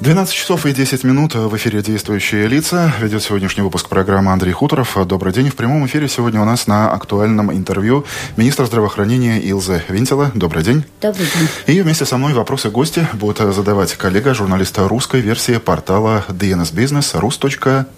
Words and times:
12 0.00 0.34
часов 0.34 0.66
и 0.66 0.74
10 0.74 1.04
минут 1.04 1.34
в 1.34 1.56
эфире 1.56 1.80
«Действующие 1.80 2.46
лица». 2.48 2.92
Ведет 3.00 3.22
сегодняшний 3.22 3.62
выпуск 3.62 3.88
программы 3.88 4.30
Андрей 4.30 4.52
Хуторов. 4.52 4.94
Добрый 5.06 5.32
день. 5.32 5.48
В 5.48 5.56
прямом 5.56 5.86
эфире 5.86 6.06
сегодня 6.06 6.42
у 6.42 6.44
нас 6.44 6.66
на 6.66 6.92
актуальном 6.92 7.50
интервью 7.50 8.04
министр 8.36 8.66
здравоохранения 8.66 9.40
Илза 9.40 9.82
Винтела. 9.88 10.30
Добрый 10.34 10.62
день. 10.62 10.84
Добрый 11.00 11.24
день. 11.24 11.48
И 11.66 11.80
вместе 11.80 12.04
со 12.04 12.18
мной 12.18 12.34
вопросы 12.34 12.68
гости 12.68 13.08
будет 13.14 13.38
задавать 13.38 13.94
коллега, 13.94 14.34
журналиста 14.34 14.86
русской 14.86 15.22
версии 15.22 15.56
портала 15.56 16.26
DNS 16.28 16.74
Business 16.74 17.18
rus.db.lv 17.18 17.88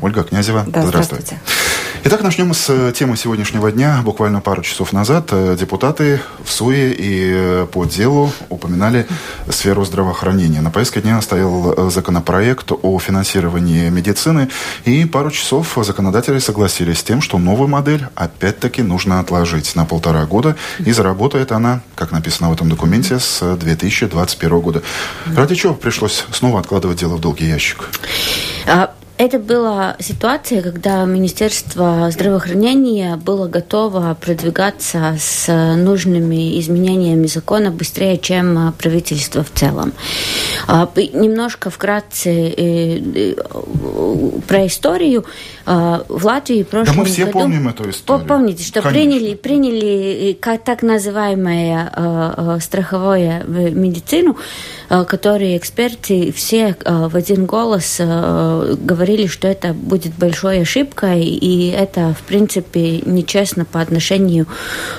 Ольга 0.00 0.22
Князева. 0.22 0.64
Да, 0.68 0.86
здравствуйте. 0.86 1.24
здравствуйте. 1.24 1.69
Итак, 2.02 2.22
начнем 2.22 2.54
с 2.54 2.92
темы 2.92 3.14
сегодняшнего 3.18 3.70
дня. 3.70 4.00
Буквально 4.02 4.40
пару 4.40 4.62
часов 4.62 4.94
назад 4.94 5.28
э, 5.32 5.54
депутаты 5.60 6.22
в 6.42 6.50
СУЕ 6.50 6.94
и 6.94 7.30
э, 7.34 7.66
по 7.70 7.84
делу 7.84 8.32
упоминали 8.48 9.06
сферу 9.50 9.84
здравоохранения. 9.84 10.62
На 10.62 10.70
повестке 10.70 11.02
дня 11.02 11.20
стоял 11.20 11.74
э, 11.74 11.90
законопроект 11.90 12.72
о 12.72 12.98
финансировании 12.98 13.90
медицины, 13.90 14.48
и 14.86 15.04
пару 15.04 15.30
часов 15.30 15.76
законодатели 15.82 16.38
согласились 16.38 17.00
с 17.00 17.02
тем, 17.02 17.20
что 17.20 17.36
новую 17.36 17.68
модель 17.68 18.06
опять-таки 18.14 18.82
нужно 18.82 19.20
отложить 19.20 19.76
на 19.76 19.84
полтора 19.84 20.24
года, 20.24 20.56
и 20.78 20.92
заработает 20.92 21.52
она, 21.52 21.82
как 21.96 22.12
написано 22.12 22.48
в 22.48 22.54
этом 22.54 22.70
документе, 22.70 23.18
с 23.18 23.56
2021 23.56 24.60
года. 24.60 24.82
Ради 25.36 25.54
чего 25.54 25.74
пришлось 25.74 26.24
снова 26.32 26.60
откладывать 26.60 26.98
дело 26.98 27.16
в 27.16 27.20
долгий 27.20 27.46
ящик? 27.46 27.90
Это 29.20 29.38
была 29.38 29.96
ситуация, 29.98 30.62
когда 30.62 31.04
Министерство 31.04 32.08
здравоохранения 32.10 33.16
было 33.16 33.48
готово 33.48 34.16
продвигаться 34.18 35.14
с 35.20 35.46
нужными 35.76 36.58
изменениями 36.58 37.26
закона 37.26 37.70
быстрее, 37.70 38.16
чем 38.16 38.72
правительство 38.78 39.44
в 39.44 39.50
целом. 39.50 39.92
А, 40.66 40.90
немножко 40.96 41.68
вкратце 41.68 42.30
э, 42.30 42.98
э, 43.14 43.34
про 44.48 44.66
историю. 44.66 45.26
А, 45.66 46.02
в 46.08 46.24
Латвии 46.24 46.62
в 46.62 46.68
прошлом 46.68 46.96
Да 46.96 47.02
мы 47.02 47.06
все 47.06 47.26
году... 47.26 47.40
помним 47.40 47.68
эту 47.68 47.90
историю. 47.90 48.26
Помните, 48.26 48.64
что 48.64 48.80
приняли, 48.80 49.34
приняли 49.34 50.32
как, 50.40 50.64
так 50.64 50.80
называемое 50.80 52.58
страховое 52.58 53.44
медицину, 53.44 54.38
которые 54.88 55.58
эксперты 55.58 56.32
все 56.32 56.74
в 56.86 57.14
один 57.14 57.44
голос 57.44 57.98
говорили, 57.98 59.09
говорили, 59.10 59.26
что 59.26 59.48
это 59.48 59.72
будет 59.72 60.12
большой 60.14 60.62
ошибкой, 60.62 61.24
и 61.24 61.70
это, 61.70 62.14
в 62.14 62.22
принципе, 62.22 63.00
нечестно 63.00 63.64
по 63.64 63.80
отношению 63.80 64.46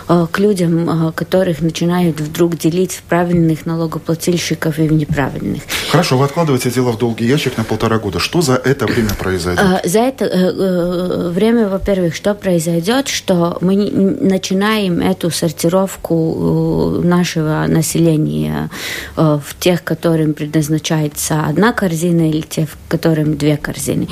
э, 0.09 0.27
к 0.31 0.39
людям, 0.39 1.07
э, 1.07 1.11
которых 1.13 1.61
начинают 1.61 2.19
вдруг 2.19 2.57
делить 2.57 2.93
в 2.93 3.03
правильных 3.03 3.65
налогоплательщиков 3.65 4.79
и 4.79 4.87
в 4.87 4.91
неправильных. 4.91 5.61
Хорошо, 5.91 6.17
вы 6.17 6.25
откладываете 6.25 6.71
дело 6.71 6.91
в 6.91 6.97
долгий 6.97 7.25
ящик 7.25 7.57
на 7.57 7.63
полтора 7.63 7.99
года. 7.99 8.19
Что 8.19 8.41
за 8.41 8.55
это 8.55 8.85
время 8.85 9.11
произойдет? 9.17 9.63
Э, 9.83 9.87
за 9.87 9.99
это 9.99 11.31
время, 11.33 11.69
во-первых, 11.69 12.15
что 12.15 12.33
произойдет, 12.33 13.07
что 13.07 13.57
мы 13.61 13.75
начинаем 13.75 14.99
эту 14.99 15.31
сортировку 15.31 17.01
нашего 17.03 17.65
населения 17.67 18.69
в 19.15 19.55
тех, 19.59 19.83
которым 19.83 20.33
предназначается 20.33 21.45
одна 21.45 21.71
корзина, 21.71 22.29
или 22.29 22.41
тех, 22.41 22.69
которым 22.89 23.37
две 23.37 23.57
корзины 23.57 24.00
страны. 24.01 24.07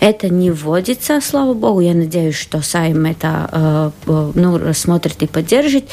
Это 0.00 0.28
не 0.28 0.50
вводится, 0.50 1.20
слава 1.20 1.54
богу. 1.54 1.80
Я 1.80 1.94
надеюсь, 1.94 2.36
что 2.36 2.62
Сайм 2.62 3.06
это 3.06 3.92
э, 4.06 4.30
ну, 4.34 4.58
рассмотрит 4.58 5.22
и 5.22 5.26
поддержит. 5.26 5.84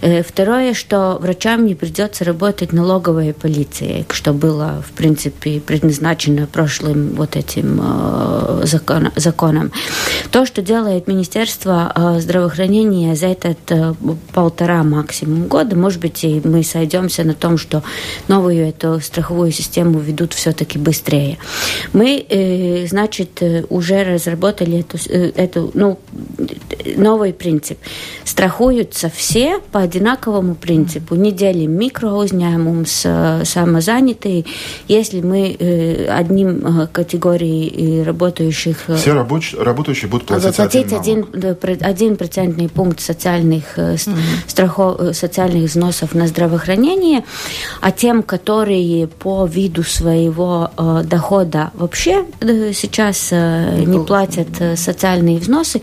Э, 0.00 0.22
второе, 0.22 0.74
что 0.74 1.18
врачам 1.20 1.66
не 1.66 1.74
придется 1.74 2.24
работать 2.24 2.72
налоговой 2.72 3.32
полицией, 3.34 4.06
что 4.10 4.32
было, 4.32 4.82
в 4.86 4.92
принципе, 4.96 5.60
предназначено 5.60 6.46
прошлым 6.46 7.10
вот 7.14 7.36
этим 7.36 7.80
э, 7.82 8.62
закон, 8.64 9.10
законом. 9.16 9.72
То, 10.30 10.46
что 10.46 10.62
делает 10.62 11.08
Министерство 11.08 11.92
здравоохранения 12.18 13.14
за 13.14 13.26
этот 13.26 13.58
полтора 14.32 14.82
максимум 14.82 15.46
года, 15.46 15.76
может 15.76 16.00
быть, 16.00 16.24
и 16.24 16.40
мы 16.44 16.62
сойдемся 16.62 17.24
на 17.24 17.34
том, 17.34 17.58
что 17.58 17.82
новую 18.28 18.66
эту 18.66 19.00
страховую 19.00 19.52
систему 19.52 19.98
ведут 19.98 20.34
все-таки 20.34 20.78
быстрее. 20.78 21.38
Мы 21.92 22.87
значит, 22.88 23.42
э, 23.42 23.64
уже 23.68 24.02
разработали 24.02 24.80
эту, 24.80 24.98
э, 25.08 25.32
эту 25.36 25.70
ну, 25.74 25.98
новый 26.96 27.32
принцип. 27.32 27.78
Страхуются 28.24 29.10
все 29.14 29.60
по 29.72 29.80
одинаковому 29.80 30.54
принципу. 30.54 31.14
Не 31.14 31.32
делим 31.32 31.78
микроузņēmumu 31.78 32.86
с 32.86 33.02
э, 33.04 33.44
самозанятые. 33.44 34.44
Если 34.88 35.20
мы 35.20 35.56
одним 36.10 36.88
категории 36.92 38.02
работающих... 38.02 38.84
Все 38.96 39.12
рабоч, 39.12 39.54
работающие 39.54 40.08
будут 40.08 40.26
платить, 40.26 40.56
платить 40.56 40.92
один, 40.92 41.26
один 41.80 42.16
процентный 42.16 42.68
пункт 42.68 43.00
социальных, 43.00 43.78
mm 43.78 44.18
страхов, 44.46 45.16
социальных 45.16 45.70
взносов 45.70 46.14
на 46.14 46.26
здравоохранение, 46.26 47.24
а 47.80 47.90
тем, 47.90 48.22
которые 48.22 49.06
по 49.06 49.46
виду 49.46 49.82
своего 49.82 50.70
дохода 51.04 51.70
вообще 51.74 52.24
сейчас 52.78 53.28
э, 53.32 53.82
не 53.84 53.98
платят 54.04 54.48
э, 54.60 54.76
социальные 54.76 55.38
взносы, 55.38 55.82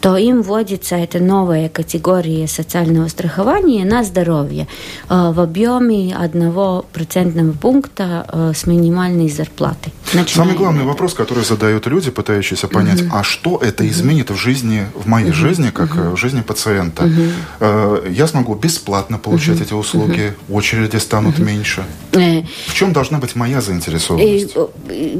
то 0.00 0.16
им 0.16 0.42
вводится 0.42 0.96
эта 0.96 1.18
новая 1.18 1.68
категория 1.68 2.46
социального 2.46 3.08
страхования 3.08 3.84
на 3.84 4.04
здоровье 4.04 4.66
э, 5.08 5.30
в 5.32 5.40
объеме 5.40 6.14
одного 6.14 6.84
процентного 6.92 7.52
пункта 7.52 8.52
с 8.54 8.66
минимальной 8.66 9.28
зарплатой. 9.28 9.92
Начинаем. 10.14 10.48
Самый 10.48 10.56
главный 10.56 10.84
вопрос, 10.84 11.12
который 11.12 11.44
задают 11.44 11.86
люди, 11.86 12.10
пытающиеся 12.10 12.66
понять, 12.66 13.02
угу. 13.02 13.10
а 13.12 13.22
что 13.22 13.58
это 13.58 13.86
изменит 13.86 14.30
в 14.30 14.36
жизни, 14.36 14.86
в 14.94 15.06
моей 15.06 15.30
угу. 15.30 15.34
жизни, 15.34 15.70
как 15.70 15.94
угу. 15.94 16.10
в 16.10 16.16
жизни 16.16 16.40
пациента. 16.40 17.04
Угу. 17.04 18.08
Я 18.08 18.26
смогу 18.26 18.54
бесплатно 18.54 19.18
получать 19.18 19.56
угу. 19.56 19.64
эти 19.64 19.72
услуги, 19.74 20.34
угу. 20.48 20.56
очереди 20.58 20.96
станут 20.96 21.38
угу. 21.38 21.44
меньше. 21.44 21.84
В 22.12 22.74
чем 22.74 22.92
должна 22.92 23.18
быть 23.18 23.36
моя 23.36 23.60
заинтересованность? 23.60 24.56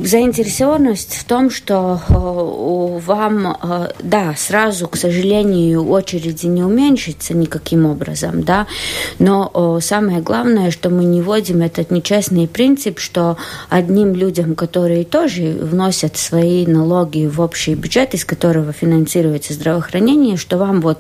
Заинтересованность 0.05 1.17
в 1.17 1.25
том, 1.25 1.51
что 1.51 2.01
э, 2.09 3.07
вам, 3.07 3.57
э, 3.63 3.91
да, 4.03 4.35
сразу, 4.37 4.89
к 4.89 4.97
сожалению, 4.97 5.87
очереди 5.89 6.47
не 6.47 6.63
уменьшится 6.63 7.35
никаким 7.35 7.87
образом, 7.87 8.43
да, 8.43 8.67
но 9.19 9.81
самое 9.81 10.21
главное, 10.21 10.71
что 10.71 10.89
мы 10.89 11.05
не 11.05 11.21
вводим 11.21 11.61
этот 11.61 11.91
нечестный 11.91 12.49
принцип, 12.49 12.99
что 12.99 13.37
одним 13.69 14.15
людям, 14.15 14.55
которые 14.55 14.78
тоже 15.05 15.57
вносят 15.61 16.17
свои 16.17 16.67
налоги 16.67 17.27
в 17.27 17.41
общий 17.41 17.75
бюджет, 17.75 18.15
из 18.15 18.25
которого 18.25 18.73
финансируется 18.73 19.53
здравоохранение, 19.53 20.37
что 20.37 20.59
вам 20.59 20.81
вот, 20.81 20.99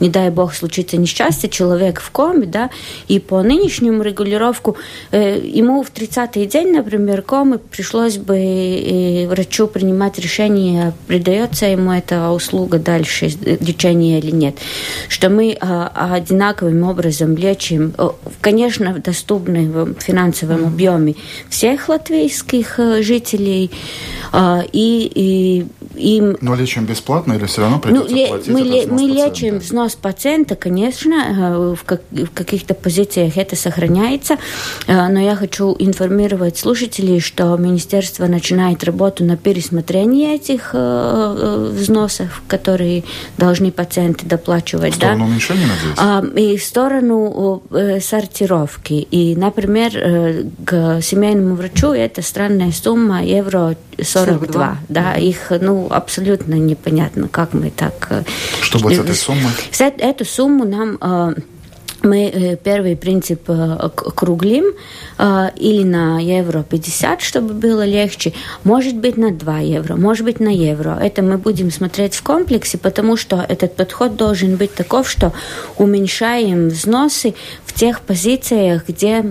не 0.00 0.08
дай 0.08 0.30
бог, 0.30 0.54
случится 0.54 0.96
несчастье, 0.96 1.48
человек 1.48 2.00
в 2.00 2.10
коме, 2.10 2.46
да, 2.46 2.70
и 3.08 3.18
по 3.18 3.42
нынешнему 3.42 4.02
регулировку 4.02 4.76
э, 5.10 5.40
ему 5.42 5.82
в 5.82 5.92
30-й 5.92 6.46
день, 6.46 6.72
например, 6.72 7.22
комы 7.22 7.58
пришлось 7.58 8.16
бы 8.16 9.26
врачу 9.28 9.66
принимать 9.66 10.18
решение, 10.18 10.92
придается 11.06 11.66
ему 11.66 11.92
эта 11.92 12.30
услуга 12.30 12.78
дальше, 12.78 13.26
лечение 13.60 14.18
или 14.18 14.30
нет. 14.30 14.56
Что 15.08 15.28
мы 15.28 15.56
а, 15.60 16.14
одинаковым 16.14 16.82
образом 16.82 17.36
лечим, 17.36 17.94
конечно, 18.40 18.92
в 18.92 19.02
доступном 19.02 19.94
финансовом 19.96 20.66
объеме 20.66 21.14
всех 21.48 21.88
латвийских 21.88 22.78
э, 22.78 22.97
жителей, 23.02 23.70
а, 24.32 24.62
и, 24.72 25.10
и 25.14 25.66
им... 25.98 26.36
Но 26.40 26.54
лечим 26.54 26.84
бесплатно 26.86 27.34
или 27.34 27.46
все 27.46 27.62
равно 27.62 27.78
придется 27.78 28.14
ну, 28.14 28.26
платить 28.28 28.48
мы, 28.48 28.60
ле, 28.60 28.86
мы 28.86 29.02
лечим 29.02 29.58
взнос 29.58 29.94
пациента, 29.94 30.56
конечно, 30.56 31.14
э, 31.14 31.74
в, 31.74 31.84
как, 31.84 32.02
в 32.10 32.30
каких-то 32.30 32.74
позициях 32.74 33.36
это 33.36 33.56
сохраняется, 33.56 34.36
э, 34.86 35.08
но 35.08 35.20
я 35.20 35.34
хочу 35.34 35.74
информировать 35.78 36.58
слушателей, 36.58 37.20
что 37.20 37.56
министерство 37.56 38.26
начинает 38.26 38.84
работу 38.84 39.24
на 39.24 39.36
пересмотрение 39.36 40.36
этих 40.36 40.70
э, 40.72 41.70
взносов, 41.72 42.42
которые 42.46 43.04
должны 43.36 43.72
пациенты 43.72 44.26
доплачивать. 44.26 44.94
В 44.94 44.96
сторону 44.96 45.24
да? 45.24 45.24
уменьшения, 45.24 45.66
надеюсь? 45.66 45.96
А, 45.98 46.24
и 46.38 46.56
в 46.56 46.64
сторону 46.64 47.62
сортировки. 48.00 48.94
И, 48.94 49.34
например, 49.36 49.92
к 50.64 51.00
семейному 51.02 51.54
врачу 51.54 51.88
это 51.88 52.22
странная 52.22 52.72
сумма 52.88 53.22
евро 53.22 53.76
42. 54.00 54.46
42. 54.46 54.78
Да, 54.88 55.12
их 55.12 55.52
ну, 55.60 55.88
абсолютно 55.90 56.54
непонятно, 56.54 57.28
как 57.28 57.52
мы 57.52 57.70
так... 57.70 58.24
Что 58.62 58.78
будет 58.78 59.00
с 59.00 59.04
этой 59.04 59.14
суммой? 59.14 59.52
Эту 59.78 60.24
сумму 60.24 60.64
нам 60.64 61.34
мы 62.08 62.28
э, 62.28 62.56
первый 62.56 62.96
принцип 62.96 63.42
э, 63.48 63.90
круглим 64.14 64.64
э, 65.18 65.48
или 65.56 65.84
на 65.84 66.18
евро 66.20 66.62
50, 66.62 67.20
чтобы 67.20 67.54
было 67.54 67.84
легче, 67.84 68.32
может 68.64 68.96
быть 68.96 69.16
на 69.16 69.30
2 69.30 69.58
евро, 69.58 69.96
может 69.96 70.24
быть 70.24 70.40
на 70.40 70.48
евро. 70.48 70.98
Это 71.00 71.22
мы 71.22 71.38
будем 71.38 71.70
смотреть 71.70 72.14
в 72.14 72.22
комплексе, 72.22 72.78
потому 72.78 73.16
что 73.16 73.44
этот 73.48 73.76
подход 73.76 74.16
должен 74.16 74.56
быть 74.56 74.74
таков, 74.74 75.08
что 75.08 75.32
уменьшаем 75.76 76.68
взносы 76.68 77.34
в 77.64 77.72
тех 77.72 78.00
позициях, 78.00 78.88
где 78.88 79.24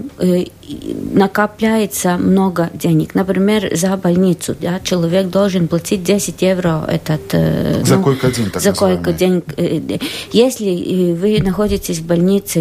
накопляется 1.14 2.18
много 2.18 2.70
денег. 2.74 3.16
Например, 3.16 3.70
за 3.76 3.96
больницу 3.98 4.56
да, 4.60 4.80
человек 4.84 5.30
должен 5.30 5.68
платить 5.68 6.04
10 6.04 6.42
евро 6.42 6.86
этот... 6.88 7.32
За 7.32 7.96
ну, 7.96 8.04
койко-день, 8.04 8.50
так 8.50 8.62
За 8.62 8.74
койко-день. 8.74 9.44
Если 10.32 11.14
вы 11.14 11.40
находитесь 11.42 12.00
в 12.00 12.06
больнице 12.06 12.60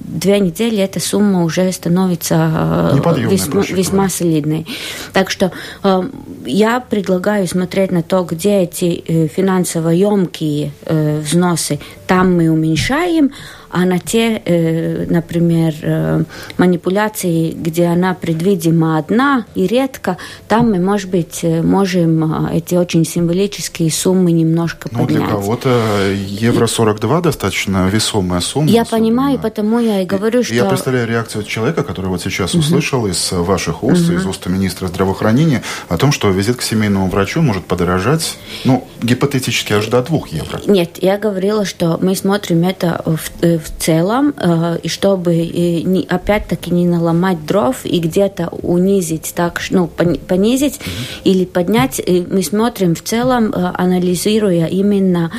две 0.00 0.40
недели 0.40 0.78
эта 0.78 1.00
сумма 1.00 1.44
уже 1.44 1.70
становится 1.72 2.92
э, 3.04 3.28
весьма, 3.28 3.62
весьма 3.62 4.08
солидной. 4.08 4.66
Так 5.12 5.30
что 5.30 5.52
э, 5.82 6.02
я 6.46 6.80
предлагаю 6.80 7.46
смотреть 7.46 7.92
на 7.92 8.02
то, 8.02 8.24
где 8.24 8.62
эти 8.62 9.02
э, 9.06 9.26
финансово 9.28 9.90
емкие 9.90 10.72
э, 10.84 11.20
взносы, 11.20 11.78
там 12.06 12.36
мы 12.36 12.50
уменьшаем, 12.50 13.32
а 13.70 13.84
на 13.84 13.98
те, 13.98 14.40
э, 14.44 15.06
например, 15.08 15.74
э, 15.82 16.24
манипуляции, 16.56 17.50
где 17.50 17.86
она 17.86 18.14
предвидима 18.14 18.98
одна 18.98 19.44
и 19.54 19.66
редко, 19.66 20.16
там 20.46 20.70
мы, 20.70 20.78
может 20.78 21.10
быть, 21.10 21.40
э, 21.42 21.62
можем 21.62 22.48
эти 22.50 22.74
очень 22.74 23.04
символические 23.04 23.90
суммы 23.90 24.32
немножко 24.32 24.88
ну, 24.90 25.00
поднять. 25.00 25.24
Для 25.24 25.28
кого-то 25.28 26.12
евро 26.12 26.66
42 26.66 27.20
достаточно 27.20 27.88
весомая 27.88 28.40
сумма. 28.40 28.68
Я 28.68 28.82
особенно. 28.82 29.00
понимаю, 29.00 29.38
потому 29.38 29.80
я 29.80 30.02
и 30.02 30.06
говорю, 30.06 30.42
что... 30.42 30.54
Я 30.54 30.64
представляю 30.64 31.06
реакцию 31.06 31.44
человека, 31.44 31.82
который 31.82 32.06
вот 32.06 32.22
сейчас 32.22 32.54
угу. 32.54 32.60
услышал 32.60 33.06
из 33.06 33.32
ваших 33.32 33.82
уст, 33.82 34.08
угу. 34.08 34.16
из 34.16 34.26
уст 34.26 34.46
министра 34.46 34.86
здравоохранения 34.88 35.62
о 35.88 35.98
том, 35.98 36.12
что 36.12 36.30
визит 36.30 36.56
к 36.56 36.62
семейному 36.62 37.08
врачу 37.08 37.42
может 37.42 37.66
подорожать, 37.66 38.38
ну, 38.64 38.86
гипотетически 39.02 39.74
аж 39.74 39.86
до 39.86 40.02
2 40.02 40.18
евро. 40.30 40.60
Нет, 40.66 40.98
я 41.02 41.18
говорила, 41.18 41.64
что 41.64 41.98
мы 42.00 42.16
смотрим 42.16 42.66
это 42.66 43.02
в 43.04 43.57
в 43.58 43.70
целом, 43.78 44.34
э, 44.36 44.78
и 44.82 44.88
чтобы 44.88 45.34
э, 45.34 46.02
опять-таки 46.08 46.70
не 46.70 46.86
наломать 46.86 47.44
дров 47.46 47.84
и 47.84 47.98
где-то 47.98 48.48
унизить, 48.62 49.32
так, 49.34 49.60
ну, 49.70 49.86
понизить 49.86 50.76
mm-hmm. 50.78 51.20
или 51.24 51.44
поднять, 51.44 52.00
мы 52.30 52.42
смотрим 52.42 52.94
в 52.94 53.02
целом, 53.02 53.52
э, 53.52 53.72
анализируя 53.74 54.66
именно 54.66 55.30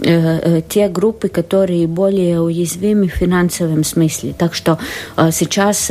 те 0.00 0.88
группы, 0.88 1.26
которые 1.26 1.88
более 1.88 2.40
уязвимы 2.40 3.08
в 3.08 3.14
финансовом 3.14 3.82
смысле. 3.82 4.32
Так 4.38 4.54
что 4.54 4.78
сейчас 5.32 5.90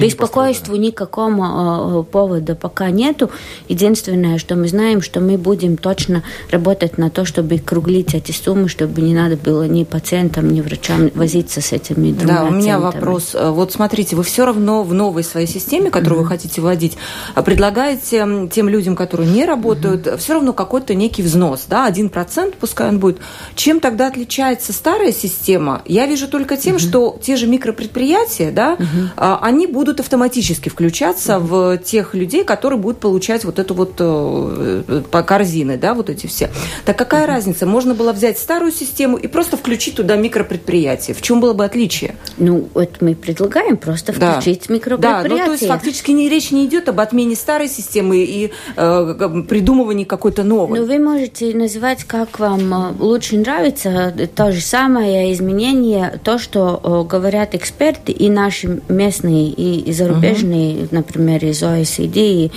беспокойству 0.00 0.76
никакого 0.76 2.04
повода 2.04 2.54
пока 2.54 2.90
нету. 2.90 3.32
Единственное, 3.66 4.38
что 4.38 4.54
мы 4.54 4.68
знаем, 4.68 5.02
что 5.02 5.18
мы 5.18 5.36
будем 5.36 5.76
точно 5.76 6.22
работать 6.52 6.98
на 6.98 7.10
то, 7.10 7.24
чтобы 7.24 7.58
круглить 7.58 8.14
эти 8.14 8.30
суммы, 8.30 8.68
чтобы 8.68 9.02
не 9.02 9.12
надо 9.12 9.36
было 9.36 9.66
ни 9.66 9.82
пациентам, 9.82 10.52
ни 10.52 10.60
врачам 10.60 11.10
возить 11.14 11.27
мириться 11.28 11.60
с 11.60 11.72
этими 11.72 12.12
двумя 12.12 12.34
Да, 12.34 12.44
у 12.44 12.50
меня 12.50 12.80
центрами. 12.80 13.00
вопрос. 13.04 13.34
Э, 13.34 13.50
вот 13.50 13.72
смотрите, 13.72 14.16
вы 14.16 14.22
все 14.22 14.44
равно 14.46 14.82
в 14.82 14.94
новой 14.94 15.22
своей 15.22 15.46
системе, 15.46 15.90
которую 15.90 16.20
mm-hmm. 16.20 16.22
вы 16.22 16.28
хотите 16.28 16.60
вводить, 16.60 16.96
э, 17.34 17.42
предлагаете 17.42 18.48
тем 18.50 18.68
людям, 18.68 18.96
которые 18.96 19.30
не 19.30 19.44
работают, 19.44 20.06
mm-hmm. 20.06 20.16
все 20.16 20.34
равно 20.34 20.52
какой-то 20.52 20.94
некий 20.94 21.22
взнос, 21.22 21.66
да, 21.68 21.86
один 21.86 22.08
процент, 22.08 22.54
пускай 22.54 22.88
он 22.88 22.98
будет. 22.98 23.18
Чем 23.54 23.80
тогда 23.80 24.08
отличается 24.08 24.72
старая 24.72 25.12
система? 25.12 25.82
Я 25.84 26.06
вижу 26.06 26.28
только 26.28 26.56
тем, 26.56 26.76
mm-hmm. 26.76 26.88
что 26.88 27.18
те 27.22 27.36
же 27.36 27.46
микропредприятия, 27.46 28.50
да, 28.50 28.76
mm-hmm. 28.76 29.38
они 29.42 29.66
будут 29.66 30.00
автоматически 30.00 30.68
включаться 30.68 31.34
mm-hmm. 31.34 31.76
в 31.76 31.78
тех 31.78 32.14
людей, 32.14 32.44
которые 32.44 32.78
будут 32.78 33.00
получать 33.00 33.44
вот 33.44 33.58
эту 33.58 33.74
вот 33.74 33.96
по 33.96 35.22
корзины, 35.22 35.76
да, 35.76 35.94
вот 35.94 36.10
эти 36.10 36.26
все. 36.26 36.50
Так 36.84 36.96
какая 36.96 37.24
mm-hmm. 37.24 37.26
разница? 37.26 37.66
Можно 37.66 37.94
было 37.94 38.12
взять 38.12 38.38
старую 38.38 38.72
систему 38.72 39.16
и 39.16 39.26
просто 39.26 39.56
включить 39.56 39.96
туда 39.96 40.16
микропредприятие. 40.16 41.14
В 41.18 41.20
чем 41.20 41.40
было 41.40 41.52
бы 41.52 41.64
отличие? 41.64 42.14
Ну, 42.36 42.68
это 42.76 43.04
мы 43.04 43.16
предлагаем 43.16 43.76
просто 43.76 44.12
включить 44.12 44.66
да. 44.68 44.74
микропредприятие. 44.74 45.28
Да, 45.28 45.36
ну, 45.36 45.44
то 45.46 45.50
есть 45.50 45.66
фактически 45.66 46.12
не, 46.12 46.28
речь 46.28 46.52
не 46.52 46.64
идет 46.64 46.88
об 46.88 47.00
отмене 47.00 47.34
старой 47.34 47.68
системы 47.68 48.18
и 48.18 48.52
э, 48.76 49.42
придумывании 49.48 50.04
какой-то 50.04 50.44
новой. 50.44 50.78
Ну, 50.78 50.86
вы 50.86 51.00
можете 51.00 51.52
называть, 51.56 52.04
как 52.04 52.38
вам 52.38 52.72
э, 52.72 52.92
лучше 53.00 53.36
нравится, 53.36 54.14
то 54.32 54.52
же 54.52 54.60
самое 54.60 55.32
изменение, 55.32 56.20
то, 56.22 56.38
что 56.38 56.80
э, 56.84 57.10
говорят 57.10 57.56
эксперты 57.56 58.12
и 58.12 58.30
наши 58.30 58.80
местные, 58.88 59.48
и 59.48 59.92
зарубежные, 59.92 60.84
угу. 60.84 60.88
например, 60.92 61.44
из 61.44 61.60
ОСД 61.64 61.98
и 62.16 62.52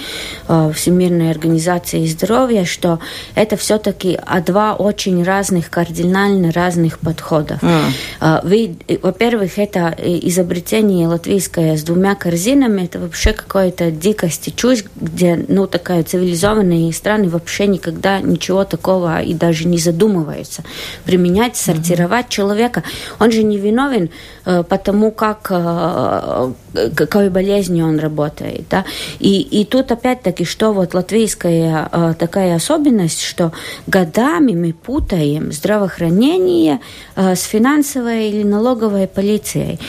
э, 0.47 0.71
Всемирной 0.75 1.31
организации 1.31 2.05
здоровья, 2.05 2.65
что 2.65 2.99
это 3.33 3.57
все-таки 3.57 4.19
два 4.45 4.75
очень 4.75 5.23
разных, 5.23 5.71
кардинально 5.71 6.51
разных 6.51 6.99
подхода. 6.99 7.57
Mm. 7.63 8.50
Вы 8.51 8.75
во-первых, 9.01 9.57
это 9.57 9.95
э, 9.97 10.19
изобретение 10.23 11.07
латвийское 11.07 11.77
с 11.77 11.83
двумя 11.83 12.15
корзинами, 12.15 12.83
это 12.83 12.99
вообще 12.99 13.31
какая-то 13.31 13.91
дикость 13.91 14.49
и 14.49 14.53
чушь, 14.53 14.83
где, 14.99 15.45
ну, 15.47 15.67
такая 15.67 16.03
цивилизованные 16.03 16.91
страны 16.91 17.29
вообще 17.29 17.65
никогда 17.67 18.19
ничего 18.19 18.65
такого 18.65 19.21
и 19.21 19.33
даже 19.33 19.67
не 19.67 19.77
задумываются. 19.77 20.63
Применять, 21.05 21.55
сортировать 21.55 22.25
mm-hmm. 22.25 22.29
человека. 22.29 22.83
Он 23.19 23.31
же 23.31 23.43
не 23.43 23.57
виновен, 23.57 24.09
э, 24.43 24.63
потому 24.67 25.11
как 25.11 25.47
э, 25.49 26.51
какой 26.93 27.29
болезнью 27.29 27.85
он 27.85 27.99
работает. 27.99 28.65
Да? 28.69 28.83
И, 29.19 29.39
и 29.39 29.63
тут 29.63 29.93
опять-таки, 29.93 30.43
что 30.43 30.73
вот 30.73 30.93
латвийская 30.93 32.15
такая 32.19 32.55
особенность, 32.55 33.21
что 33.21 33.53
годами 33.87 34.55
мы 34.55 34.73
путаем 34.73 35.51
здравоохранение 35.53 36.79
с 37.15 37.43
финансовой 37.43 38.40
или 38.41 38.47
налоговой 38.47 39.07
полицией. 39.07 39.79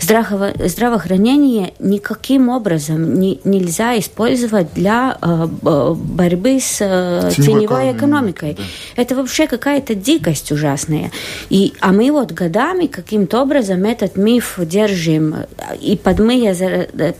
Здраво, 0.00 0.52
здравоохранение 0.64 1.72
никаким 1.78 2.48
образом 2.48 3.14
не, 3.20 3.40
нельзя 3.44 3.98
использовать 3.98 4.72
для 4.74 5.16
э, 5.20 5.46
борьбы 5.94 6.58
с 6.60 6.78
э, 6.80 7.30
теневой, 7.36 7.60
теневой 7.60 7.92
экономикой. 7.92 8.54
Да. 8.54 8.62
Это 8.96 9.14
вообще 9.14 9.46
какая-то 9.46 9.94
дикость 9.94 10.52
ужасная. 10.52 11.10
И, 11.50 11.74
а 11.80 11.92
мы 11.92 12.10
вот 12.12 12.32
годами 12.32 12.86
каким-то 12.86 13.42
образом 13.42 13.84
этот 13.84 14.16
миф 14.16 14.58
держим. 14.58 15.34
И 15.80 15.96
под 15.96 16.18
мы 16.20 16.34
я 16.34 16.54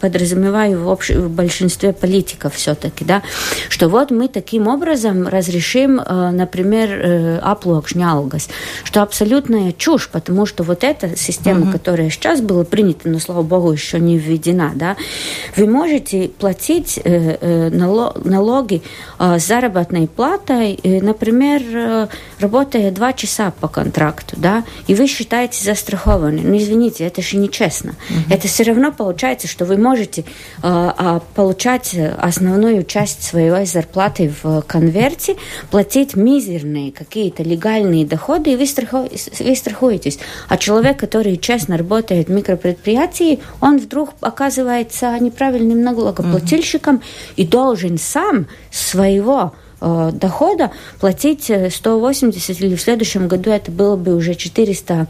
подразумеваю 0.01 0.83
в, 0.83 0.89
общ, 0.89 1.11
в 1.11 1.29
большинстве 1.29 1.93
политиков 1.93 2.55
все-таки, 2.55 3.05
да, 3.05 3.23
что 3.69 3.89
вот 3.89 4.11
мы 4.11 4.29
таким 4.29 4.67
образом 4.69 5.29
разрешим, 5.29 6.01
э, 6.01 6.31
например, 6.31 6.91
э, 6.91 7.39
аплокшнялгас, 7.39 8.49
что 8.85 9.03
абсолютная 9.03 9.73
чушь, 9.73 10.09
потому 10.09 10.47
что 10.47 10.65
вот 10.65 10.80
эта 10.85 11.17
система, 11.17 11.63
угу. 11.63 11.73
которая 11.73 12.11
сейчас 12.11 12.41
была 12.41 12.65
принята, 12.65 13.09
но, 13.09 13.19
слава 13.19 13.43
богу, 13.43 13.73
еще 13.73 13.99
не 13.99 14.19
введена, 14.19 14.73
да, 14.75 14.97
вы 15.57 15.67
можете 15.67 16.29
платить 16.29 16.99
э, 17.03 17.37
э, 17.41 17.71
налоги 17.71 18.83
э, 19.19 19.39
с 19.39 19.47
заработной 19.47 20.09
платой, 20.09 20.79
э, 20.83 21.01
например, 21.01 21.63
э, 21.73 22.07
работая 22.39 22.91
два 22.91 23.13
часа 23.13 23.53
по 23.61 23.69
контракту, 23.69 24.37
да, 24.39 24.65
и 24.87 24.95
вы 24.95 25.07
считаете 25.07 25.65
застрахованы. 25.65 26.43
Ну, 26.43 26.57
извините, 26.57 27.05
это 27.05 27.23
же 27.23 27.37
нечестно. 27.37 27.95
Угу. 28.09 28.35
Это 28.35 28.49
все 28.49 28.63
равно 28.65 28.93
получается, 28.93 29.49
что 29.49 29.65
вы 29.65 29.77
можете 29.77 30.25
э, 30.63 31.21
получать 31.35 31.97
основную 32.19 32.85
часть 32.85 33.23
своей 33.23 33.67
зарплаты 33.67 34.33
в 34.43 34.63
конверте, 34.63 35.37
платить 35.71 36.15
мизерные 36.17 36.93
какие-то 36.93 37.43
легальные 37.43 38.07
доходы, 38.07 38.53
и 38.53 38.57
вы, 38.57 38.67
страху... 38.67 39.09
вы 39.39 39.57
страхуетесь. 39.57 40.19
А 40.49 40.57
человек, 40.61 40.99
который 40.99 41.37
честно 41.37 41.77
работает 41.77 42.29
в 42.29 42.31
микропредприятии, 42.31 43.41
он 43.61 43.79
вдруг 43.79 44.11
оказывается 44.21 45.19
неправильным 45.19 45.83
налогоплательщиком 45.83 46.97
угу. 46.97 47.05
и 47.37 47.47
должен 47.47 47.99
сам 47.99 48.47
своего 48.71 49.55
э, 49.81 50.11
дохода 50.13 50.71
платить 51.01 51.51
180 51.71 52.61
или 52.61 52.77
в 52.77 52.81
следующем 52.81 53.27
году 53.27 53.51
это 53.51 53.73
было 53.73 53.97
бы 53.97 54.15
уже 54.15 54.35
400 54.35 55.09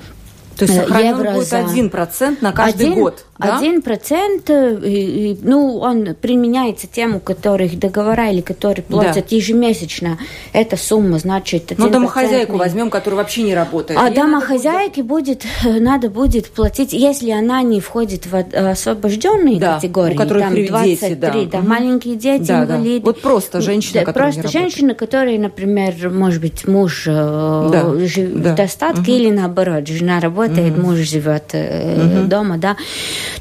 то 0.56 0.66
есть 0.66 0.74
евро 0.74 1.32
будет 1.32 1.48
за... 1.48 1.88
процент 1.88 2.42
на 2.42 2.52
каждый 2.52 2.88
один, 2.88 2.94
год. 2.94 3.24
Один 3.40 3.82
процент, 3.82 4.48
э, 4.50 5.36
ну, 5.42 5.78
он 5.78 6.14
применяется 6.20 6.86
тем, 6.86 7.16
у 7.16 7.20
которых 7.20 7.78
договора 7.78 8.30
или 8.30 8.40
которые 8.40 8.84
платят 8.84 9.26
да. 9.30 9.36
ежемесячно. 9.36 10.18
Эта 10.52 10.76
сумма, 10.76 11.18
значит, 11.18 11.72
Ну, 11.76 11.88
домохозяйку 11.88 12.56
возьмем, 12.56 12.90
которая 12.90 13.18
вообще 13.18 13.42
не 13.42 13.54
работает. 13.54 13.98
А 14.00 14.10
домохозяйке 14.10 15.02
будет, 15.02 15.44
надо 15.64 16.10
будет 16.10 16.50
платить, 16.50 16.92
если 16.92 17.30
она 17.30 17.62
не 17.62 17.80
входит 17.80 18.26
в 18.26 18.36
освобожденные 18.36 19.58
да, 19.58 19.74
категории. 19.76 20.14
у 20.14 20.16
которых 20.16 20.42
там 20.44 20.54
23, 20.54 20.96
дети, 20.96 21.14
да. 21.14 21.32
да, 21.32 21.58
угу. 21.58 21.68
маленькие 21.68 22.16
дети, 22.16 22.46
да, 22.46 22.64
инвалиды. 22.64 23.00
Да. 23.00 23.06
Вот 23.06 23.20
просто 23.20 23.60
женщина, 23.60 24.04
да, 24.04 24.12
Просто 24.12 24.48
женщина, 24.48 24.94
которая, 24.94 25.38
например, 25.38 26.10
может 26.10 26.40
быть, 26.40 26.66
муж 26.66 27.04
э, 27.06 27.68
да, 27.72 27.94
жив, 28.06 28.30
да. 28.34 28.52
в 28.52 28.54
достатке 28.56 29.12
угу. 29.12 29.20
или 29.20 29.30
наоборот, 29.30 29.86
жена 29.88 30.20
работает, 30.20 30.76
угу. 30.76 30.88
муж 30.88 30.98
живет 30.98 31.54
угу. 31.54 32.26
дома, 32.26 32.58
да, 32.58 32.76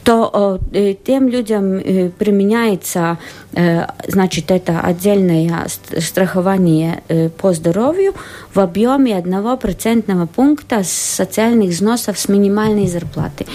то 0.04 0.60
э, 0.72 0.96
тем 1.06 1.28
людям 1.28 1.82
применяется 2.18 3.18
значит, 4.08 4.52
это 4.52 4.80
отдельное 4.80 5.68
страхование 6.00 7.02
по 7.42 7.52
здоровью 7.54 8.14
в 8.54 8.60
объеме 8.60 9.18
одного 9.18 9.58
процентного 9.58 10.28
пункта 10.28 10.84
социальных 10.84 11.72
взносов 11.72 12.20
с 12.20 12.30
минимальной 12.30 12.88
зарплаты. 12.88 13.48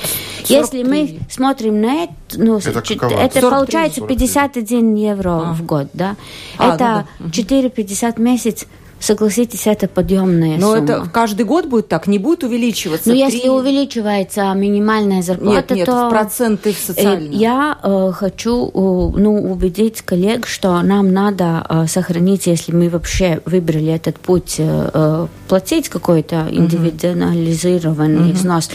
43. 0.46 0.56
Если 0.56 0.82
мы 0.82 1.20
смотрим 1.30 1.80
на 1.80 2.04
это, 2.04 2.12
ну, 2.34 2.58
это, 2.58 2.70
это 2.70 3.40
43, 3.40 3.40
получается 3.40 4.00
51 4.02 4.94
евро 4.94 5.30
а. 5.30 5.52
в 5.54 5.64
год, 5.64 5.88
да? 5.94 6.16
А, 6.58 6.74
это 6.74 7.06
ну, 7.18 7.28
да. 7.28 7.56
4,50 7.56 8.20
месяц 8.20 8.66
Согласитесь, 9.04 9.66
это 9.66 9.86
подъемная 9.86 10.56
Но 10.56 10.74
сумма. 10.74 10.84
это 10.84 11.10
каждый 11.12 11.44
год 11.44 11.66
будет 11.66 11.88
так, 11.88 12.06
не 12.06 12.18
будет 12.18 12.42
увеличиваться? 12.42 13.10
Но 13.10 13.14
3... 13.14 13.20
если 13.20 13.48
увеличивается 13.50 14.50
минимальная 14.54 15.20
зарплата, 15.20 15.74
нет, 15.74 15.86
нет, 15.86 15.86
то... 15.86 16.06
в 16.06 16.10
проценты 16.10 16.72
в 16.72 16.78
социальные. 16.78 17.32
Э, 17.32 17.36
я 17.36 17.78
э, 17.82 18.12
хочу 18.14 18.68
э, 18.68 18.70
ну, 18.72 19.52
убедить 19.52 20.00
коллег, 20.00 20.46
что 20.46 20.80
нам 20.80 21.12
надо 21.12 21.66
э, 21.68 21.86
сохранить, 21.86 22.46
если 22.46 22.72
мы 22.72 22.88
вообще 22.88 23.42
выбрали 23.44 23.92
этот 23.92 24.18
путь, 24.18 24.54
э, 24.56 24.90
э 24.94 25.26
платить 25.48 25.90
какой-то 25.90 26.48
индивидуализированный 26.50 28.30
угу. 28.30 28.32
взнос 28.32 28.70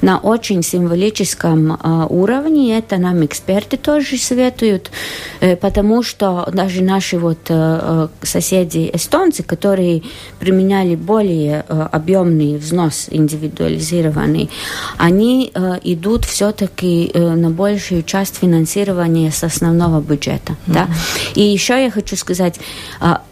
на 0.00 0.18
очень 0.18 0.62
символическом 0.62 1.72
э, 1.72 2.06
уровне. 2.08 2.78
Это 2.78 2.98
нам 2.98 3.24
эксперты 3.24 3.76
тоже 3.76 4.16
советуют, 4.16 4.92
э, 5.40 5.56
потому 5.56 6.04
что 6.04 6.48
даже 6.52 6.82
наши 6.82 7.18
вот 7.18 7.38
э, 7.48 7.52
э 7.52 8.08
соседи 8.22 8.88
эстонцы, 8.94 9.42
которые 9.42 9.71
которые 9.72 10.02
применяли 10.38 10.96
более 10.96 11.64
э, 11.66 11.88
объемный 11.92 12.58
взнос 12.58 13.08
индивидуализированный, 13.10 14.50
они 14.98 15.50
э, 15.54 15.78
идут 15.82 16.26
все-таки 16.26 17.10
э, 17.14 17.34
на 17.34 17.48
большую 17.48 18.02
часть 18.02 18.36
финансирования 18.36 19.30
с 19.30 19.42
основного 19.44 20.02
бюджета. 20.02 20.52
Mm-hmm. 20.52 20.72
Да? 20.74 20.88
И 21.34 21.40
еще 21.40 21.82
я 21.82 21.90
хочу 21.90 22.16
сказать, 22.16 22.60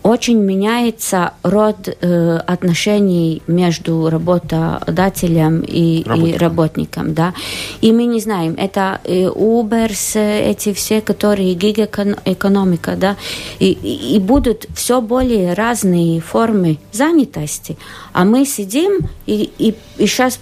очень 0.02 0.38
меняется 0.38 1.32
род 1.42 1.88
отношений 2.46 3.42
между 3.46 4.08
работодателем 4.08 5.60
и 5.60 6.02
работником. 6.06 6.28
И 6.28 6.38
работником 6.38 7.14
да? 7.14 7.34
И 7.82 7.92
мы 7.92 8.06
не 8.06 8.20
знаем, 8.20 8.54
это 8.56 9.00
Uber, 9.04 9.90
эти 10.16 10.72
все, 10.72 11.00
которые 11.00 11.54
гигаэкономика, 11.54 12.96
да, 12.96 13.16
и, 13.58 13.72
и 14.14 14.18
будут 14.18 14.66
все 14.74 15.00
более 15.00 15.54
разные 15.54 16.20
формы 16.30 16.78
занятости, 16.92 17.76
а 18.12 18.24
мы 18.24 18.46
сидим 18.46 19.00
и, 19.26 19.50
и, 19.58 19.74
и 19.98 20.06
сейчас 20.06 20.38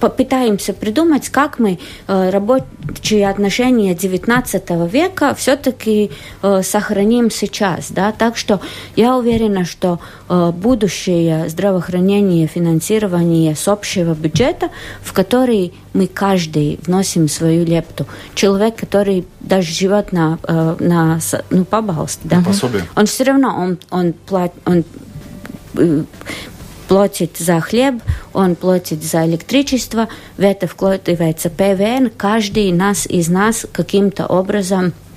попытаемся 0.00 0.72
придумать, 0.72 1.28
как 1.28 1.58
мы 1.58 1.78
э, 2.08 2.30
рабочие 2.30 3.28
отношения 3.28 3.94
XIX 3.94 4.88
века 4.88 5.34
все-таки 5.34 6.10
э, 6.42 6.62
сохраним 6.62 7.30
сейчас. 7.30 7.90
Да? 7.90 8.12
Так 8.12 8.38
что 8.38 8.60
я 8.96 9.16
уверена, 9.16 9.66
что 9.66 10.00
э, 10.28 10.52
будущее 10.52 11.50
здравоохранения, 11.50 12.46
финансирование 12.46 13.54
с 13.54 13.68
общего 13.68 14.14
бюджета, 14.14 14.70
в 15.02 15.12
который 15.12 15.74
мы 15.92 16.06
каждый 16.06 16.80
вносим 16.86 17.28
свою 17.28 17.66
лепту. 17.66 18.06
Человек, 18.34 18.76
который 18.76 19.26
даже 19.40 19.70
живет 19.70 20.12
на, 20.12 20.38
э, 20.44 20.76
на 20.80 21.20
ну, 21.50 21.64
пожалуйста, 21.64 22.20
да? 22.24 22.42
Пособие. 22.44 22.84
он 22.96 23.06
все 23.06 23.24
равно 23.24 23.54
он, 23.56 23.78
он, 23.90 24.12
плат, 24.12 24.52
он 24.64 24.84
платит 26.88 27.36
за 27.38 27.60
хлеб, 27.60 28.02
он 28.32 28.56
платит 28.56 29.02
за 29.02 29.24
электричество, 29.26 30.08
в 30.36 30.42
это 30.42 30.66
вкладывается 30.66 31.50
ПВН, 31.50 32.10
каждый 32.16 32.72
нас 32.72 33.06
из 33.06 33.28
нас 33.28 33.66
каким-то 33.72 34.26
образом 34.26 34.92
Э, 34.92 35.09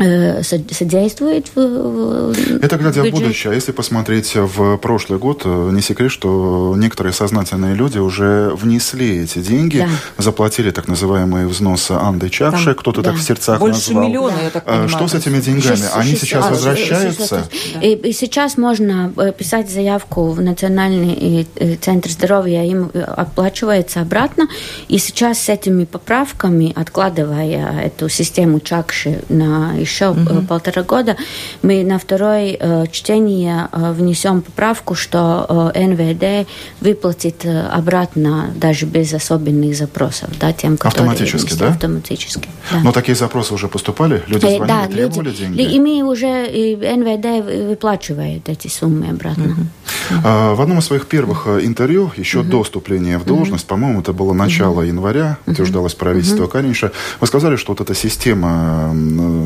содействует 0.00 1.50
в, 1.54 2.32
Это 2.62 2.76
глядя 2.76 3.02
в 3.02 3.10
будущее. 3.10 3.52
А 3.52 3.54
если 3.54 3.72
посмотреть 3.72 4.34
в 4.34 4.78
прошлый 4.78 5.18
год, 5.18 5.42
э, 5.44 5.70
не 5.72 5.82
секрет, 5.82 6.10
что 6.10 6.74
некоторые 6.76 7.12
сознательные 7.12 7.74
люди 7.74 7.98
уже 7.98 8.50
внесли 8.54 9.22
эти 9.22 9.40
деньги, 9.40 9.78
да. 9.78 9.88
заплатили 10.22 10.70
так 10.70 10.88
называемые 10.88 11.46
взносы 11.46 11.92
Анды 11.92 12.30
Чавши, 12.30 12.74
кто-то 12.74 13.02
да. 13.02 13.10
так 13.10 13.20
в 13.20 13.22
сердцах 13.22 13.58
Больше 13.58 13.90
назвал. 13.90 14.08
миллиона, 14.08 14.36
я 14.42 14.50
так 14.50 14.64
понимаю. 14.64 14.88
Что 14.88 15.08
с 15.08 15.14
этими 15.14 15.40
деньгами? 15.40 15.76
6, 15.76 15.96
Они 15.96 16.10
6, 16.12 16.22
сейчас 16.22 16.44
6, 16.44 16.50
возвращаются? 16.50 17.48
И, 17.82 17.92
и 17.92 18.12
сейчас 18.12 18.56
можно 18.56 19.12
э, 19.16 19.32
писать 19.32 19.70
заявку 19.70 20.30
в 20.30 20.40
Национальный 20.40 21.46
центр 21.80 22.10
здоровья, 22.10 22.64
им 22.64 22.90
оплачивается 22.94 24.00
обратно. 24.00 24.48
И 24.88 24.98
сейчас 24.98 25.40
с 25.40 25.48
этими 25.48 25.84
поправками, 25.84 26.72
откладывая 26.74 27.82
эту 27.82 28.08
систему 28.08 28.60
Чакши 28.60 29.22
на 29.28 29.74
еще 29.90 30.10
угу. 30.10 30.42
полтора 30.46 30.82
года, 30.82 31.16
мы 31.62 31.84
на 31.84 31.98
второе 31.98 32.56
э, 32.58 32.84
чтение 32.90 33.68
э, 33.72 33.92
внесем 33.92 34.42
поправку, 34.42 34.94
что 34.94 35.72
НВД 35.74 36.48
выплатит 36.80 37.44
обратно 37.70 38.50
даже 38.54 38.86
без 38.86 39.12
особенных 39.12 39.76
запросов, 39.76 40.30
да, 40.38 40.52
тем, 40.52 40.76
которые... 40.76 41.10
Автоматически, 41.10 41.54
да? 41.54 41.68
Автоматически, 41.68 42.48
да. 42.70 42.80
Но 42.80 42.92
такие 42.92 43.16
запросы 43.16 43.54
уже 43.54 43.68
поступали? 43.68 44.22
Люди 44.26 44.40
звонили, 44.40 44.66
да, 44.66 44.86
требовали 44.86 45.28
люди, 45.28 45.38
деньги? 45.38 45.62
И 45.62 45.80
мы 45.80 46.02
уже, 46.02 46.46
и 46.46 46.76
НВД 46.76 47.68
выплачивает 47.68 48.48
эти 48.48 48.68
суммы 48.68 49.10
обратно. 49.10 49.44
Угу. 49.44 50.20
А, 50.24 50.54
в 50.54 50.60
одном 50.60 50.78
из 50.78 50.84
своих 50.84 51.06
первых 51.06 51.46
интервью, 51.46 52.12
еще 52.16 52.40
угу. 52.40 52.50
до 52.50 52.62
вступления 52.62 53.18
в 53.18 53.24
должность, 53.24 53.64
угу. 53.64 53.70
по-моему, 53.70 54.00
это 54.00 54.12
было 54.12 54.32
начало 54.32 54.80
угу. 54.80 54.82
января, 54.82 55.38
утверждалось 55.46 55.94
правительство 55.94 56.44
угу. 56.44 56.52
Каниша, 56.52 56.92
вы 57.20 57.26
сказали, 57.26 57.56
что 57.56 57.72
вот 57.72 57.80
эта 57.80 57.94
система 57.94 58.90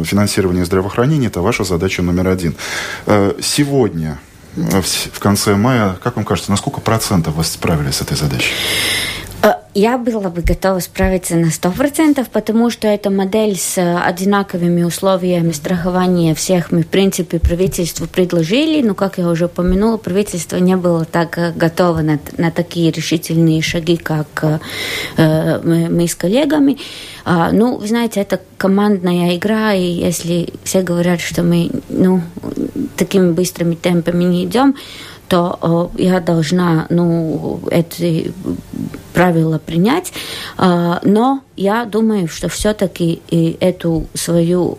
финансирования 0.04 0.23
финансирования 0.24 0.64
здравоохранения– 0.64 1.26
это 1.28 1.42
ваша 1.42 1.64
задача 1.64 2.02
номер 2.02 2.28
один. 2.28 2.54
Э, 3.06 3.34
сегодня, 3.42 4.18
э, 4.56 4.80
в 5.12 5.20
конце 5.20 5.54
мая, 5.54 5.98
как 6.02 6.16
вам 6.16 6.24
кажется, 6.24 6.50
на 6.50 6.56
сколько 6.56 6.80
процентов 6.80 7.34
вы 7.34 7.44
справились 7.44 7.96
с 7.96 8.00
этой 8.00 8.16
задачей? 8.16 8.52
Э, 9.44 9.56
я 9.74 9.98
была 9.98 10.30
бы 10.30 10.40
готова 10.40 10.78
справиться 10.78 11.36
на 11.36 11.46
100%, 11.46 12.26
потому 12.32 12.70
что 12.70 12.88
эта 12.88 13.10
модель 13.10 13.56
с 13.56 13.78
одинаковыми 13.78 14.84
условиями 14.84 15.52
страхования 15.52 16.34
всех 16.34 16.72
мы, 16.72 16.82
в 16.82 16.86
принципе, 16.86 17.38
правительству 17.38 18.06
предложили, 18.06 18.80
но, 18.86 18.94
как 18.94 19.18
я 19.18 19.28
уже 19.28 19.46
упомянула, 19.46 19.98
правительство 19.98 20.56
не 20.56 20.76
было 20.76 21.04
так 21.04 21.38
готово 21.56 22.00
на, 22.00 22.18
на 22.38 22.50
такие 22.50 22.90
решительные 22.90 23.60
шаги, 23.62 23.96
как 23.96 24.60
э, 25.16 25.60
мы, 25.62 25.88
мы 25.90 26.08
с 26.08 26.14
коллегами. 26.14 26.78
А, 27.26 27.52
ну, 27.52 27.76
вы 27.76 27.86
знаете, 27.86 28.20
это 28.20 28.40
командная 28.56 29.36
игра, 29.36 29.74
и 29.74 29.84
если 29.84 30.48
все 30.62 30.82
говорят, 30.82 31.20
что 31.20 31.42
мы 31.42 31.70
ну, 31.88 32.22
такими 32.96 33.32
быстрыми 33.32 33.74
темпами 33.74 34.24
не 34.24 34.44
идем, 34.44 34.76
то 35.28 35.90
э, 35.96 36.02
я 36.02 36.20
должна 36.20 36.86
ну, 36.90 37.60
эти 37.70 38.32
правила 39.12 39.58
принять. 39.58 40.12
Э, 40.58 40.98
но 41.02 41.40
я 41.56 41.84
думаю, 41.84 42.28
что 42.28 42.48
все-таки 42.48 43.22
эту 43.60 44.06
свою 44.14 44.78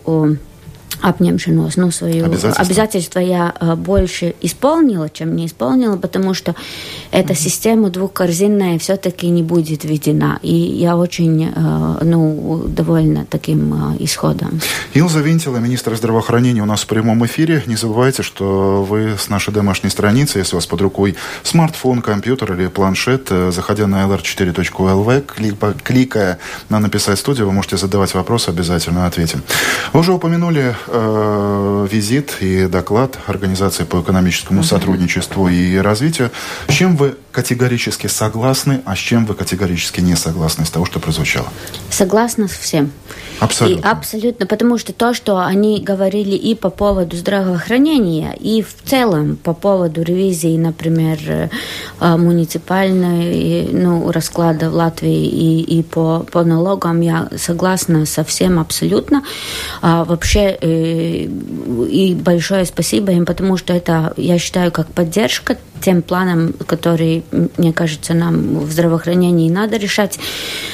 обнемшенность, 1.02 1.78
ну, 1.78 1.92
свою 1.92 2.26
обязательство. 2.26 2.64
обязательство 2.64 3.20
я 3.20 3.54
э, 3.60 3.76
больше 3.76 4.36
исполнила, 4.42 5.10
чем 5.10 5.36
не 5.36 5.46
исполнила, 5.46 5.98
потому 5.98 6.34
что 6.34 6.56
эта 7.12 7.34
mm-hmm. 7.34 7.36
система 7.36 7.90
двухкорзинная 7.90 8.80
все-таки 8.80 9.28
не 9.30 9.44
будет 9.44 9.84
введена. 9.84 10.40
И 10.42 10.54
я 10.54 10.98
очень, 10.98 11.54
э, 11.56 11.98
ну, 12.02 12.64
довольна 12.68 13.26
таким 13.30 13.94
э, 13.94 13.98
исходом. 14.00 14.60
Илза 14.94 15.20
Винтила, 15.20 15.58
министр 15.58 15.96
здравоохранения 15.96 16.62
у 16.62 16.66
нас 16.66 16.82
в 16.82 16.88
прямом 16.88 17.26
эфире. 17.26 17.64
Не 17.66 17.76
забывайте, 17.76 18.24
что 18.24 18.84
вы 18.84 19.16
с 19.18 19.30
нашей 19.30 19.54
домашней 19.54 19.90
страницы, 19.90 20.40
если 20.40 20.56
у 20.56 20.58
вас 20.58 20.68
под 20.68 20.82
рукой 20.82 21.16
смартфон, 21.44 22.02
компьютер 22.02 22.54
или 22.54 22.68
планшет, 22.68 23.30
заходя 23.30 23.88
на 23.88 24.04
lr4.lv, 24.06 25.24
кликая 25.84 26.40
на 26.70 26.80
«Написать 26.80 27.20
студию», 27.20 27.48
вы 27.48 27.54
можете 27.54 27.78
задавать 27.78 28.14
вопросы, 28.14 28.50
обязательно 28.50 29.06
ответим. 29.06 29.44
Вы 29.94 30.00
уже 30.00 30.14
упомянули 30.14 30.76
э, 30.88 31.88
визит 31.92 32.38
и 32.42 32.68
доклад 32.68 33.18
Организации 33.28 33.84
по 33.84 34.02
экономическому 34.02 34.64
сотрудничеству 34.64 35.48
и 35.48 35.78
развитию. 35.78 36.32
С 36.68 36.74
чем 36.74 36.96
вы 36.96 37.16
категорически 37.32 38.08
согласны, 38.08 38.82
а 38.86 38.96
с 38.96 39.00
чем 39.00 39.26
вы 39.26 39.36
категорически 39.36 40.02
не 40.02 40.16
согласны 40.16 40.64
из 40.64 40.70
того, 40.70 40.86
что 40.86 41.00
прозвучало? 41.00 41.48
Согласна 41.90 42.48
с 42.48 42.52
всем. 42.52 42.92
Абсолютно. 43.40 43.88
И 43.88 43.92
абсолютно, 43.92 44.46
потому 44.46 44.78
что 44.78 44.94
то, 44.94 45.14
что 45.14 45.40
они 45.40 45.80
говорили 45.80 46.36
и 46.36 46.56
по 46.56 46.70
поводу 46.70 47.16
здравоохранения, 47.16 48.36
и 48.40 48.62
в 48.62 48.76
целом 48.84 49.38
по 49.38 49.54
поводу 49.54 50.02
ревизии, 50.02 50.58
например, 50.58 51.20
э, 51.28 52.18
муниципальной 52.18 53.68
ну, 53.72 54.12
расклада 54.12 54.70
в 54.70 54.76
Латвии 54.76 55.26
и, 55.26 55.80
и 55.80 55.84
по, 55.84 56.26
по 56.32 56.44
налогам, 56.44 57.02
я 57.02 57.30
согласна 57.38 58.06
со 58.06 58.24
всем 58.24 58.60
абсолютно. 58.60 59.24
А, 59.82 60.04
вообще, 60.04 60.58
э, 60.62 61.26
и 61.26 62.16
большое 62.16 62.66
спасибо 62.66 63.12
им, 63.12 63.26
потому 63.26 63.58
что 63.58 63.74
это, 63.74 64.14
я 64.18 64.38
считаю, 64.38 64.72
как 64.72 64.88
поддержка 64.88 65.58
тем 65.82 66.02
планам, 66.02 66.54
которые, 66.68 67.24
мне 67.58 67.74
кажется, 67.74 68.14
нам 68.14 68.60
в 68.60 68.72
здравоохранении 68.72 69.50
надо 69.50 69.78
решать. 69.78 70.20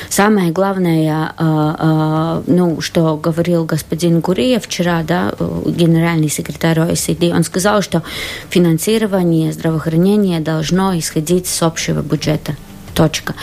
Самое 0.09 0.51
главное, 0.51 1.33
а, 1.37 1.75
а, 1.77 2.43
ну, 2.47 2.81
что 2.81 3.17
говорил 3.17 3.65
господин 3.65 4.19
Гурия 4.19 4.59
вчера, 4.59 5.03
да, 5.03 5.33
генеральный 5.65 6.29
секретарь 6.29 6.79
ОСД, 6.79 7.23
он 7.33 7.43
сказал, 7.43 7.81
что 7.81 8.03
финансирование 8.49 9.53
здравоохранения 9.53 10.39
должно 10.39 10.97
исходить 10.97 11.47
с 11.47 11.61
общего 11.63 12.01
бюджета. 12.01 12.55
Точка. 12.93 13.35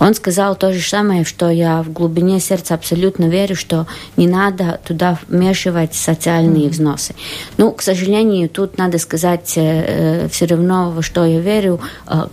Он 0.00 0.14
сказал 0.14 0.56
то 0.56 0.72
же 0.72 0.80
самое, 0.80 1.24
что 1.24 1.50
я 1.50 1.82
в 1.82 1.92
глубине 1.92 2.40
сердца 2.40 2.74
абсолютно 2.74 3.28
верю, 3.28 3.54
что 3.54 3.86
не 4.16 4.26
надо 4.26 4.80
туда 4.84 5.18
вмешивать 5.28 5.94
социальные 5.94 6.66
mm-hmm. 6.66 6.70
взносы. 6.70 7.14
Ну, 7.56 7.72
к 7.72 7.82
сожалению, 7.82 8.48
тут 8.48 8.78
надо 8.78 8.98
сказать 8.98 9.56
э, 9.56 10.24
э 10.24 10.28
все 10.28 10.46
равно, 10.46 10.90
во 10.90 11.02
что 11.02 11.24
я 11.24 11.40
верю, 11.40 11.80
э, 12.06 12.26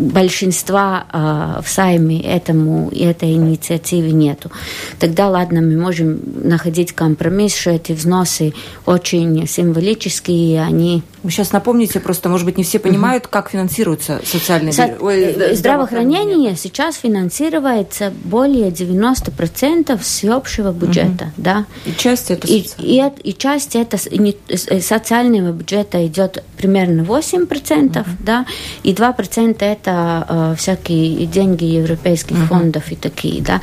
большинства 0.00 1.04
э, 1.12 1.62
в 1.62 1.68
Сайме 1.68 2.20
этому 2.22 2.90
этой 2.90 3.32
инициативе 3.32 4.12
нету. 4.12 4.50
Тогда, 4.98 5.28
ладно, 5.28 5.60
мы 5.60 5.76
можем 5.76 6.20
находить 6.42 6.92
компромисс, 6.92 7.54
что 7.54 7.70
эти 7.70 7.92
взносы 7.92 8.54
очень 8.86 9.46
символические, 9.46 10.62
они... 10.62 11.02
Вы 11.22 11.30
сейчас 11.30 11.52
напомните, 11.52 12.00
просто, 12.00 12.30
может 12.30 12.46
быть, 12.46 12.56
не 12.56 12.64
все 12.64 12.78
понимают, 12.78 13.24
угу. 13.24 13.30
как 13.30 13.50
финансируется 13.50 14.20
социальное 14.24 14.72
Со... 14.72 14.96
Ой, 15.00 15.32
здравоохранение. 15.32 15.56
здравоохранение 15.56 16.56
сейчас 16.56 16.96
финансируется 16.96 18.12
более 18.24 18.70
90% 18.70 20.00
с 20.02 20.24
общего 20.24 20.72
бюджета, 20.72 21.24
угу. 21.24 21.32
да. 21.36 21.66
И 21.84 21.92
часть 21.92 22.30
это 22.30 22.46
и, 22.46 22.66
и, 22.78 23.02
и 23.22 23.34
часть 23.34 23.76
это 23.76 23.98
социального 23.98 25.52
бюджета 25.52 26.06
идет 26.06 26.42
примерно 26.56 27.02
8%, 27.02 28.00
угу. 28.00 28.08
да, 28.20 28.46
и 28.82 28.94
2% 28.94 29.56
это 29.60 29.89
это 29.90 30.26
э, 30.28 30.54
всякие 30.56 31.26
деньги 31.26 31.64
европейских 31.64 32.36
uh-huh. 32.36 32.46
фондов 32.46 32.92
и 32.92 32.96
такие, 32.96 33.42
да. 33.42 33.60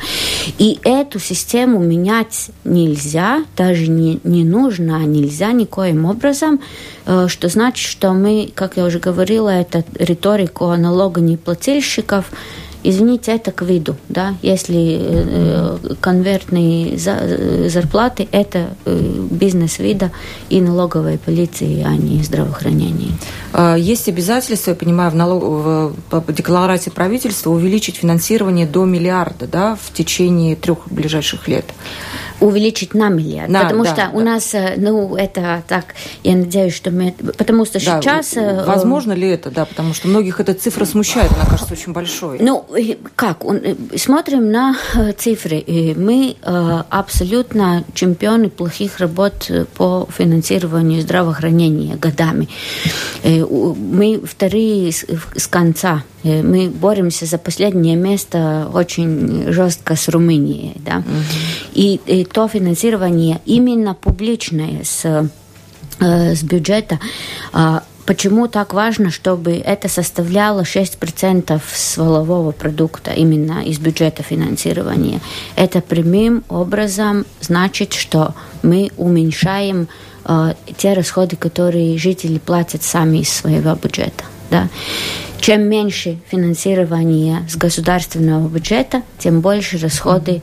И 0.58 0.78
эту 0.84 1.18
систему 1.18 1.80
менять 1.80 2.50
нельзя, 2.64 3.44
даже 3.56 3.88
не, 3.88 4.20
не 4.24 4.44
нужно, 4.44 4.96
а 4.96 5.00
нельзя 5.00 5.52
никоим 5.52 6.04
образом, 6.04 6.60
э, 7.06 7.26
что 7.28 7.48
значит, 7.48 7.86
что 7.86 8.12
мы, 8.12 8.50
как 8.54 8.76
я 8.76 8.84
уже 8.84 8.98
говорила, 8.98 9.48
это 9.48 9.84
риторику 9.98 10.66
налогонеплательщиков, 10.76 12.26
извините, 12.82 13.32
это 13.32 13.52
к 13.52 13.62
виду, 13.62 13.96
да, 14.08 14.34
если 14.42 14.98
э, 15.00 15.78
конвертные 16.00 16.98
за, 16.98 17.68
зарплаты, 17.68 18.28
это 18.32 18.70
э, 18.84 19.26
бизнес 19.30 19.78
вида 19.78 20.10
и 20.48 20.60
налоговой 20.60 21.18
полиции, 21.18 21.82
а 21.84 21.96
не 21.96 22.22
здравоохранения. 22.22 23.12
А, 23.52 23.76
есть 23.76 24.08
обязательство, 24.08 24.70
я 24.70 24.76
понимаю, 24.76 25.10
в, 25.10 25.14
налог... 25.14 25.42
в 26.10 26.32
декларации 26.32 26.90
правительства 26.90 27.50
увеличить 27.50 27.96
финансирование 27.96 28.66
до 28.66 28.84
миллиарда, 28.84 29.46
да, 29.46 29.76
в 29.80 29.92
течение 29.92 30.56
трех 30.56 30.90
ближайших 30.90 31.48
лет 31.48 31.66
увеличить 32.40 32.94
на 32.94 33.08
миллиард. 33.08 33.50
Да, 33.52 33.64
потому 33.64 33.84
да, 33.84 33.90
что 33.90 33.96
да. 33.96 34.10
у 34.12 34.20
нас, 34.20 34.54
э, 34.54 34.74
ну, 34.76 35.16
это 35.16 35.62
так, 35.66 35.94
я 36.22 36.36
надеюсь, 36.36 36.74
что 36.74 36.90
мы... 36.90 37.14
Потому 37.36 37.64
что 37.64 37.84
да, 37.84 38.00
сейчас... 38.00 38.36
Э, 38.36 38.64
возможно 38.64 39.12
ли 39.12 39.28
это, 39.28 39.50
да, 39.50 39.64
потому 39.64 39.94
что 39.94 40.08
многих 40.08 40.40
эта 40.40 40.54
цифра 40.54 40.84
смущает, 40.84 41.32
она 41.32 41.44
кажется 41.46 41.72
очень 41.72 41.92
большой. 41.92 42.38
Ну, 42.40 42.64
как? 43.16 43.44
Э, 43.44 43.74
смотрим 43.96 44.50
на 44.50 44.76
цифры. 45.16 45.64
Мы 45.96 46.36
абсолютно 46.42 47.84
чемпионы 47.94 48.50
плохих 48.50 48.98
работ 48.98 49.50
по 49.76 50.08
финансированию 50.16 51.02
здравоохранения 51.02 51.96
годами. 51.96 52.48
Мы 53.24 54.20
вторые 54.24 54.92
с 54.92 55.46
конца 55.48 56.02
мы 56.24 56.68
боремся 56.68 57.26
за 57.26 57.38
последнее 57.38 57.96
место 57.96 58.68
очень 58.72 59.52
жестко 59.52 59.96
с 59.96 60.08
Румынией. 60.08 60.74
Да? 60.76 60.98
Угу. 60.98 61.06
И, 61.74 62.00
и 62.06 62.24
то 62.24 62.48
финансирование 62.48 63.40
именно 63.46 63.94
публичное 63.94 64.82
с, 64.84 65.28
э, 66.00 66.34
с 66.34 66.42
бюджета 66.42 66.98
а, 67.52 67.82
Почему 68.08 68.48
так 68.48 68.72
важно, 68.72 69.10
чтобы 69.10 69.56
это 69.56 69.90
составляло 69.90 70.62
6% 70.62 71.60
с 71.70 71.98
волового 71.98 72.52
продукта 72.52 73.10
именно 73.10 73.62
из 73.62 73.78
бюджета 73.78 74.22
финансирования? 74.22 75.20
Это 75.56 75.82
прямым 75.82 76.42
образом 76.48 77.26
значит, 77.42 77.92
что 77.92 78.34
мы 78.62 78.90
уменьшаем 78.96 79.88
э, 80.24 80.54
те 80.78 80.94
расходы, 80.94 81.36
которые 81.36 81.98
жители 81.98 82.38
платят 82.38 82.82
сами 82.82 83.18
из 83.18 83.28
своего 83.28 83.74
бюджета. 83.74 84.24
Да? 84.50 84.70
Чем 85.40 85.62
меньше 85.62 86.18
финансирования 86.28 87.46
с 87.48 87.56
государственного 87.56 88.48
бюджета, 88.48 89.02
тем 89.18 89.40
больше 89.40 89.78
расходы 89.78 90.32
э, 90.32 90.40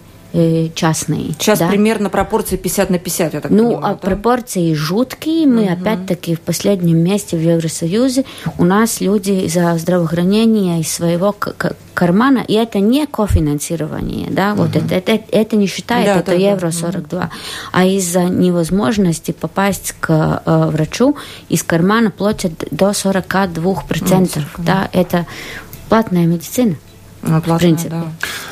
частные. 0.76 1.34
Сейчас 1.34 1.60
да? 1.60 1.68
примерно 1.68 2.10
пропорции 2.10 2.58
50 2.58 2.90
на 2.90 3.00
50, 3.00 3.34
я 3.34 3.42
так 3.42 3.52
ну, 3.52 3.58
понимаю. 3.58 3.82
Ну, 3.82 3.88
да? 3.88 3.96
пропорции 3.96 4.74
жуткие. 4.74 5.48
Мы 5.48 5.64
угу. 5.64 5.74
опять-таки 5.74 6.36
в 6.36 6.42
последнем 6.42 6.98
месте 6.98 7.38
в 7.38 7.42
Евросоюзе. 7.42 8.26
У 8.58 8.66
нас 8.66 9.02
люди 9.02 9.48
за 9.48 9.78
здравоохранение 9.78 10.82
из 10.82 10.92
своего 10.92 11.36
кармана, 11.94 12.44
и 12.48 12.54
это 12.54 12.80
не 12.80 13.08
кофинансирование, 13.08 14.28
да, 14.30 14.54
угу. 14.54 14.64
вот 14.64 14.76
это, 14.76 14.94
это, 14.94 15.20
это 15.32 15.56
не 15.56 15.68
считает, 15.68 16.06
да, 16.06 16.16
это 16.18 16.32
да, 16.32 16.38
евро 16.38 16.72
42, 16.72 17.20
угу. 17.20 17.30
а 17.72 17.86
из-за 17.86 18.24
невозможности 18.24 19.32
попасть 19.32 19.96
к 20.00 20.42
э, 20.46 20.70
врачу 20.72 21.16
из 21.50 21.64
кармана 21.64 22.12
платят 22.12 22.66
до 22.72 22.90
42%, 22.90 24.30
ну, 24.36 24.64
да, 24.64 24.90
это 24.92 25.26
платная 25.90 26.26
медицина. 26.26 26.76
Ну, 27.28 27.42
в 27.42 27.58
принципе. 27.58 27.90
Да. 27.90 28.06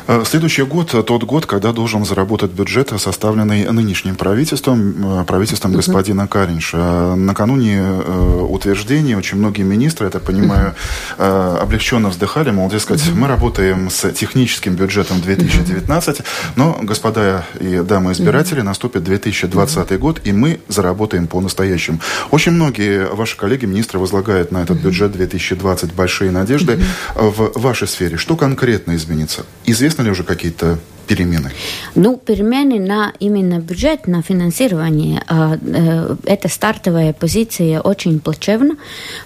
Э, 0.07 0.23
следующий 0.25 0.63
год– 0.63 0.91
тот 1.05 1.23
год, 1.23 1.45
когда 1.45 1.71
должен 1.71 2.05
заработать 2.05 2.51
бюджет, 2.51 2.91
составленный 2.97 3.71
нынешним 3.71 4.15
правительством, 4.15 5.21
э, 5.21 5.23
правительством 5.25 5.71
угу. 5.71 5.77
господина 5.77 6.27
Каринша. 6.27 7.15
Накануне 7.15 7.77
э, 7.79 8.47
утверждения 8.49 9.17
очень 9.17 9.37
многие 9.37 9.61
министры, 9.61 10.07
я 10.07 10.11
так 10.11 10.23
понимаю, 10.23 10.75
угу. 11.17 11.23
облегченно 11.23 12.09
вздыхали, 12.09 12.51
мол, 12.51 12.69
дескать, 12.69 13.07
угу. 13.07 13.17
мы 13.17 13.27
работаем 13.27 13.89
с 13.89 14.11
техническим 14.11 14.75
бюджетом 14.75 15.21
2019, 15.21 16.19
угу. 16.19 16.27
но, 16.55 16.77
господа 16.81 17.45
и 17.59 17.77
дамы 17.77 18.11
избиратели, 18.11 18.59
угу. 18.59 18.67
наступит 18.67 19.03
2020 19.03 19.91
угу. 19.91 19.99
год, 19.99 20.21
и 20.25 20.33
мы 20.33 20.59
заработаем 20.67 21.27
по-настоящему. 21.27 21.99
Очень 22.31 22.53
многие 22.53 23.05
ваши 23.05 23.37
коллеги, 23.37 23.65
министры, 23.65 23.99
возлагают 23.99 24.51
на 24.51 24.63
этот 24.63 24.79
бюджет 24.79 25.13
2020 25.13 25.93
большие 25.93 26.31
надежды. 26.31 26.79
Угу. 27.15 27.29
В 27.29 27.61
вашей 27.61 27.87
сфере 27.87 28.17
что 28.17 28.35
конкретно 28.35 28.95
изменится? 28.95 29.45
Известно 29.65 29.92
Известны 29.93 30.05
ли 30.05 30.11
уже 30.11 30.23
какие-то 30.23 30.79
перемены? 31.07 31.51
Ну, 31.95 32.17
перемены 32.17 32.79
на 32.79 33.13
именно 33.19 33.59
бюджет, 33.59 34.07
на 34.07 34.21
финансирование, 34.21 35.21
а, 35.27 35.57
э, 35.61 36.15
это 36.25 36.49
стартовая 36.49 37.13
позиция 37.13 37.81
очень 37.81 38.19
плачевна, 38.19 38.75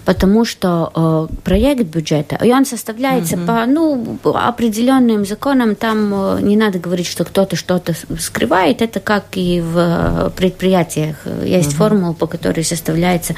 потому 0.05 0.45
что 0.45 0.91
э, 0.95 1.33
проект 1.43 1.83
бюджета, 1.83 2.37
и 2.43 2.51
он 2.51 2.65
составляется 2.65 3.35
угу. 3.35 3.45
по 3.45 3.65
ну, 3.65 4.19
определенным 4.23 5.25
законам, 5.25 5.75
там 5.75 6.13
э, 6.13 6.41
не 6.41 6.57
надо 6.57 6.79
говорить, 6.79 7.07
что 7.07 7.23
кто-то 7.23 7.55
что-то 7.55 7.93
скрывает, 8.19 8.81
это 8.81 8.99
как 8.99 9.25
и 9.35 9.61
в 9.61 10.33
предприятиях. 10.35 11.15
Есть 11.43 11.69
угу. 11.69 11.77
формула, 11.77 12.13
по 12.13 12.27
которой 12.27 12.63
составляется 12.63 13.35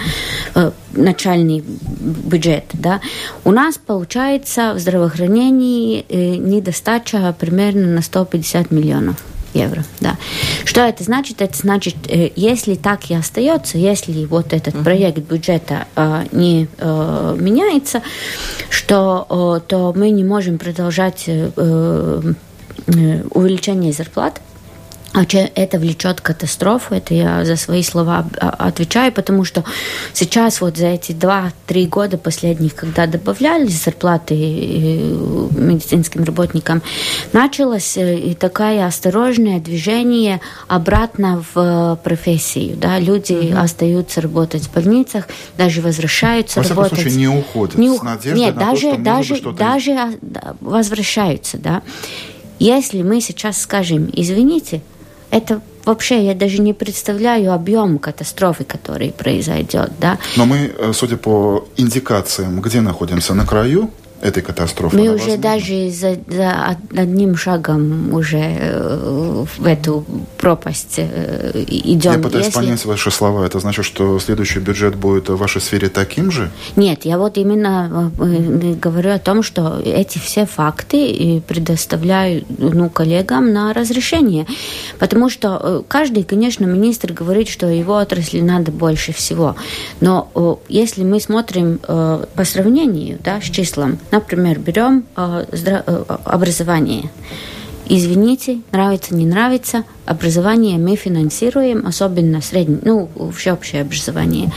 начальный 0.94 1.64
бюджет. 1.64 2.66
Да? 2.74 3.00
У 3.44 3.52
нас 3.52 3.78
получается 3.78 4.74
в 4.74 4.80
здравоохранении 4.80 6.06
недостача 6.38 7.36
примерно 7.38 7.88
на 7.88 8.02
150 8.02 8.29
150 8.30 8.72
миллионов 8.72 9.18
евро. 9.54 9.84
Да. 10.00 10.16
Что 10.64 10.82
это 10.82 11.04
значит? 11.04 11.42
Это 11.42 11.58
значит, 11.58 11.96
э, 12.08 12.30
если 12.36 12.76
так 12.76 13.10
и 13.10 13.16
остается, 13.16 13.80
если 13.80 14.26
вот 14.26 14.54
этот 14.54 14.76
uh-huh. 14.76 14.84
проект 14.84 15.18
бюджета 15.18 15.88
э, 15.96 16.26
не 16.32 16.68
э, 16.78 17.38
меняется, 17.40 18.04
что 18.70 19.26
э, 19.30 19.62
то 19.68 19.92
мы 19.96 20.12
не 20.12 20.24
можем 20.24 20.60
продолжать 20.60 21.28
увеличение 22.88 23.92
зарплат 23.92 24.42
а 25.12 25.26
это 25.56 25.80
влечет 25.80 26.22
катастрофу, 26.22 26.94
это 26.94 27.16
я 27.16 27.44
за 27.44 27.56
свои 27.56 27.82
слова 27.82 28.28
отвечаю, 28.40 29.12
потому 29.12 29.44
что 29.44 29.64
сейчас 30.14 30.62
вот 30.62 30.78
за 30.78 30.88
эти 30.88 31.14
два-три 31.14 31.88
года 31.88 32.18
последних, 32.18 32.76
когда 32.76 33.08
добавлялись 33.08 33.84
зарплаты 33.84 34.36
э, 34.36 35.48
медицинским 35.58 36.24
работникам, 36.24 36.84
началось 37.34 37.98
э, 37.98 38.20
и 38.20 38.36
такое 38.36 38.86
осторожное 38.86 39.60
движение 39.60 40.42
обратно 40.68 41.44
в 41.54 42.00
профессию. 42.04 42.78
Да? 42.78 43.00
Люди 43.00 43.52
угу. 43.52 43.60
остаются 43.60 44.22
работать 44.22 44.64
в 44.66 44.74
больницах, 44.74 45.28
даже 45.58 45.82
возвращаются 45.82 46.62
Во 46.62 46.70
работать. 46.70 47.00
Случае, 47.00 47.18
не 47.18 47.28
уходят 47.28 47.78
не 47.80 47.98
с 47.98 48.04
надеждой 48.04 48.40
Нет, 48.40 48.56
на 48.56 48.62
даже, 48.62 48.92
то, 48.92 49.36
что 49.38 49.52
даже, 49.54 49.92
даже 49.92 49.92
а, 50.36 50.56
возвращаются. 50.62 51.58
Да? 51.58 51.82
Если 52.60 53.02
мы 53.02 53.22
сейчас 53.22 53.60
скажем, 53.60 54.10
извините, 54.14 54.82
это 55.32 55.62
вообще 55.86 56.26
я 56.26 56.36
даже 56.36 56.62
не 56.62 56.74
представляю 56.74 57.54
объем 57.54 58.00
катастрофы, 58.00 58.64
который 58.64 59.12
произойдет, 59.12 59.92
да. 60.00 60.18
Но 60.36 60.46
мы, 60.46 60.72
э, 60.78 60.92
судя 60.94 61.18
по 61.18 61.68
индикациям, 61.78 62.62
где 62.62 62.82
находимся 62.82 63.34
на 63.34 63.46
краю, 63.46 63.92
этой 64.22 64.44
катастрофы. 64.44 64.98
Мы 64.98 65.14
уже 65.14 65.38
даже 65.38 65.90
за, 65.90 66.18
за 66.28 66.78
одним 66.96 67.36
шагом 67.36 68.14
уже 68.14 68.38
э, 68.38 69.46
в 69.58 69.66
эту 69.66 70.06
пропасть 70.38 70.96
э, 70.98 71.64
идем. 71.68 72.14
Я 72.14 72.20
пытаюсь 72.20 72.46
Если... 72.48 72.60
понять 72.60 72.86
ваши 72.86 73.12
слова. 73.12 73.46
Это 73.46 73.60
значит, 73.60 73.86
что 73.86 74.20
следующий 74.20 74.60
бюджет 74.60 74.96
будет 74.96 75.30
в 75.30 75.38
вашей 75.38 75.62
сфере 75.62 75.90
таким 75.90 76.32
же? 76.32 76.52
Нет, 76.76 77.06
я 77.06 77.18
вот 77.18 77.38
именно 77.38 78.12
э, 78.20 78.74
говорю 78.74 79.12
о 79.12 79.20
том, 79.20 79.44
что 79.44 79.82
эти 79.84 80.18
все 80.18 80.46
факты 80.46 81.42
предоставляю 81.48 82.44
ну, 82.58 82.90
коллегам 82.90 83.54
на 83.54 83.74
разрешение. 83.74 84.46
Потому 85.00 85.30
что 85.30 85.84
каждый, 85.88 86.24
конечно, 86.24 86.66
министр 86.66 87.14
говорит, 87.14 87.48
что 87.48 87.68
его 87.68 87.96
отрасли 87.96 88.42
надо 88.42 88.72
больше 88.72 89.14
всего. 89.14 89.56
Но 90.02 90.60
если 90.68 91.04
мы 91.04 91.20
смотрим 91.20 91.80
по 91.80 92.44
сравнению 92.44 93.20
да, 93.24 93.42
с 93.42 93.46
числом, 93.46 93.98
Например, 94.12 94.60
берем 94.60 95.06
э, 95.16 95.46
э, 95.52 96.04
образование. 96.26 97.10
Извините, 97.88 98.62
нравится, 98.72 99.16
не 99.16 99.26
нравится, 99.26 99.84
образование 100.06 100.78
мы 100.78 100.96
финансируем, 100.96 101.88
особенно 101.88 102.42
среднее, 102.42 102.80
ну, 102.84 103.10
всеобщее 103.32 103.82
образование 103.82 104.52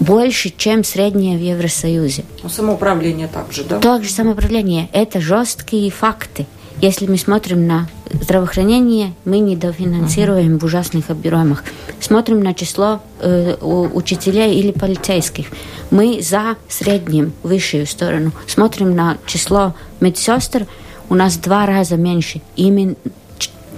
больше, 0.00 0.52
чем 0.56 0.82
среднее 0.82 1.36
в 1.36 1.42
Евросоюзе. 1.42 2.24
Ну, 2.42 2.48
самоуправление 2.48 3.28
также, 3.28 3.64
да? 3.64 3.78
Также 3.78 4.10
самоуправление. 4.10 4.88
Это 4.92 5.20
жесткие 5.20 5.90
факты. 5.90 6.46
Если 6.80 7.06
мы 7.06 7.18
смотрим 7.18 7.66
на 7.66 7.88
здравоохранение, 8.10 9.12
мы 9.26 9.40
недофинансируем 9.40 10.58
в 10.58 10.64
ужасных 10.64 11.10
объемах. 11.10 11.62
Смотрим 12.00 12.40
на 12.40 12.54
число 12.54 13.02
э, 13.18 13.56
учителей 13.60 14.58
или 14.58 14.72
полицейских. 14.72 15.48
Мы 15.90 16.22
за 16.22 16.56
средним, 16.68 17.34
высшую 17.42 17.86
сторону. 17.86 18.32
Смотрим 18.46 18.96
на 18.96 19.18
число 19.26 19.74
медсестр, 20.00 20.66
у 21.10 21.14
нас 21.14 21.36
два 21.36 21.66
раза 21.66 21.96
меньше. 21.96 22.40
Именно 22.56 22.96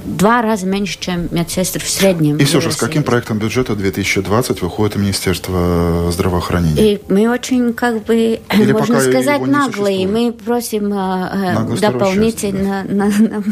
два 0.04 0.42
раза 0.42 0.66
меньше, 0.66 0.98
чем 0.98 1.28
медсестр 1.30 1.82
в 1.82 1.88
среднем. 1.88 2.36
И 2.36 2.44
все 2.44 2.60
же, 2.60 2.72
с 2.72 2.76
каким 2.76 3.02
проектом 3.02 3.38
бюджета 3.38 3.74
2020 3.74 4.62
выходит 4.62 4.96
Министерство 4.96 6.10
здравоохранения? 6.10 6.94
И 6.94 7.00
мы 7.08 7.28
очень, 7.30 7.72
как 7.72 8.04
бы, 8.04 8.40
Или 8.52 8.72
можно 8.72 9.00
сказать, 9.00 9.40
наглые. 9.46 10.06
Мы 10.06 10.32
просим 10.32 10.92
э, 10.92 11.76
дополнительно, 11.80 12.84
на, 12.88 13.06
на, 13.06 13.42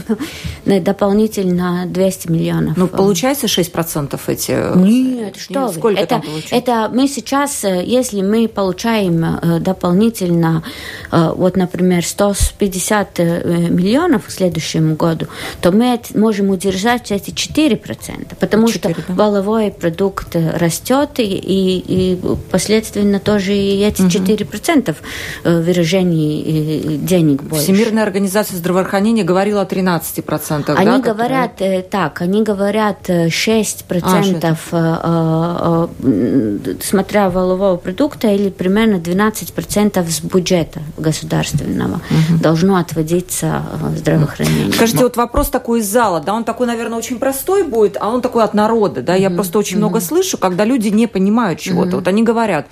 на, 0.64 0.80
дополнительно 0.80 1.84
200 1.86 2.30
миллионов. 2.30 2.76
Ну, 2.76 2.88
получается 2.88 3.46
6% 3.46 4.18
эти? 4.26 4.76
Нет, 4.76 5.36
что 5.36 5.66
Нет, 5.66 5.74
Сколько 5.74 6.00
это, 6.00 6.22
это 6.50 6.90
мы 6.92 7.08
сейчас, 7.08 7.64
э, 7.64 7.82
если 7.84 8.22
мы 8.22 8.48
получаем 8.48 9.24
э, 9.24 9.60
дополнительно, 9.60 10.62
вот, 11.10 11.56
например, 11.56 12.04
150 12.04 13.18
миллионов 13.18 14.26
к 14.26 14.30
следующему 14.30 14.94
году, 14.94 15.26
то 15.60 15.72
мы 15.72 15.94
это 15.94 16.18
можем 16.18 16.39
можем 16.40 16.50
удержать 16.50 17.10
эти 17.10 17.30
4%, 17.30 18.36
потому 18.38 18.68
4, 18.68 18.94
что 18.94 19.02
да. 19.08 19.14
валовой 19.14 19.70
продукт 19.70 20.36
растет, 20.36 21.18
и, 21.18 21.22
и, 21.22 22.14
и 22.14 22.20
последственно 22.50 23.20
тоже 23.20 23.54
и 23.54 23.80
эти 23.80 24.02
угу. 24.02 24.10
4% 24.10 24.96
выражений 25.44 26.98
денег 26.98 27.42
больше. 27.42 27.64
Всемирная 27.64 28.02
организация 28.02 28.56
здравоохранения 28.56 29.24
говорила 29.24 29.62
о 29.62 29.64
13%. 29.64 30.74
Они 30.74 30.86
да, 30.86 30.98
говорят 30.98 31.52
которые... 31.52 31.82
так, 31.82 32.20
они 32.20 32.42
говорят 32.42 33.08
6%, 33.08 34.56
а, 34.72 35.88
6. 36.02 36.84
смотря 36.84 37.30
валового 37.30 37.76
продукта, 37.76 38.28
или 38.28 38.50
примерно 38.50 38.96
12% 38.96 40.08
с 40.08 40.20
бюджета 40.20 40.80
государственного 40.96 41.94
угу. 41.94 42.38
должно 42.40 42.76
отводиться 42.76 43.62
здравоохранению. 43.96 44.72
Скажите, 44.72 45.04
вот 45.04 45.16
вопрос 45.16 45.48
такой 45.48 45.80
из 45.80 45.88
зала 45.88 46.20
да, 46.20 46.29
он 46.34 46.44
такой, 46.44 46.66
наверное, 46.66 46.98
очень 46.98 47.18
простой 47.18 47.62
будет, 47.62 47.96
а 48.00 48.08
он 48.08 48.22
такой 48.22 48.44
от 48.44 48.54
народа, 48.54 49.02
да, 49.02 49.16
mm-hmm. 49.16 49.22
я 49.22 49.30
просто 49.30 49.58
очень 49.58 49.76
mm-hmm. 49.76 49.78
много 49.78 50.00
слышу, 50.00 50.38
когда 50.38 50.64
люди 50.64 50.88
не 50.88 51.06
понимают 51.06 51.60
чего-то, 51.60 51.90
mm-hmm. 51.90 51.94
вот 51.96 52.08
они 52.08 52.22
говорят, 52.22 52.66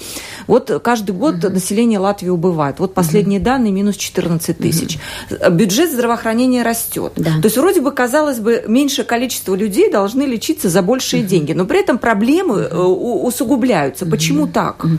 вот 0.47 0.81
каждый 0.83 1.13
год 1.13 1.37
mm-hmm. 1.37 1.51
население 1.51 1.99
Латвии 1.99 2.29
убывает, 2.29 2.79
вот 2.79 2.95
последние 2.95 3.41
mm-hmm. 3.41 3.45
данные 3.45 3.73
минус 3.73 3.97
14 3.97 4.59
тысяч, 4.59 4.99
mm-hmm. 5.31 5.51
бюджет 5.51 5.93
здравоохранения 5.93 6.63
растет, 6.63 7.13
да. 7.17 7.33
то 7.41 7.47
есть 7.47 7.57
вроде 7.57 7.81
бы, 7.81 7.93
казалось 7.93 8.39
бы, 8.39 8.65
меньшее 8.67 9.05
количество 9.05 9.55
людей 9.55 9.91
должны 9.91 10.23
лечиться 10.23 10.69
за 10.69 10.83
большие 10.83 11.23
mm-hmm. 11.23 11.27
деньги, 11.27 11.53
но 11.53 11.65
при 11.65 11.81
этом 11.81 11.99
проблемы 11.99 12.69
mm-hmm. 12.71 13.23
усугубляются, 13.25 14.05
mm-hmm. 14.05 14.11
почему 14.11 14.47
так? 14.47 14.85
Mm-hmm. 14.85 14.99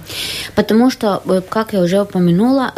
Потому 0.56 0.90
что, 0.90 1.22
э, 1.26 1.42
как 1.48 1.74
я 1.74 1.82
уже 1.82 2.02
упомянула, 2.02 2.74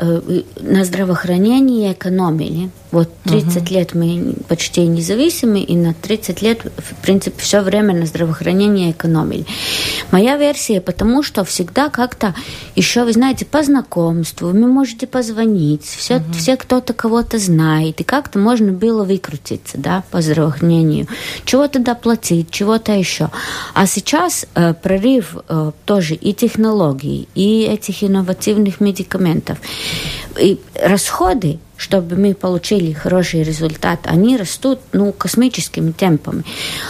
на 0.60 0.86
здравоохранении 0.86 1.92
экономили, 1.92 2.70
вот 2.92 3.10
30 3.24 3.58
угу. 3.58 3.74
лет 3.74 3.94
мы 3.94 4.36
почти 4.48 4.82
независимы, 4.82 5.62
и 5.62 5.76
на 5.76 5.94
30 5.94 6.42
лет, 6.42 6.66
в 6.78 7.02
принципе, 7.02 7.42
все 7.42 7.62
время 7.62 7.94
на 7.94 8.06
здравоохранение 8.06 8.92
экономили. 8.92 9.46
Моя 10.12 10.38
версия, 10.38 10.82
потому 10.82 11.24
что 11.24 11.44
всегда 11.44 11.90
как-то 11.90 12.36
еще, 12.76 13.04
вы 13.04 13.14
знаете, 13.14 13.46
по 13.46 13.64
знакомству, 13.64 14.50
вы 14.50 14.68
можете 14.68 15.08
позвонить, 15.08 15.86
все, 15.86 16.18
угу. 16.18 16.34
все 16.34 16.58
кто-то 16.58 16.94
кого-то 16.94 17.38
знает, 17.40 18.02
и 18.02 18.04
как-то 18.04 18.40
можно 18.40 18.72
было 18.72 19.04
выкрутиться, 19.04 19.78
да, 19.78 20.04
по 20.12 20.22
здравоохранению, 20.22 21.08
чего-то 21.46 21.80
доплатить, 21.80 22.52
чего-то 22.52 22.92
еще. 22.92 23.30
А 23.74 23.86
сейчас 23.86 24.46
э, 24.56 24.74
прорыв 24.74 25.38
э, 25.48 25.72
тоже 25.86 26.16
и 26.16 26.34
технологий, 26.34 27.28
и 27.36 27.64
этих 27.64 28.04
инновативных 28.04 28.82
медикаментов, 28.82 29.58
и 30.38 30.60
расходы 30.76 31.60
чтобы 31.82 32.16
мы 32.16 32.36
получили 32.36 32.94
хороший 32.94 33.42
результат, 33.42 34.02
они 34.04 34.38
растут 34.38 34.80
ну, 34.94 35.12
космическими 35.12 35.92
темпами. 35.92 36.44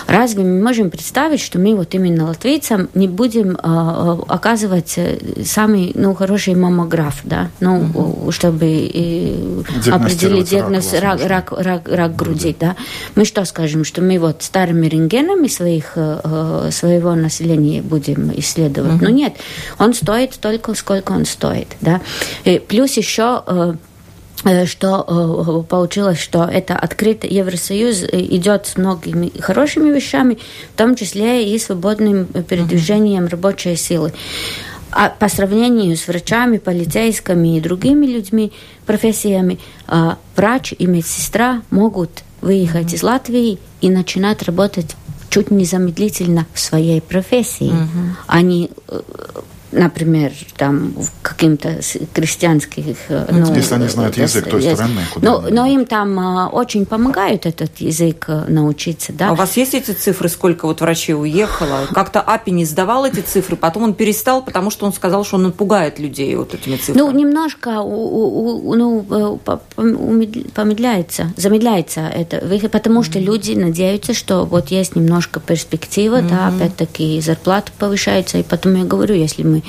Разве 0.05 0.43
мы 0.43 0.61
можем 0.61 0.89
представить, 0.89 1.39
что 1.39 1.59
мы 1.59 1.75
вот 1.75 1.95
именно 1.95 2.25
латвийцам 2.27 2.89
не 2.93 3.07
будем 3.07 3.55
э, 3.55 4.17
оказывать 4.27 4.99
самый 5.45 5.93
ну, 5.95 6.13
хороший 6.13 6.55
маммограф, 6.55 7.21
да, 7.23 7.49
ну, 7.61 7.79
угу. 7.79 8.31
чтобы 8.31 8.65
э, 8.67 9.61
определить 9.89 10.49
диагноз 10.49 10.93
рак, 10.93 11.21
рак, 11.25 11.51
рак, 11.51 11.53
рак, 11.57 11.87
рак 11.87 12.15
груди, 12.17 12.53
да. 12.59 12.75
Мы 13.15 13.23
что 13.23 13.45
скажем, 13.45 13.85
что 13.85 14.01
мы 14.01 14.19
вот 14.19 14.43
старыми 14.43 14.87
рентгенами 14.87 15.47
своих, 15.47 15.93
э, 15.95 16.69
своего 16.71 17.15
населения 17.15 17.81
будем 17.81 18.37
исследовать? 18.37 18.95
Угу. 18.95 19.05
Но 19.05 19.09
нет, 19.09 19.35
он 19.79 19.93
стоит 19.93 20.33
столько, 20.33 20.73
сколько 20.73 21.13
он 21.13 21.23
стоит, 21.23 21.69
да. 21.79 22.01
И 22.43 22.59
плюс 22.59 22.97
еще 22.97 23.41
э, 23.47 23.61
Э, 23.61 23.75
что 24.65 25.05
э, 25.07 25.69
получилось, 25.69 26.19
что 26.19 26.45
это 26.45 26.75
открытый 26.75 27.29
Евросоюз 27.29 28.03
идет 28.11 28.67
с 28.67 28.77
многими 28.77 29.31
хорошими 29.39 29.91
вещами, 29.91 30.37
в 30.73 30.77
том 30.77 30.95
числе 30.95 31.53
и 31.53 31.59
свободным 31.59 32.25
передвижением 32.25 33.27
рабочей 33.27 33.75
силы. 33.75 34.13
А 34.91 35.09
по 35.09 35.29
сравнению 35.29 35.95
с 35.95 36.07
врачами, 36.07 36.57
полицейскими 36.57 37.57
и 37.57 37.61
другими 37.61 38.05
людьми, 38.05 38.51
профессиями, 38.85 39.59
э, 39.87 40.15
врач 40.35 40.73
и 40.77 40.85
медсестра 40.85 41.61
могут 41.69 42.23
выехать 42.41 42.93
из 42.93 43.03
Латвии 43.03 43.59
и 43.81 43.89
начинать 43.89 44.43
работать 44.43 44.95
чуть 45.29 45.49
незамедлительно 45.49 46.45
в 46.53 46.59
своей 46.59 46.99
профессии. 46.99 47.71
Они 48.27 48.69
например, 49.71 50.31
там 50.57 50.93
каким-то 51.21 51.79
крестьянских... 52.13 52.97
Э, 53.09 53.25
ну, 53.31 53.53
Если 53.53 53.73
они 53.73 53.87
знают 53.87 54.17
э, 54.17 54.21
язык 54.21 54.49
той 54.49 54.61
страны, 54.61 55.01
куда 55.13 55.31
но, 55.31 55.41
но 55.49 55.65
им 55.65 55.85
там 55.85 56.19
э, 56.19 56.47
очень 56.47 56.85
помогают 56.85 57.45
этот 57.45 57.77
язык 57.79 58.27
научиться, 58.47 59.13
да. 59.13 59.29
А 59.29 59.31
у 59.33 59.35
вас 59.35 59.55
есть 59.57 59.73
эти 59.73 59.91
цифры, 59.91 60.29
сколько 60.29 60.65
вот 60.65 60.81
врачей 60.81 61.15
уехало? 61.15 61.87
Как-то 61.93 62.21
АПИ 62.21 62.51
не 62.51 62.65
сдавал 62.65 63.05
эти 63.05 63.21
цифры, 63.21 63.55
потом 63.55 63.83
он 63.83 63.93
перестал, 63.93 64.43
потому 64.43 64.69
что 64.71 64.85
он 64.85 64.93
сказал, 64.93 65.23
что 65.23 65.37
он 65.37 65.43
напугает 65.43 65.99
людей 65.99 66.35
вот 66.35 66.53
этими 66.53 66.75
цифрами. 66.75 66.97
Ну, 66.97 67.11
немножко 67.11 67.79
у, 67.81 68.69
у, 68.69 68.75
ну, 68.75 69.39
помедляется, 70.53 71.31
замедляется 71.37 72.01
это, 72.01 72.69
потому 72.69 73.03
что 73.03 73.19
люди 73.19 73.53
надеются, 73.53 74.13
что 74.13 74.45
вот 74.45 74.69
есть 74.69 74.95
немножко 74.95 75.39
перспектива, 75.39 76.17
mm-hmm. 76.17 76.29
да, 76.29 76.47
опять-таки 76.47 77.21
зарплаты 77.21 77.71
повышаются, 77.77 78.37
и 78.37 78.43
потом 78.43 78.75
я 78.75 78.83
говорю, 78.83 79.15
если 79.15 79.43
мы 79.43 79.60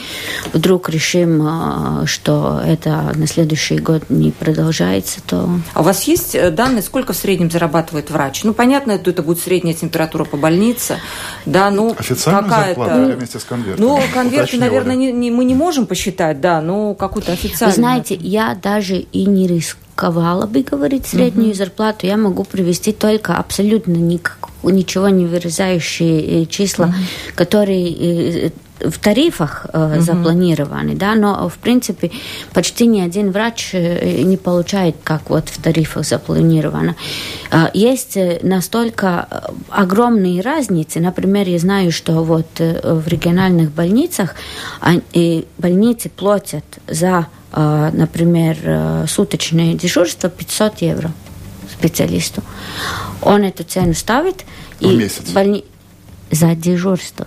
вдруг 0.53 0.89
решим, 0.89 1.43
а, 1.43 2.03
что 2.07 2.61
это 2.65 3.13
на 3.15 3.27
следующий 3.27 3.79
год 3.79 4.05
не 4.09 4.31
продолжается, 4.31 5.21
то... 5.27 5.49
А 5.75 5.81
у 5.81 5.85
вас 5.85 6.05
есть 6.05 6.35
э, 6.35 6.51
данные, 6.51 6.83
сколько 6.83 7.13
в 7.13 7.17
среднем 7.17 7.51
зарабатывает 7.51 8.11
врач? 8.11 8.45
Ну, 8.45 8.55
понятно, 8.55 8.93
это, 8.93 9.11
это 9.11 9.23
будет 9.23 9.41
средняя 9.41 9.75
температура 9.75 10.25
по 10.25 10.37
больнице, 10.37 10.99
да, 11.47 11.71
ну, 11.71 11.95
какая-то... 11.95 13.17
вместе 13.17 13.39
с 13.39 13.45
конвертом? 13.45 13.85
Ну, 13.85 14.01
конверты, 14.13 14.59
наверное, 14.59 14.97
не, 14.97 15.13
не, 15.13 15.31
мы 15.31 15.45
не 15.45 15.55
можем 15.55 15.87
посчитать, 15.87 16.41
да, 16.41 16.61
но 16.61 16.95
какую-то 16.95 17.33
официальную... 17.33 17.77
Вы 17.77 17.83
знаете, 17.83 18.15
я 18.15 18.55
даже 18.61 18.97
и 18.97 19.27
не 19.27 19.47
рисковала 19.47 20.47
бы 20.47 20.63
говорить 20.63 21.07
среднюю 21.07 21.51
угу. 21.51 21.57
зарплату, 21.57 22.07
я 22.07 22.17
могу 22.17 22.45
привести 22.45 22.93
только 22.93 23.37
абсолютно 23.37 23.93
никак, 23.93 24.49
ничего 24.63 25.09
не 25.09 25.27
выражающие 25.27 26.43
э, 26.43 26.47
числа, 26.47 26.87
угу. 26.87 26.95
которые 27.35 28.47
э, 28.47 28.51
в 28.85 28.99
тарифах 28.99 29.67
э, 29.73 29.97
угу. 29.97 30.03
запланированы, 30.03 30.95
да, 30.95 31.15
но 31.15 31.49
в 31.49 31.59
принципе 31.59 32.11
почти 32.53 32.87
ни 32.87 33.01
один 33.01 33.31
врач 33.31 33.71
э, 33.73 34.23
не 34.23 34.37
получает, 34.37 34.97
как 35.03 35.31
вот 35.31 35.49
в 35.49 35.61
тарифах 35.61 36.05
запланировано. 36.05 36.97
Э, 37.51 37.67
есть 37.75 38.17
э, 38.17 38.41
настолько 38.43 39.27
э, 39.31 39.41
огромные 39.71 40.41
разницы. 40.41 41.01
Например, 41.01 41.49
я 41.49 41.59
знаю, 41.59 41.93
что 41.93 42.23
вот 42.25 42.47
в 42.59 43.09
региональных 43.09 43.71
больницах 43.71 44.35
они, 44.81 45.47
больницы 45.59 46.09
платят 46.09 46.65
за, 46.87 47.27
например, 47.53 49.07
суточное 49.09 49.75
дежурство 49.75 50.29
500 50.29 50.83
евро 50.83 51.11
специалисту. 51.71 52.43
Он 53.21 53.43
эту 53.43 53.65
цену 53.65 53.95
ставит. 53.95 54.45
В 54.81 54.85
и 54.85 54.97
месяц? 54.97 55.31
Больни... 55.31 55.65
За 56.31 56.55
дежурство. 56.55 57.27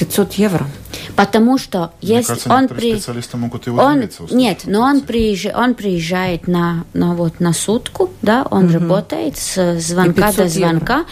500 0.00 0.32
евро. 0.34 0.66
Потому 1.14 1.58
что 1.58 1.92
Мне 2.00 2.16
если 2.16 2.28
кажется, 2.28 2.54
он 2.54 2.68
при... 2.68 2.94
специалисты 2.94 3.36
могут 3.36 3.66
его 3.66 3.82
он... 3.82 4.08
Нет, 4.30 4.62
но 4.64 4.80
он, 4.80 5.02
приезж... 5.02 5.48
он 5.54 5.74
приезжает 5.74 6.48
на, 6.48 6.84
на, 6.94 7.14
вот, 7.14 7.38
на 7.38 7.52
сутку, 7.52 8.10
да, 8.22 8.46
он 8.50 8.64
угу. 8.64 8.74
работает 8.74 9.36
с 9.36 9.78
звонка 9.78 10.32
до 10.32 10.48
звонка, 10.48 11.04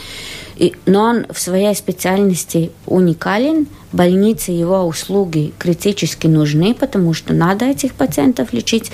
и, 0.57 0.74
но 0.87 1.03
он 1.03 1.27
в 1.31 1.38
своей 1.38 1.74
специальности 1.74 2.72
уникален, 2.87 3.66
больнице 3.92 4.53
его 4.53 4.87
услуги 4.87 5.53
критически 5.59 6.27
нужны, 6.27 6.74
потому 6.74 7.12
что 7.12 7.35
надо 7.35 7.66
этих 7.66 7.92
пациентов 7.92 8.55
лечить. 8.55 8.90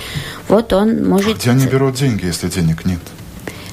Вот 0.49 0.73
он 0.73 1.09
может... 1.09 1.39
Где 1.39 1.51
они 1.51 1.67
берут 1.67 1.95
деньги, 1.95 2.27
если 2.27 2.49
денег 2.49 2.85
нет? 2.85 3.01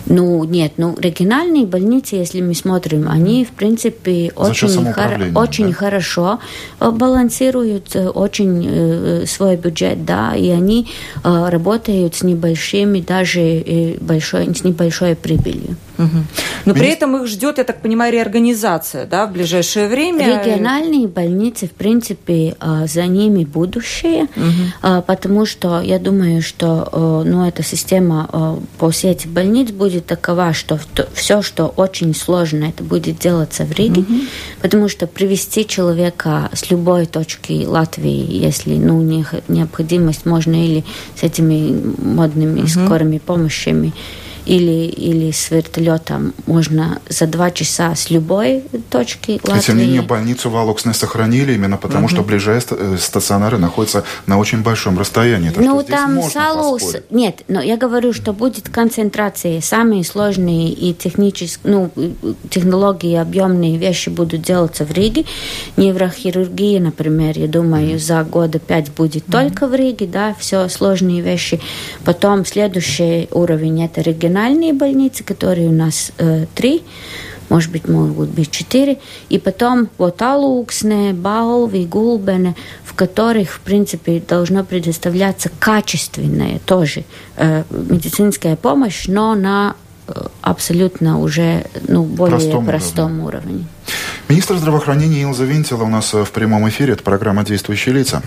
Ну, 0.08 0.44
нет, 0.44 0.74
ну, 0.78 0.96
региональные 0.98 1.66
больницы, 1.66 2.16
если 2.16 2.42
мы 2.42 2.54
смотрим, 2.54 3.08
они, 3.10 3.46
в 3.46 3.52
принципе, 3.52 4.32
очень, 4.36 4.92
хор- 4.94 5.32
очень 5.36 5.68
да? 5.68 5.74
хорошо 5.74 6.40
э, 6.80 6.92
балансируют, 6.92 7.96
э, 7.96 8.08
очень 8.10 8.66
э, 8.68 9.26
свой 9.26 9.56
бюджет, 9.56 10.06
да, 10.06 10.36
и 10.36 10.50
они 10.50 10.88
э, 11.24 11.50
работают 11.50 12.16
с 12.16 12.24
небольшими, 12.24 13.02
даже 13.02 13.42
э, 13.42 13.98
большой, 14.00 14.54
с 14.56 14.64
небольшой 14.64 15.16
прибылью. 15.16 15.76
Угу. 16.04 16.24
Но 16.66 16.74
при 16.74 16.88
этом 16.88 17.16
их 17.18 17.28
ждет, 17.28 17.58
я 17.58 17.64
так 17.64 17.82
понимаю, 17.82 18.14
реорганизация, 18.14 19.06
да, 19.06 19.26
в 19.26 19.32
ближайшее 19.32 19.88
время? 19.88 20.44
Региональные 20.44 21.08
больницы, 21.08 21.68
в 21.68 21.72
принципе, 21.72 22.56
э, 22.60 22.88
за 22.88 23.06
ними 23.08 23.44
будущее, 23.44 24.28
угу. 24.36 25.04
потому 25.08 25.46
что 25.46 25.82
я 25.82 26.00
думаю, 26.00 26.42
что, 26.42 27.24
ну, 27.26 27.48
эта 27.48 27.64
система 27.64 28.60
по 28.78 28.92
сети 28.92 29.28
больниц 29.28 29.72
будет 29.72 30.06
такова, 30.06 30.54
что 30.54 30.80
все, 31.14 31.42
что 31.42 31.68
очень 31.68 32.14
сложно, 32.16 32.66
это 32.66 32.84
будет 32.84 33.20
делаться 33.20 33.64
в 33.64 33.72
Риге, 33.72 34.02
угу. 34.02 34.14
потому 34.62 34.88
что 34.90 35.08
привести 35.08 35.66
человека 35.66 36.50
с 36.54 36.70
любой 36.70 37.06
точки 37.06 37.66
Латвии, 37.66 38.26
если 38.32 38.76
ну, 38.76 39.02
необходимость, 39.48 40.26
можно 40.26 40.54
или 40.54 40.84
с 41.16 41.24
этими 41.24 41.82
модными 41.98 42.62
угу. 42.62 42.68
скорыми 42.68 43.18
помощями, 43.18 43.94
или, 44.46 44.86
или 44.88 45.32
с 45.32 45.52
вертолетом 45.52 46.34
можно 46.46 47.00
за 47.10 47.28
два 47.28 47.52
часа 47.52 47.96
с 47.96 48.10
любой 48.10 48.64
точки 48.90 49.40
Латвии. 49.44 49.62
Тем 49.62 49.78
не 49.78 49.86
менее, 49.86 50.02
больницу 50.02 50.50
в 50.50 50.58
Алоксне 50.58 50.94
сохранили 50.94 51.54
именно 51.54 51.78
потому, 51.78 52.06
угу. 52.06 52.14
что 52.14 52.24
ближайшие 52.24 52.52
э, 52.78 52.98
стационары 53.00 53.58
находятся 53.58 54.04
на 54.28 54.38
очень 54.38 54.62
большом 54.62 54.98
расстоянии. 54.98 55.50
Так 55.50 55.64
ну, 55.64 55.84
там 55.84 56.22
Салус... 56.24 56.96
Нет, 57.10 57.44
но 57.48 57.62
я 57.62 57.78
говорю, 57.78 58.14
что 58.14 58.34
будет 58.34 58.70
концентрация. 58.70 59.62
Самые 59.62 60.04
сложные 60.04 60.70
и 60.70 60.94
технические, 60.94 61.72
ну, 61.72 61.92
технологии, 62.50 63.16
объемные 63.16 63.78
вещи 63.78 64.10
будут 64.10 64.42
делаться 64.42 64.86
в 64.86 64.92
Риге. 64.92 65.26
Неврохирургия, 65.78 66.80
например, 66.80 67.38
я 67.38 67.48
думаю, 67.48 68.00
за 68.00 68.24
года 68.24 68.60
пять 68.60 68.92
будет 68.92 69.26
региональные 74.32 74.74
больницы, 74.74 75.24
которые 75.24 75.68
у 75.68 75.72
нас 75.72 76.12
э, 76.18 76.46
три, 76.56 76.84
может 77.50 77.72
быть, 77.72 77.88
могут 77.88 78.30
быть 78.30 78.50
четыре, 78.50 78.98
и 79.30 79.38
потом 79.38 79.90
вот 79.98 80.22
Алуксне, 80.22 81.14
Баулви, 81.14 81.86
Гулбене, 81.86 82.56
в 82.86 82.94
которых, 82.94 83.52
в 83.52 83.60
принципе, 83.60 84.24
должно 84.26 84.64
предоставляться 84.64 85.52
качественная 85.60 86.60
тоже 86.66 87.04
э, 87.36 87.64
медицинская 87.70 88.56
помощь, 88.56 89.08
но 89.08 89.36
на 89.36 89.76
э, 90.08 90.14
абсолютно 90.42 91.20
уже 91.20 91.66
ну, 91.88 92.04
более 92.04 92.38
простом, 92.38 92.66
простом 92.66 93.20
уровне. 93.20 93.52
уровне. 93.52 93.66
Министр 94.30 94.56
здравоохранения 94.56 95.24
Илза 95.24 95.44
Винтила 95.44 95.84
у 95.84 95.90
нас 95.90 96.14
в 96.14 96.32
прямом 96.32 96.70
эфире. 96.70 96.94
Это 96.94 97.04
программа 97.04 97.44
«Действующие 97.44 97.94
лица». 97.96 98.22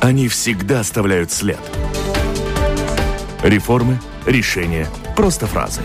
Они 0.00 0.28
всегда 0.28 0.80
оставляют 0.80 1.30
след– 1.30 1.60
Реформы, 3.42 3.98
решения, 4.24 4.86
просто 5.16 5.48
фразы. 5.48 5.80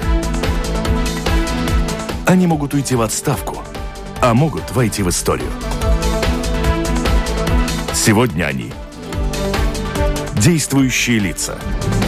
Они 2.27 2.45
могут 2.45 2.75
уйти 2.75 2.95
в 2.95 3.01
отставку, 3.01 3.63
а 4.21 4.35
могут 4.35 4.71
войти 4.71 5.01
в 5.01 5.09
историю. 5.09 5.49
Сегодня 7.93 8.45
они– 8.45 8.71
действующие 10.35 11.17
лица– 11.17 11.57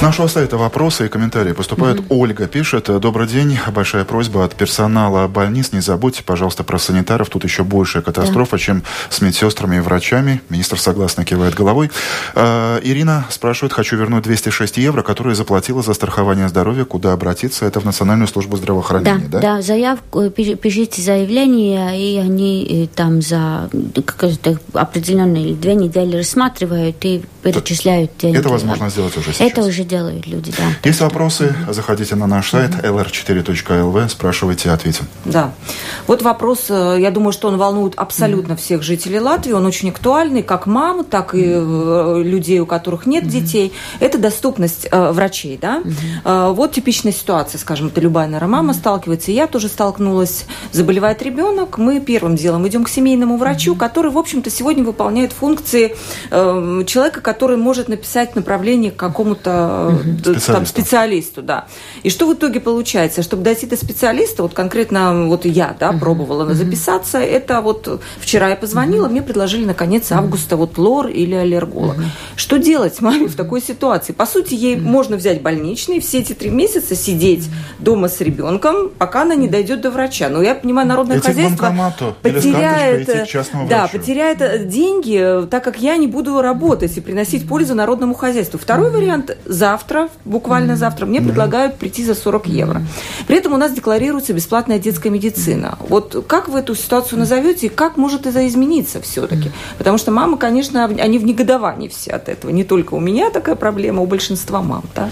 С 0.00 0.02
нашего 0.02 0.28
сайта 0.28 0.56
вопросы 0.56 1.04
и 1.04 1.08
комментарии 1.10 1.52
поступают. 1.52 2.00
Mm-hmm. 2.00 2.06
Ольга 2.08 2.46
пишет. 2.46 2.84
Добрый 3.02 3.28
день. 3.28 3.58
Большая 3.70 4.06
просьба 4.06 4.46
от 4.46 4.54
персонала 4.54 5.28
больниц. 5.28 5.72
Не 5.72 5.80
забудьте, 5.80 6.22
пожалуйста, 6.22 6.64
про 6.64 6.78
санитаров. 6.78 7.28
Тут 7.28 7.44
еще 7.44 7.64
большая 7.64 8.02
катастрофа, 8.02 8.56
yeah. 8.56 8.60
чем 8.60 8.82
с 9.10 9.20
медсестрами 9.20 9.76
и 9.76 9.80
врачами. 9.80 10.40
Министр 10.48 10.80
согласно 10.80 11.26
кивает 11.26 11.54
головой. 11.54 11.90
Э, 12.34 12.80
Ирина 12.82 13.26
спрашивает. 13.28 13.74
Хочу 13.74 13.98
вернуть 13.98 14.24
206 14.24 14.78
евро, 14.78 15.02
которые 15.02 15.34
заплатила 15.34 15.82
за 15.82 15.92
страхование 15.92 16.48
здоровья. 16.48 16.86
Куда 16.86 17.12
обратиться? 17.12 17.66
Это 17.66 17.80
в 17.80 17.84
Национальную 17.84 18.26
службу 18.26 18.56
здравоохранения, 18.56 19.28
да? 19.28 19.40
Да, 19.40 19.56
да 19.56 19.62
заявку, 19.62 20.30
пишите 20.30 21.02
заявление, 21.02 22.00
и 22.00 22.16
они 22.16 22.86
э, 22.86 22.96
там 22.96 23.20
за 23.20 23.68
определенные 24.72 25.52
две 25.52 25.74
недели 25.74 26.16
рассматривают 26.16 26.96
и 27.04 27.22
перечисляют 27.42 28.12
деньги. 28.18 28.38
Это 28.38 28.48
возможно 28.48 28.88
сделать 28.88 29.14
уже 29.18 29.34
сейчас. 29.34 29.50
Это 29.50 29.62
уже 29.62 29.89
делают 29.90 30.26
люди, 30.28 30.52
да. 30.56 30.64
Есть 30.84 31.00
вопросы, 31.00 31.54
заходите 31.68 32.14
на 32.14 32.26
наш 32.28 32.50
сайт 32.50 32.70
lr4.lv, 32.70 34.08
спрашивайте, 34.08 34.70
ответим. 34.70 35.06
Да. 35.24 35.52
Вот 36.06 36.22
вопрос, 36.22 36.66
э, 36.68 36.98
я 37.00 37.10
думаю, 37.10 37.32
что 37.32 37.48
он 37.48 37.58
волнует 37.58 37.94
абсолютно 37.96 38.54
всех 38.54 38.82
жителей 38.82 39.18
Латвии, 39.18 39.52
он 39.52 39.66
очень 39.66 39.90
актуальный, 39.90 40.44
как 40.44 40.66
мам, 40.66 41.04
так 41.04 41.34
и 41.34 41.42
э, 41.44 42.22
людей, 42.24 42.60
у 42.60 42.66
которых 42.66 43.06
нет 43.06 43.26
детей. 43.26 43.72
Это 43.98 44.18
доступность 44.18 44.86
э, 44.90 45.10
врачей, 45.10 45.58
да. 45.60 45.82
Вот 46.24 46.72
типичная 46.72 47.12
ситуация, 47.12 47.58
скажем, 47.58 47.88
это 47.88 48.00
любая, 48.00 48.28
наверное, 48.28 48.48
мама 48.48 48.74
сталкивается, 48.74 49.32
и 49.32 49.34
я 49.34 49.48
тоже 49.48 49.68
столкнулась, 49.68 50.44
заболевает 50.70 51.20
ребенок, 51.22 51.78
мы 51.78 52.00
первым 52.00 52.36
делом 52.36 52.66
идем 52.68 52.84
к 52.84 52.88
семейному 52.88 53.36
врачу, 53.36 53.74
который, 53.74 54.10
в 54.10 54.18
общем-то, 54.18 54.50
сегодня 54.50 54.84
выполняет 54.84 55.32
функции 55.32 55.96
человека, 56.30 57.20
который 57.20 57.56
может 57.56 57.88
написать 57.88 58.36
направление 58.36 58.92
к 58.92 58.96
какому-то 58.96 59.79
угу. 59.88 60.40
там, 60.46 60.66
специалисту, 60.66 61.42
да. 61.42 61.66
И 62.02 62.10
что 62.10 62.26
в 62.26 62.34
итоге 62.34 62.60
получается? 62.60 63.22
Чтобы 63.22 63.42
дойти 63.42 63.66
до 63.66 63.76
специалиста, 63.76 64.42
вот 64.42 64.54
конкретно 64.54 65.26
вот 65.26 65.44
я, 65.44 65.76
да, 65.78 65.92
пробовала 65.92 66.44
угу. 66.44 66.54
записаться, 66.54 67.18
это 67.18 67.60
вот 67.60 68.00
вчера 68.20 68.50
я 68.50 68.56
позвонила, 68.56 69.08
мне 69.08 69.22
предложили 69.22 69.64
на 69.64 69.74
конец 69.74 70.12
августа 70.12 70.56
вот 70.56 70.78
лор 70.78 71.08
или 71.08 71.34
аллерголог. 71.34 71.96
Что 72.36 72.58
делать 72.58 73.00
маме 73.00 73.28
в 73.28 73.36
такой 73.36 73.60
ситуации? 73.60 74.12
По 74.12 74.26
сути, 74.26 74.54
ей 74.54 74.76
можно 74.76 75.16
взять 75.16 75.42
больничный, 75.42 76.00
все 76.00 76.18
эти 76.18 76.32
три 76.32 76.50
месяца 76.50 76.94
сидеть 76.94 77.48
дома 77.78 78.08
с 78.08 78.20
ребенком, 78.20 78.90
пока 78.98 79.22
она 79.22 79.34
не 79.34 79.48
дойдет 79.48 79.80
до 79.80 79.90
врача. 79.90 80.28
Но 80.28 80.42
я 80.42 80.54
понимаю, 80.54 80.88
народное 80.88 81.18
Идти 81.18 81.28
хозяйство 81.28 81.94
потеряет, 82.22 83.08
да, 83.68 83.88
потеряет 83.88 84.68
деньги, 84.68 85.46
так 85.50 85.64
как 85.64 85.78
я 85.78 85.96
не 85.96 86.06
буду 86.06 86.40
работать 86.40 86.96
и 86.96 87.00
приносить 87.00 87.48
пользу 87.48 87.74
народному 87.74 88.14
хозяйству. 88.14 88.58
Второй 88.58 88.90
вариант– 88.90 89.36
завтра, 89.70 90.08
буквально 90.24 90.76
завтра, 90.76 91.06
мне 91.06 91.20
предлагают 91.20 91.76
прийти 91.76 92.04
за 92.04 92.14
40 92.14 92.46
евро. 92.48 92.82
При 93.28 93.36
этом 93.36 93.52
у 93.52 93.56
нас 93.56 93.72
декларируется 93.72 94.32
бесплатная 94.32 94.80
детская 94.80 95.10
медицина. 95.10 95.78
Вот 95.88 96.24
как 96.26 96.48
вы 96.48 96.58
эту 96.58 96.74
ситуацию 96.74 97.20
назовете 97.20 97.66
и 97.66 97.68
как 97.68 97.96
может 97.96 98.26
это 98.26 98.46
измениться 98.48 99.00
все-таки? 99.00 99.50
Потому 99.78 99.98
что 99.98 100.10
мамы, 100.10 100.38
конечно, 100.38 100.84
они 100.84 101.18
в 101.18 101.24
негодовании 101.24 101.88
все 101.88 102.10
от 102.12 102.28
этого. 102.28 102.50
Не 102.50 102.64
только 102.64 102.94
у 102.94 103.00
меня 103.00 103.30
такая 103.30 103.54
проблема, 103.54 104.02
у 104.02 104.06
большинства 104.06 104.60
мам. 104.60 104.82
Да? 104.96 105.08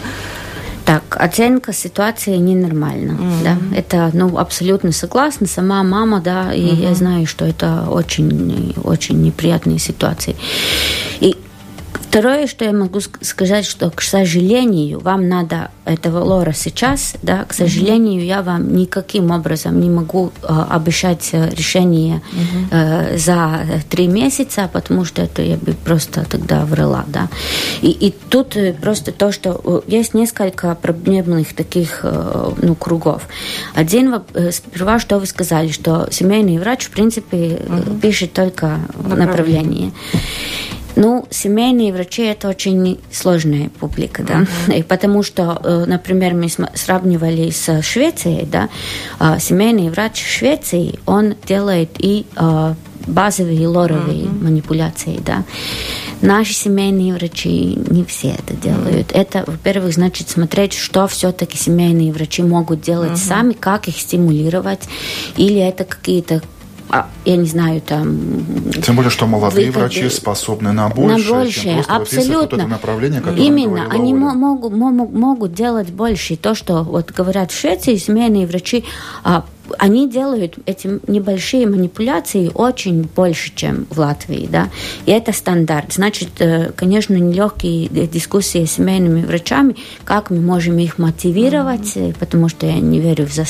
Так, 0.84 1.16
оценка 1.20 1.72
ситуации 1.72 2.36
ненормальна. 2.36 3.12
Mm-hmm. 3.12 3.44
Да? 3.44 3.76
Это, 3.76 4.10
ну, 4.12 4.38
абсолютно 4.38 4.90
согласна. 4.90 5.46
Сама 5.46 5.82
мама, 5.84 6.20
да, 6.20 6.52
и 6.52 6.62
mm-hmm. 6.62 6.82
я 6.82 6.94
знаю, 6.94 7.26
что 7.26 7.44
это 7.44 7.84
очень, 7.88 8.74
очень 8.82 9.22
неприятные 9.22 9.78
ситуации. 9.78 10.34
И 11.20 11.36
Второе, 12.08 12.46
что 12.46 12.64
я 12.64 12.72
могу 12.72 13.00
сказать, 13.00 13.66
что, 13.66 13.90
к 13.90 14.00
сожалению, 14.00 14.98
вам 14.98 15.28
надо 15.28 15.70
этого 15.84 16.24
лора 16.24 16.52
сейчас, 16.54 17.16
да, 17.22 17.44
к 17.44 17.52
сожалению, 17.52 18.24
я 18.24 18.42
вам 18.42 18.74
никаким 18.74 19.30
образом 19.30 19.78
не 19.78 19.90
могу 19.90 20.32
э, 20.42 20.64
обещать 20.70 21.28
э, 21.32 21.50
решение 21.50 22.22
э, 22.70 23.18
за 23.18 23.60
три 23.90 24.06
месяца, 24.06 24.70
потому 24.72 25.04
что 25.04 25.20
это 25.20 25.42
я 25.42 25.56
бы 25.56 25.74
просто 25.84 26.24
тогда 26.24 26.64
врала, 26.64 27.04
да. 27.08 27.28
И, 27.82 27.90
и 27.90 28.10
тут 28.10 28.56
э, 28.56 28.72
просто 28.72 29.12
то, 29.12 29.30
что 29.30 29.60
э, 29.62 29.80
есть 29.86 30.14
несколько 30.14 30.74
проблемных 30.74 31.54
таких, 31.54 32.00
э, 32.04 32.50
ну, 32.62 32.74
кругов. 32.74 33.28
Один, 33.74 34.14
сперва, 34.50 34.98
что 34.98 35.18
вы 35.18 35.26
сказали, 35.26 35.68
что 35.68 36.08
семейный 36.10 36.58
врач, 36.58 36.86
в 36.86 36.90
принципе, 36.90 37.60
угу. 37.66 37.98
пишет 38.00 38.32
только 38.32 38.78
направление. 38.96 39.26
направление. 39.26 39.92
Ну, 40.98 41.28
семейные 41.30 41.92
врачи 41.92 42.22
это 42.22 42.48
очень 42.48 42.98
сложная 43.12 43.70
публика, 43.78 44.24
да, 44.24 44.40
uh-huh. 44.40 44.80
и 44.80 44.82
потому 44.82 45.22
что, 45.22 45.60
э, 45.62 45.84
например, 45.86 46.34
мы 46.34 46.48
сравнивали 46.74 47.50
с 47.50 47.82
Швецией, 47.82 48.44
да, 48.44 48.68
а, 49.20 49.38
семейный 49.38 49.90
врач 49.90 50.20
в 50.20 50.28
Швеции, 50.28 50.98
он 51.06 51.36
делает 51.46 51.90
и 51.98 52.26
а, 52.34 52.74
базовые 53.06 53.68
лоровые 53.68 54.24
uh-huh. 54.24 54.44
манипуляции, 54.44 55.20
да. 55.24 55.44
Наши 56.20 56.52
семейные 56.52 57.14
врачи 57.14 57.78
не 57.88 58.04
все 58.04 58.30
это 58.30 58.54
делают. 58.54 59.12
Uh-huh. 59.12 59.20
Это, 59.20 59.44
во-первых, 59.46 59.94
значит 59.94 60.28
смотреть, 60.28 60.72
что 60.72 61.06
все-таки 61.06 61.56
семейные 61.56 62.12
врачи 62.12 62.42
могут 62.42 62.80
делать 62.80 63.12
uh-huh. 63.12 63.28
сами, 63.28 63.52
как 63.52 63.86
их 63.86 64.00
стимулировать, 64.00 64.88
или 65.36 65.60
это 65.60 65.84
какие-то 65.84 66.42
а, 66.90 67.08
я 67.24 67.36
не 67.36 67.46
знаю, 67.46 67.80
там... 67.80 68.18
Тем 68.82 68.96
более, 68.96 69.10
что 69.10 69.26
молодые 69.26 69.66
выходы, 69.66 69.80
врачи 69.80 70.08
способны 70.08 70.72
на 70.72 70.88
большее, 70.88 71.18
на 71.18 71.34
большее 71.34 71.82
чем 71.82 71.84
абсолютно. 71.86 72.58
Вот 72.58 72.68
направление, 72.68 73.20
которое 73.20 73.42
Именно, 73.42 73.88
они 73.90 74.14
могут, 74.14 74.72
могут, 74.72 75.12
могут 75.12 75.54
делать 75.54 75.90
больше. 75.90 76.36
То, 76.36 76.54
что 76.54 76.82
вот 76.82 77.10
говорят 77.10 77.50
в 77.50 77.58
Швеции, 77.58 77.96
семейные 77.96 78.46
врачи 78.46 78.84
а, 79.22 79.44
они 79.78 80.08
делают 80.08 80.58
эти 80.66 80.98
небольшие 81.06 81.66
манипуляции 81.66 82.50
очень 82.54 83.02
больше, 83.14 83.52
чем 83.54 83.86
в 83.90 83.98
Латвии, 83.98 84.48
да, 84.50 84.70
и 85.04 85.10
это 85.10 85.32
стандарт. 85.32 85.92
Значит, 85.92 86.30
э, 86.40 86.72
конечно, 86.74 87.14
нелегкие 87.14 87.88
дискуссии 87.88 88.64
с 88.64 88.72
семейными 88.72 89.24
врачами, 89.24 89.76
как 90.04 90.30
мы 90.30 90.40
можем 90.40 90.78
их 90.78 90.98
мотивировать, 90.98 91.96
mm-hmm. 91.96 92.16
потому 92.18 92.48
что 92.48 92.66
я 92.66 92.80
не 92.80 93.00
верю 93.00 93.26
в 93.26 93.32
за... 93.32 93.44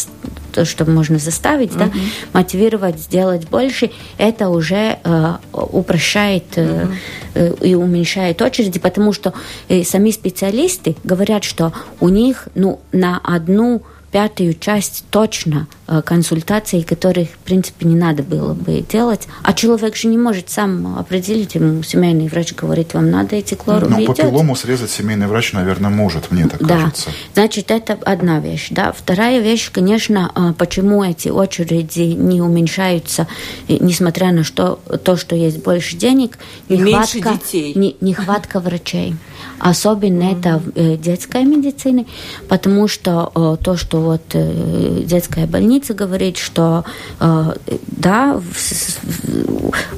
то, 0.59 0.65
что 0.65 0.85
можно 0.85 1.21
заставить, 1.21 1.71
mm-hmm. 1.71 1.93
да, 2.33 2.39
мотивировать 2.41 2.99
сделать 2.99 3.49
больше, 3.49 3.93
это 4.17 4.49
уже 4.49 4.99
э, 5.05 5.35
упрощает 5.53 6.47
э, 6.57 6.89
mm-hmm. 7.35 7.65
и 7.65 7.77
уменьшает 7.77 8.43
очереди, 8.43 8.81
потому 8.81 9.13
что 9.13 9.35
э, 9.69 9.85
сами 9.85 10.11
специалисты 10.11 10.97
говорят, 11.05 11.45
что 11.45 11.73
у 12.01 12.09
них, 12.09 12.49
ну, 12.57 12.81
на 12.91 13.21
одну 13.23 13.83
пятую 14.11 14.55
часть 14.55 15.05
точно 15.11 15.67
э, 15.87 16.03
консультаций, 16.03 16.83
которых, 16.83 17.29
в 17.31 17.39
принципе, 17.39 17.87
не 17.87 17.97
надо 17.97 18.23
было 18.23 18.55
бы 18.55 18.81
делать. 18.81 19.29
А 19.43 19.53
человек 19.53 19.97
же 19.97 20.09
не 20.09 20.17
может 20.17 20.51
сам 20.51 20.99
определить, 20.99 21.55
ему 21.55 21.83
семейный 21.83 22.29
врач 22.29 22.55
говорит, 22.55 22.95
вам 22.95 23.11
надо 23.11 23.39
идти 23.39 23.55
к 23.55 23.67
лору. 23.67 23.89
Но 23.89 24.05
по 24.05 24.15
пилому 24.15 24.57
срезать 24.57 24.91
семейный 24.91 25.27
врач, 25.27 25.53
наверное, 25.53 25.91
может, 25.91 26.31
мне 26.31 26.47
так 26.47 26.61
да. 26.61 26.79
кажется. 26.79 27.11
Значит, 27.35 27.71
это 27.71 27.99
одна 28.05 28.41
вещь. 28.41 28.69
Да. 28.71 28.93
Вторая 28.93 29.41
вещь, 29.41 29.71
конечно, 29.71 30.33
э, 30.35 30.55
почему 30.57 31.05
эти 31.05 31.29
очереди 31.29 32.01
не 32.01 32.41
уменьшаются, 32.41 33.27
несмотря 33.69 34.33
на 34.33 34.45
что, 34.45 34.81
то, 35.05 35.17
что 35.17 35.37
есть 35.37 35.63
больше 35.63 35.97
денег, 35.97 36.39
нехватка, 36.69 37.19
Меньше 37.19 37.39
детей. 37.39 37.73
Не, 37.75 37.97
нехватка 38.01 38.61
врачей. 38.61 39.17
Особенно 39.59 40.23
это 40.23 40.59
в 40.59 40.71
э, 40.77 40.97
детской 40.97 41.45
медицине, 41.45 42.07
потому 42.49 42.87
что 42.87 43.59
то, 43.63 43.77
что 43.77 44.01
вот 44.01 44.23
э, 44.33 45.03
детская 45.05 45.47
больница 45.47 45.95
говорит, 45.95 46.37
что 46.37 46.85
э, 47.19 47.55
да, 47.87 48.41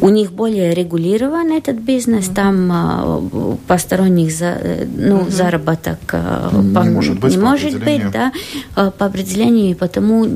у 0.01 0.09
них 0.09 0.33
более 0.33 0.75
регулирован 0.75 1.53
этот 1.53 1.77
бизнес, 1.77 2.29
там 2.29 3.61
посторонних 3.67 4.33
за, 4.33 4.59
ну, 4.97 5.21
mm-hmm. 5.21 5.31
заработок 5.31 5.99
не 6.53 6.75
по, 6.75 6.83
может 6.83 7.21
быть, 7.21 7.33
не 7.33 7.39
может 7.39 7.79
быть 7.83 8.11
да, 8.11 8.33
по 8.75 9.07
определению, 9.07 9.71
и 9.71 9.75
потому 9.75 10.27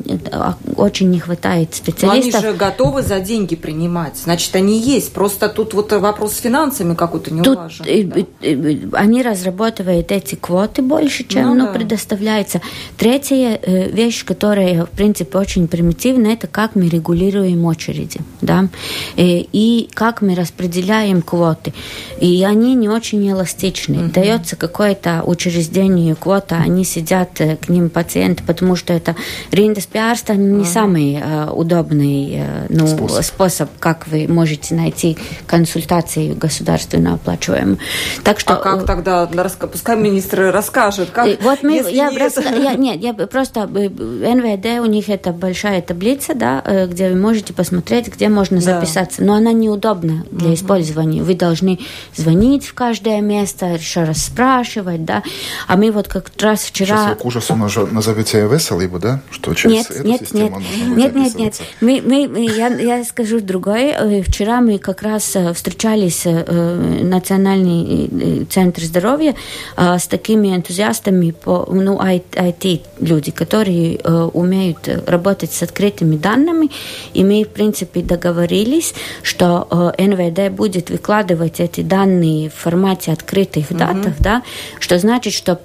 очень 0.77 1.11
не 1.11 1.21
хватает 1.21 1.75
специалистов. 1.75 2.43
Но 2.43 2.49
они 2.49 2.53
же 2.53 2.59
готовы 2.59 3.03
за 3.03 3.21
деньги 3.21 3.57
принимать, 3.57 4.17
значит, 4.17 4.55
они 4.55 4.79
есть, 4.79 5.13
просто 5.13 5.49
тут 5.49 5.73
вот 5.75 5.93
вопрос 5.93 6.35
с 6.35 6.39
финансами 6.39 6.95
какой-то 6.95 7.33
не 7.33 7.43
тут, 7.43 7.57
улажен. 7.57 7.85
Да? 8.11 8.99
Они 8.99 9.14
разрабатывают 9.23 10.13
эти 10.13 10.35
квоты 10.35 10.83
больше, 10.83 11.25
чем 11.25 11.49
ну, 11.49 11.55
ну, 11.55 11.67
да. 11.67 11.73
предоставляется. 11.73 12.61
Третье, 12.97 13.59
э, 13.61 13.91
вещь, 13.91 14.25
которая, 14.25 14.87
в 14.87 14.91
принципе, 14.91 15.39
очень 15.39 15.69
примитивна, 15.69 16.29
это 16.29 16.47
как 16.47 16.75
мы 16.75 16.89
регулируем 16.89 17.65
очереди, 17.65 18.21
да, 18.41 18.69
и, 19.17 19.49
и 19.53 19.89
как 19.95 20.23
мы 20.23 20.35
распределяем 20.35 21.23
квоты. 21.23 21.73
И 22.21 22.45
они 22.45 22.75
не 22.75 22.89
очень 22.89 23.29
эластичны. 23.31 23.95
Mm-hmm. 23.95 24.13
Дается 24.13 24.57
какое-то 24.57 25.23
учреждению 25.25 26.17
квота, 26.17 26.57
они 26.57 26.85
сидят 26.85 27.41
э, 27.41 27.57
к 27.57 27.69
ним 27.69 27.91
пациенты, 27.91 28.43
потому 28.45 28.77
что 28.77 28.93
это 28.93 29.17
риндес 29.51 29.87
пиарста 29.87 30.35
не 30.35 30.63
mm-hmm. 30.63 30.73
самый 30.73 31.21
э, 31.21 31.51
удобный 31.51 32.35
э, 32.37 32.67
ну, 32.69 32.87
способ. 32.87 33.25
способ, 33.25 33.71
как 33.79 34.07
вы 34.09 34.27
можете 34.29 34.75
найти 34.75 35.17
консультации 35.47 36.33
государственно 36.33 37.15
оплачиваемую. 37.15 37.79
Так 38.23 38.41
что, 38.41 38.55
а 38.55 38.57
как 38.57 38.87
тогда? 38.87 39.04
Пускай 39.05 39.97
министр 39.97 40.51
расскажет, 40.53 41.11
как, 41.11 41.41
вот 41.43 41.63
мы, 41.63 41.77
я, 41.91 42.11
нет... 42.11 42.21
Рас... 42.21 42.37
я, 42.37 42.75
нет, 42.75 43.01
я 43.01 43.15
просто 43.15 43.67
НВД, 43.67 44.81
у 44.81 44.87
них 44.87 45.09
это 45.09 45.33
большая 45.33 45.83
таблица, 45.83 46.35
да, 46.35 46.63
э, 46.65 46.87
где 46.87 47.11
вы 47.11 47.17
можете 47.17 47.53
посмотреть, 47.53 48.09
где 48.09 48.29
можно 48.29 48.61
записаться. 48.61 49.21
Да. 49.21 49.27
Но 49.27 49.35
она 49.35 49.53
неудобна 49.53 50.25
для 50.31 50.49
угу. 50.49 50.55
использования. 50.55 51.23
Вы 51.23 51.35
должны 51.35 51.81
звонить 52.15 52.67
в 52.67 52.75
каждое 52.75 53.21
место, 53.21 53.67
еще 53.67 54.05
раз 54.05 54.25
спрашивать, 54.25 55.05
да. 55.05 55.23
А 55.67 55.77
мы 55.77 55.91
вот 55.91 56.09
как 56.09 56.31
раз 56.41 56.61
вчера... 56.61 56.97
Сейчас 56.97 57.09
вы 57.11 57.17
к 57.17 57.25
ужасу 57.25 57.57
назовете 57.57 58.47
веселибу, 58.47 58.99
да? 58.99 59.21
Что 59.31 59.55
через 59.55 59.75
нет, 59.75 59.91
эту 59.91 60.07
нет, 60.07 60.21
систему 60.21 60.61
нет, 60.61 60.97
нет, 60.97 61.15
нет, 61.15 61.35
нет. 61.37 61.61
Мы, 61.81 62.03
мы, 62.05 62.47
я, 62.47 62.69
я 62.69 63.05
скажу 63.05 63.41
другое. 63.41 63.97
Э, 63.99 64.23
вчера 64.23 64.61
мы 64.61 64.79
как 64.79 65.03
раз 65.03 65.35
э, 65.37 65.53
встречались 65.53 66.25
Национальный 66.25 68.47
центр 68.47 68.83
здоровья 68.95 69.35
с 69.77 70.07
такими 70.07 70.55
энтузиастами 70.55 71.31
по 71.33 71.67
ну, 71.71 71.99
IT 72.01 72.83
люди, 73.01 73.31
которые 73.31 73.97
э, 73.97 74.31
умеют 74.33 74.89
работать 75.07 75.53
с 75.53 75.63
открытыми 75.63 76.17
данными, 76.17 76.71
и 77.13 77.25
мы, 77.25 77.45
в 77.45 77.49
принципе, 77.49 78.03
договорились, 78.03 78.95
что 79.23 79.93
э, 79.99 80.07
НВД 80.07 80.55
будет 80.55 80.91
выкладывать 80.91 81.61
эти 81.61 81.81
данные 81.81 82.51
в 82.51 82.55
формате 82.55 83.13
открытых 83.13 83.71
mm-hmm. 83.71 83.79
датах, 83.79 84.15
да, 84.21 84.43
что 84.79 84.99
значит, 84.99 85.33
что 85.33 85.61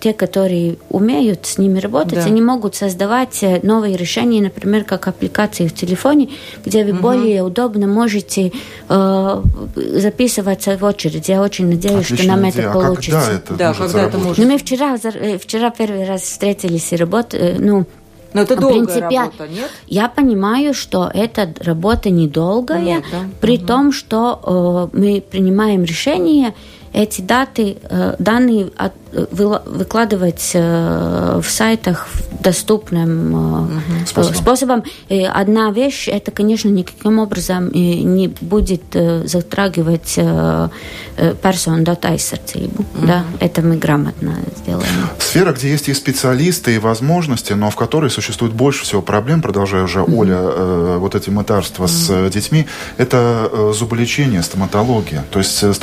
те, 0.00 0.12
которые 0.12 0.76
умеют 0.88 1.46
с 1.46 1.58
ними 1.58 1.78
работать, 1.78 2.14
да. 2.14 2.24
они 2.24 2.40
могут 2.40 2.74
создавать 2.74 3.42
э, 3.42 3.60
новые 3.62 3.96
решения, 3.96 4.40
например, 4.40 4.84
как 4.84 5.08
аппликации 5.08 5.66
в 5.66 5.74
телефоне, 5.74 6.30
где 6.64 6.84
вы 6.84 6.92
угу. 6.92 7.00
более 7.00 7.42
удобно 7.42 7.86
можете 7.86 8.52
э, 8.88 9.42
записываться 9.74 10.76
в 10.78 10.84
очередь. 10.84 11.28
Я 11.28 11.42
очень 11.42 11.66
надеюсь, 11.66 12.06
Отличная 12.06 12.18
что 12.18 12.26
нам 12.28 12.50
идея. 12.50 12.62
это 12.62 12.70
а 12.70 12.72
получится. 12.72 13.20
Когда 13.20 13.34
это 13.34 13.54
да, 13.54 13.68
может 13.68 13.82
когда 13.82 14.02
это 14.02 14.18
может... 14.18 14.38
Ну, 14.38 14.50
мы 14.50 14.58
вчера, 14.58 14.96
э, 14.96 15.38
вчера 15.38 15.70
первый 15.70 16.06
раз 16.06 16.22
встретились 16.22 16.92
и 16.92 16.96
работали, 16.96 17.56
ну, 17.58 17.86
но 18.34 18.42
это 18.42 18.56
долгая 18.56 18.84
принципе, 18.84 19.20
работа, 19.20 19.48
нет? 19.48 19.70
Я 19.86 20.08
понимаю, 20.08 20.74
что 20.74 21.10
эта 21.12 21.52
работа 21.60 22.10
недолгая, 22.10 22.82
нет, 22.82 23.04
да? 23.10 23.20
при 23.40 23.56
угу. 23.56 23.66
том, 23.66 23.92
что 23.92 24.90
э, 24.92 24.96
мы 24.98 25.22
принимаем 25.22 25.84
решение 25.84 26.54
эти 26.92 27.20
даты, 27.20 27.76
э, 27.82 28.14
данные 28.18 28.70
от, 28.76 28.92
э, 29.12 29.26
выкладывать 29.30 30.50
э, 30.54 31.40
в 31.42 31.50
сайтах 31.50 32.08
доступным 32.40 33.34
угу. 33.64 33.70
способом. 34.06 34.34
способом. 34.36 34.84
И 35.08 35.22
одна 35.22 35.70
вещь, 35.70 36.08
это, 36.08 36.30
конечно, 36.30 36.68
никаким 36.68 37.18
образом 37.18 37.70
не 37.72 38.28
будет 38.28 38.82
затрагивать 39.24 40.18
персон 41.42 41.84
дата 41.84 42.08
aizsardzību. 42.08 42.80
Угу. 42.80 43.06
Да, 43.06 43.24
это 43.40 43.62
мы 43.62 43.76
грамотно 43.76 44.36
сделаем. 44.56 44.88
Сфера, 45.18 45.52
где 45.52 45.70
есть 45.70 45.88
и 45.88 45.94
специалисты, 45.94 46.76
и 46.76 46.78
возможности, 46.78 47.52
но 47.52 47.70
в 47.70 47.76
которой 47.76 48.10
существует 48.10 48.52
больше 48.52 48.84
всего 48.84 49.02
проблем, 49.02 49.42
продолжая 49.42 49.84
уже, 49.84 50.02
угу. 50.02 50.20
Оля, 50.20 50.40
вот 50.98 51.14
эти 51.14 51.30
мытарства 51.30 51.84
угу. 51.84 51.92
с 51.92 52.30
детьми, 52.30 52.66
это 52.96 53.72
зуболечение, 53.74 54.42
стоматология. 54.42 55.24
То 55.30 55.38
есть 55.38 55.74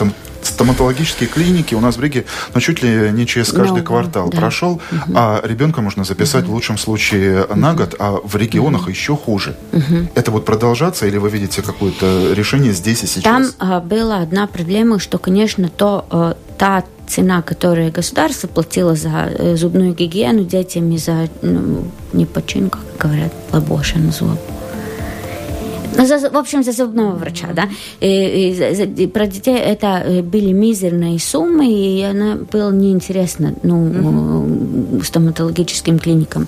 стоматологические 0.46 1.30
клиники 1.30 1.76
у 1.76 1.80
нас 1.80 1.98
в 1.98 2.02
Риге, 2.02 2.26
ну, 2.54 2.62
чуть 2.62 2.82
ли 2.84 3.12
не 3.12 3.26
через 3.26 3.52
каждый 3.52 3.82
no, 3.82 3.86
квартал 3.86 4.30
да. 4.30 4.38
прошел, 4.38 4.74
угу. 4.74 5.14
а 5.16 5.42
ребенка 5.44 5.82
можно 5.82 6.04
записать 6.04 6.44
угу. 6.44 6.52
в 6.52 6.56
лучшем 6.56 6.78
случае 6.78 7.48
на 7.54 7.74
год, 7.74 7.96
а 8.00 8.20
в 8.24 8.36
регионах 8.36 8.84
угу. 8.84 8.90
еще 8.90 9.16
хуже. 9.16 9.56
Угу. 9.74 10.10
Это 10.16 10.32
будет 10.32 10.46
продолжаться 10.46 11.06
или 11.06 11.18
вы 11.18 11.30
видите 11.30 11.62
какое-то 11.62 12.34
решение 12.34 12.74
здесь 12.74 13.04
и 13.04 13.08
сейчас? 13.08 13.24
Там 13.24 13.46
а, 13.60 13.80
была 13.80 14.20
одна 14.20 14.48
проблема, 14.48 15.00
что, 15.00 15.18
конечно, 15.18 15.70
то 15.70 16.06
а, 16.10 16.38
та 16.58 16.84
цена, 17.08 17.42
которую 17.42 17.92
государство 17.92 18.48
платило 18.48 18.96
за 18.96 19.32
э, 19.32 19.56
зубную 19.56 19.94
гигиену 19.94 20.44
детям 20.44 20.92
и 20.92 20.98
за 20.98 21.30
ну, 21.42 21.86
не 22.14 22.26
починку, 22.26 22.80
как 22.98 23.12
говорят, 23.12 23.34
лабошин 23.52 24.12
зуб. 24.12 24.40
За, 25.96 26.30
в 26.30 26.38
общем, 26.38 26.64
за 26.64 26.72
зубного 26.72 27.16
врача, 27.16 27.48
да. 27.54 27.70
И, 28.00 28.08
и, 28.08 29.04
и 29.04 29.08
про 29.08 29.28
детей 29.28 29.58
это 29.58 30.02
э, 30.06 30.22
были 30.22 30.52
мизерные 30.52 31.20
суммы, 31.20 31.68
и 31.68 32.02
она 32.02 32.36
была 32.52 32.72
неинтересна 32.72 33.54
ну, 33.64 33.88
mm-hmm. 33.88 35.04
стоматологическим 35.04 36.00
клиникам. 36.00 36.48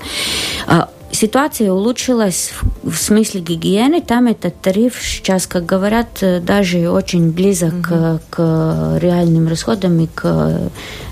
Ситуация 1.17 1.71
улучшилась 1.71 2.51
в, 2.83 2.91
в 2.91 2.95
смысле 2.95 3.41
гигиены. 3.41 4.01
Там 4.01 4.27
этот 4.27 4.61
тариф 4.61 5.01
сейчас, 5.01 5.47
как 5.47 5.65
говорят, 5.65 6.21
э, 6.21 6.39
даже 6.39 6.91
очень 6.91 7.31
близок 7.31 7.73
mm-hmm. 7.73 8.19
к, 8.29 8.35
к 8.35 8.99
реальным 9.01 9.47
расходам 9.47 9.99
и 9.99 10.05
к 10.13 10.69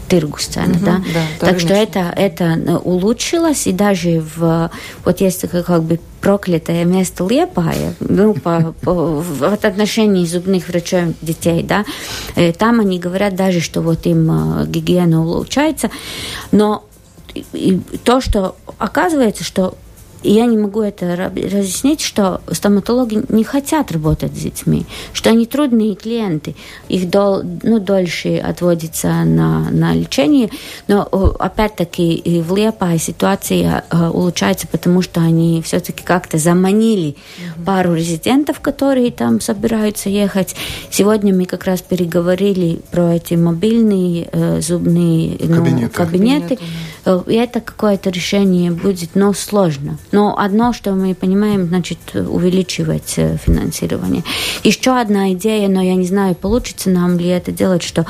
тыргус 0.07 0.45
цены, 0.45 0.75
угу, 0.75 0.85
да? 0.85 1.01
да 1.11 1.47
так 1.47 1.59
что 1.59 1.73
это, 1.73 2.13
это 2.15 2.43
э, 2.43 2.75
улучшилось, 2.75 3.65
и 3.65 3.71
даже 3.71 4.23
в, 4.35 4.69
вот 5.03 5.21
есть 5.21 5.49
как 5.49 5.81
бы 5.81 5.99
проклятое 6.21 6.85
место 6.85 7.25
Лепая, 7.27 7.95
ну, 7.99 8.33
по, 8.43 8.75
по, 8.81 8.93
в 8.93 9.43
отношении 9.43 10.23
зубных 10.27 10.67
врачей 10.67 11.15
детей, 11.23 11.63
да, 11.63 11.83
э, 12.35 12.53
там 12.53 12.79
они 12.79 12.99
говорят 12.99 13.35
даже, 13.35 13.59
что 13.59 13.81
вот 13.81 14.05
им 14.05 14.29
э, 14.61 14.67
гигиена 14.67 15.25
улучшается, 15.25 15.89
но 16.51 16.83
и 17.53 17.81
то, 18.03 18.21
что 18.21 18.55
оказывается, 18.77 19.43
что 19.43 19.75
и 20.25 20.31
я 20.33 20.45
не 20.45 20.57
могу 20.57 20.81
это 20.81 21.15
разъяснить, 21.15 22.01
что 22.01 22.41
стоматологи 22.51 23.23
не 23.29 23.43
хотят 23.43 23.91
работать 23.91 24.35
с 24.35 24.39
детьми, 24.39 24.85
что 25.13 25.29
они 25.29 25.45
трудные 25.45 25.95
клиенты. 25.95 26.55
Их 26.89 27.09
дол, 27.09 27.43
ну, 27.63 27.79
дольше 27.79 28.37
отводится 28.37 29.07
на, 29.23 29.69
на 29.69 29.93
лечение. 29.93 30.49
Но 30.87 31.03
опять-таки 31.39 32.41
в 32.41 32.55
Лепае 32.55 32.97
ситуация 32.97 33.85
э, 33.89 34.09
улучшается, 34.09 34.67
потому 34.67 35.01
что 35.01 35.21
они 35.21 35.61
все-таки 35.61 36.03
как-то 36.03 36.37
заманили 36.37 37.15
mm-hmm. 37.15 37.65
пару 37.65 37.93
резидентов, 37.93 38.59
которые 38.59 39.11
там 39.11 39.39
собираются 39.41 40.09
ехать. 40.09 40.55
Сегодня 40.89 41.35
мы 41.35 41.45
как 41.45 41.65
раз 41.65 41.81
переговорили 41.81 42.81
про 42.91 43.15
эти 43.15 43.35
мобильные 43.35 44.27
э, 44.31 44.61
зубные 44.61 45.37
ну, 45.39 45.55
кабинеты. 45.57 45.93
кабинеты. 45.93 46.59
Э, 47.05 47.21
и 47.27 47.35
это 47.35 47.61
какое-то 47.61 48.09
решение 48.09 48.71
будет, 48.71 49.11
но 49.15 49.33
сложно. 49.33 49.97
Но 50.15 50.33
одно, 50.39 50.71
что 50.71 50.93
мы 50.93 51.13
понимаем, 51.13 51.67
значит, 51.67 51.97
увеличивать 52.15 53.15
э, 53.17 53.35
финансирование. 53.35 54.23
Еще 54.63 54.97
одна 54.97 55.33
идея, 55.33 55.67
но 55.67 55.81
я 55.81 55.95
не 55.95 56.05
знаю, 56.05 56.35
получится 56.35 56.89
нам 56.89 57.19
ли 57.19 57.27
это 57.27 57.51
делать, 57.51 57.83
что 57.83 58.05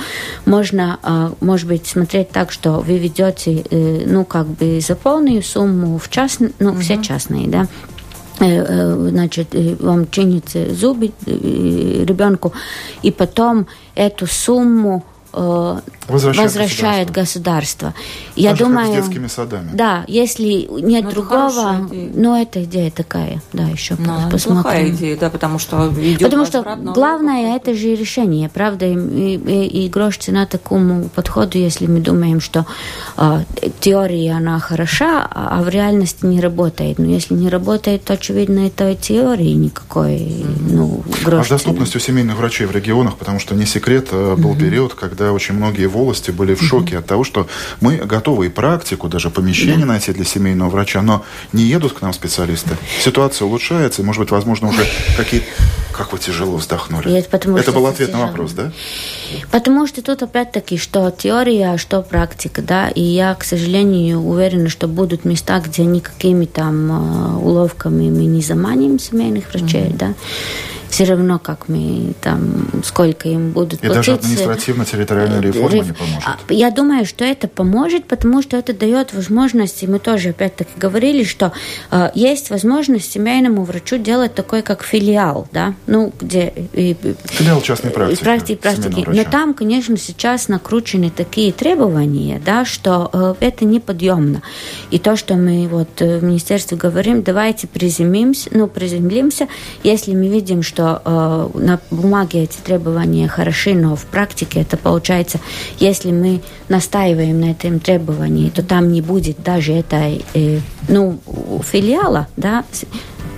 можно, 0.46 1.00
э, 1.02 1.32
может 1.42 1.68
быть, 1.68 1.88
смотреть 1.88 2.30
так, 2.30 2.52
что 2.52 2.74
вы 2.74 3.00
ведете, 3.00 3.64
э, 3.72 4.04
ну, 4.06 4.24
как 4.24 4.46
бы 4.46 4.80
за 4.82 4.96
полную 4.96 5.42
сумму 5.42 5.98
в 5.98 6.08
частные, 6.10 6.52
ну, 6.60 6.74
угу. 6.74 6.82
все 6.82 7.02
частные, 7.02 7.48
да, 7.48 7.68
значит, 8.38 9.56
вам 9.80 10.12
чините 10.12 10.76
зубы 10.76 11.12
ребенку, 11.26 12.54
и 13.02 13.10
потом 13.10 13.66
эту 13.96 14.28
сумму 14.28 15.06
возвращает, 16.08 16.48
возвращает 16.48 17.12
государство. 17.12 17.94
Я 18.36 18.52
так 18.52 18.60
думаю, 18.60 18.88
как 18.88 19.04
с 19.04 19.06
детскими 19.08 19.28
садами. 19.28 19.72
Да, 19.74 20.04
если 20.08 20.68
нет 20.82 21.04
но 21.04 21.10
ну, 21.10 21.12
другого, 21.12 21.90
но 22.14 22.38
эта 22.40 22.64
идея 22.64 22.92
такая, 22.92 23.42
да, 23.54 23.64
еще 23.64 23.96
но 23.98 24.22
ну, 24.22 24.32
посмотрим. 24.32 24.64
Плохая 24.64 24.90
идея, 24.90 25.18
да, 25.18 25.30
потому 25.30 25.60
что 25.60 25.90
идет 25.98 26.20
Потому 26.20 26.46
что 26.46 26.64
главное 26.94 27.56
это 27.56 27.74
же 27.74 27.96
решение, 27.96 28.50
правда, 28.50 28.86
и, 28.86 28.96
и, 28.96 29.86
и 29.86 29.90
грош 29.90 30.18
цена 30.18 30.46
такому 30.46 31.10
подходу, 31.10 31.58
если 31.58 31.88
мы 31.88 32.00
думаем, 32.00 32.42
что 32.42 32.66
э, 33.18 33.44
теория 33.80 34.34
она 34.34 34.60
хороша, 34.60 35.28
а, 35.30 35.60
а 35.60 35.64
в 35.64 35.70
реальности 35.70 36.26
не 36.26 36.42
работает. 36.42 37.00
Но 37.00 37.06
если 37.06 37.34
не 37.34 37.50
работает, 37.50 38.04
то 38.04 38.14
очевидно 38.14 38.68
это 38.68 38.96
теории 38.96 39.54
никакой, 39.54 40.18
mm-hmm. 40.18 40.72
ну 40.72 41.04
грош. 41.24 41.42
А 41.42 41.46
с 41.46 41.50
доступностью 41.50 42.02
семейных 42.02 42.38
врачей 42.38 42.68
в 42.68 42.72
регионах, 42.72 43.18
потому 43.18 43.40
что 43.40 43.56
не 43.56 43.66
секрет, 43.66 44.10
э, 44.12 44.36
был 44.36 44.54
mm-hmm. 44.54 44.60
период, 44.60 44.94
когда 44.94 45.25
очень 45.32 45.56
многие 45.56 45.88
волости 45.88 46.32
были 46.32 46.56
в 46.56 46.62
шоке 46.62 46.98
от 46.98 47.06
того, 47.06 47.24
что 47.24 47.48
мы 47.82 47.98
готовы 47.98 48.48
и 48.48 48.50
практику, 48.50 49.08
даже 49.08 49.30
помещение 49.30 49.86
найти 49.86 50.12
для 50.14 50.26
семейного 50.26 50.70
врача, 50.70 51.02
но 51.02 51.24
не 51.54 51.64
едут 51.64 51.94
к 51.94 52.02
нам 52.02 52.14
специалисты. 52.14 52.76
Ситуация 53.00 53.46
улучшается, 53.46 54.02
и, 54.02 54.06
может 54.06 54.22
быть, 54.22 54.32
возможно, 54.32 54.70
уже 54.70 54.86
какие-то... 55.18 55.48
Как 55.92 56.12
вы 56.12 56.20
тяжело 56.20 56.58
вздохнули. 56.58 57.08
Нет, 57.08 57.30
потому 57.30 57.58
это 57.58 57.72
был 57.72 57.88
ответ 57.88 58.10
тяжело. 58.10 58.26
на 58.26 58.30
вопрос, 58.30 58.52
да? 58.52 58.74
Потому 59.50 59.88
что 59.88 60.02
тут 60.02 60.24
опять-таки, 60.24 60.78
что 60.78 61.10
теория, 61.10 61.78
что 61.78 62.02
практика, 62.02 62.62
да, 62.62 62.90
и 62.90 63.02
я, 63.02 63.34
к 63.34 63.46
сожалению, 63.46 64.20
уверена, 64.20 64.68
что 64.68 64.90
будут 64.90 65.24
места, 65.24 65.58
где 65.62 65.86
никакими 65.86 66.48
там 66.48 66.92
э, 66.92 67.38
уловками 67.38 68.10
мы 68.10 68.26
не 68.26 68.42
заманим 68.42 69.00
семейных 69.00 69.54
врачей, 69.54 69.86
mm-hmm. 69.86 69.98
да 69.98 70.14
все 70.96 71.04
равно, 71.04 71.40
как 71.40 71.68
мы 71.68 72.14
там, 72.22 72.70
сколько 72.86 73.28
им 73.28 73.52
будут 73.52 73.84
И 73.84 73.88
платить. 73.88 73.96
даже 73.96 74.14
административно-территориальная 74.14 75.40
э, 75.40 75.42
реформа 75.42 75.84
не 75.84 75.92
поможет. 75.92 76.24
А, 76.24 76.38
я 76.48 76.72
думаю, 76.72 77.06
что 77.06 77.26
это 77.26 77.50
поможет, 77.50 78.06
потому 78.06 78.42
что 78.42 78.56
это 78.56 78.74
дает 78.74 79.14
возможность, 79.14 79.84
и 79.84 79.88
мы 79.88 80.00
тоже 80.00 80.30
опять-таки 80.30 80.72
говорили, 80.78 81.26
что 81.26 81.52
э, 81.92 82.12
есть 82.16 82.50
возможность 82.50 83.12
семейному 83.12 83.66
врачу 83.66 83.98
делать 83.98 84.36
такой, 84.36 84.62
как 84.62 84.84
филиал, 84.84 85.50
да, 85.52 85.74
ну, 85.86 86.14
где... 86.22 86.54
И, 86.72 86.96
филиал 87.26 87.62
частной 87.62 87.92
практики. 87.92 88.24
Практики, 88.24 88.62
практики. 88.62 89.06
Но 89.06 89.24
там, 89.26 89.54
конечно, 89.54 89.98
сейчас 89.98 90.48
накручены 90.48 91.10
такие 91.10 91.52
требования, 91.52 92.42
да, 92.46 92.64
что 92.64 93.10
э, 93.12 93.36
это 93.42 93.66
неподъемно. 93.66 94.44
И 94.92 95.00
то, 95.00 95.18
что 95.18 95.34
мы 95.36 95.68
вот 95.68 96.00
в 96.00 96.24
министерстве 96.24 96.78
говорим, 96.78 97.22
давайте 97.22 97.68
приземлимся, 97.68 98.50
ну, 98.54 98.68
приземлимся, 98.68 99.50
если 99.84 100.16
мы 100.16 100.30
видим, 100.30 100.64
что 100.64 100.85
что 100.86 101.02
э, 101.04 101.60
на 101.60 101.80
бумаге 101.90 102.44
эти 102.44 102.58
требования 102.58 103.28
хороши, 103.28 103.74
но 103.74 103.96
в 103.96 104.06
практике 104.06 104.62
это 104.62 104.78
получается, 104.78 105.40
если 105.80 106.12
мы 106.12 106.42
настаиваем 106.70 107.40
на 107.42 107.52
этом 107.52 107.80
требовании, 107.80 108.50
то 108.50 108.64
там 108.64 108.92
не 108.92 109.02
будет 109.02 109.42
даже 109.44 109.74
этой, 109.74 110.24
э, 110.34 110.60
ну, 110.88 111.20
филиала, 111.64 112.28
да, 112.38 112.64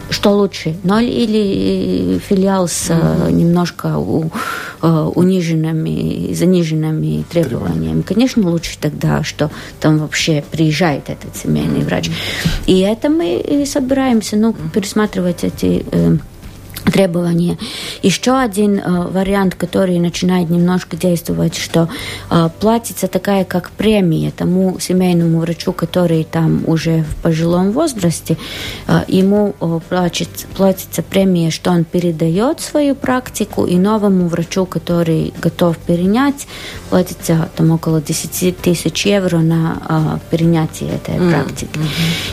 что 0.10 0.32
лучше, 0.32 0.76
ноль 0.84 1.06
или 1.06 2.20
филиал 2.20 2.70
с 2.70 2.90
mm-hmm. 2.90 3.32
немножко 3.32 3.98
у, 3.98 4.32
э, 4.82 4.88
униженными, 4.88 6.34
заниженными 6.34 7.26
требованиями? 7.30 8.02
Конечно, 8.02 8.50
лучше 8.50 8.78
тогда, 8.80 9.24
что 9.24 9.52
там 9.82 9.98
вообще 9.98 10.44
приезжает 10.50 11.10
этот 11.10 11.36
семейный 11.36 11.82
врач. 11.82 12.10
И 12.68 12.80
это 12.80 13.10
мы 13.10 13.38
и 13.38 13.66
собираемся, 13.66 14.38
ну, 14.38 14.56
пересматривать 14.74 15.44
эти 15.44 15.86
требования. 16.92 17.58
Еще 18.04 18.38
один 18.38 18.80
э, 18.80 19.08
вариант, 19.10 19.56
который 19.56 20.00
начинает 20.00 20.50
немножко 20.50 20.98
действовать, 20.98 21.56
что 21.56 21.90
э, 22.30 22.50
платится 22.60 23.08
такая 23.08 23.46
как 23.46 23.72
премия 23.72 24.32
тому 24.32 24.80
семейному 24.80 25.40
врачу, 25.40 25.74
который 25.74 26.24
там 26.24 26.64
уже 26.68 27.04
в 27.04 27.16
пожилом 27.22 27.72
возрасте, 27.72 28.38
э, 28.88 29.02
ему 29.08 29.56
э, 29.60 29.80
платится, 29.90 30.48
платится 30.56 31.04
премия, 31.04 31.52
что 31.52 31.72
он 31.72 31.84
передает 31.84 32.60
свою 32.60 32.96
практику, 32.96 33.66
и 33.66 33.76
новому 33.78 34.28
врачу, 34.28 34.66
который 34.66 35.34
готов 35.42 35.78
перенять, 35.78 36.48
платится 36.90 37.50
там 37.56 37.72
около 37.72 38.02
10 38.02 38.58
тысяч 38.58 39.06
евро 39.06 39.40
на 39.40 39.78
э, 39.90 40.18
перенятие 40.32 40.92
этой 40.92 41.16
mm-hmm. 41.16 41.32
практики. 41.32 41.80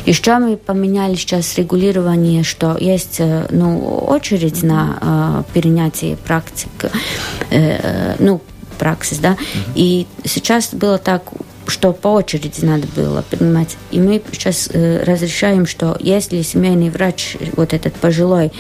Еще 0.07 0.39
мы 0.39 0.57
поменяли 0.57 1.15
сейчас 1.15 1.57
регулирование, 1.57 2.43
что 2.43 2.77
есть 2.79 3.17
э, 3.19 3.47
ну, 3.51 3.79
очередь 4.09 4.44
очередь 4.45 4.63
на 4.63 5.45
э, 5.49 5.53
перенятие 5.53 6.17
практик, 6.17 6.71
э, 7.51 8.17
ну, 8.19 8.41
праксис, 8.79 9.19
да. 9.19 9.33
Mm-hmm. 9.33 9.73
И 9.75 10.07
сейчас 10.25 10.75
было 10.75 10.99
так, 10.99 11.23
что 11.67 11.93
по 11.93 12.09
очереди 12.09 12.65
надо 12.65 12.87
было 12.95 13.23
принимать. 13.23 13.77
И 13.91 13.99
мы 13.99 14.23
сейчас 14.33 14.69
э, 14.73 15.03
разрешаем, 15.05 15.67
что 15.67 15.97
если 16.01 16.43
семейный 16.43 16.91
врач, 16.91 17.37
вот 17.57 17.73
этот 17.73 17.95
пожилой, 17.95 18.53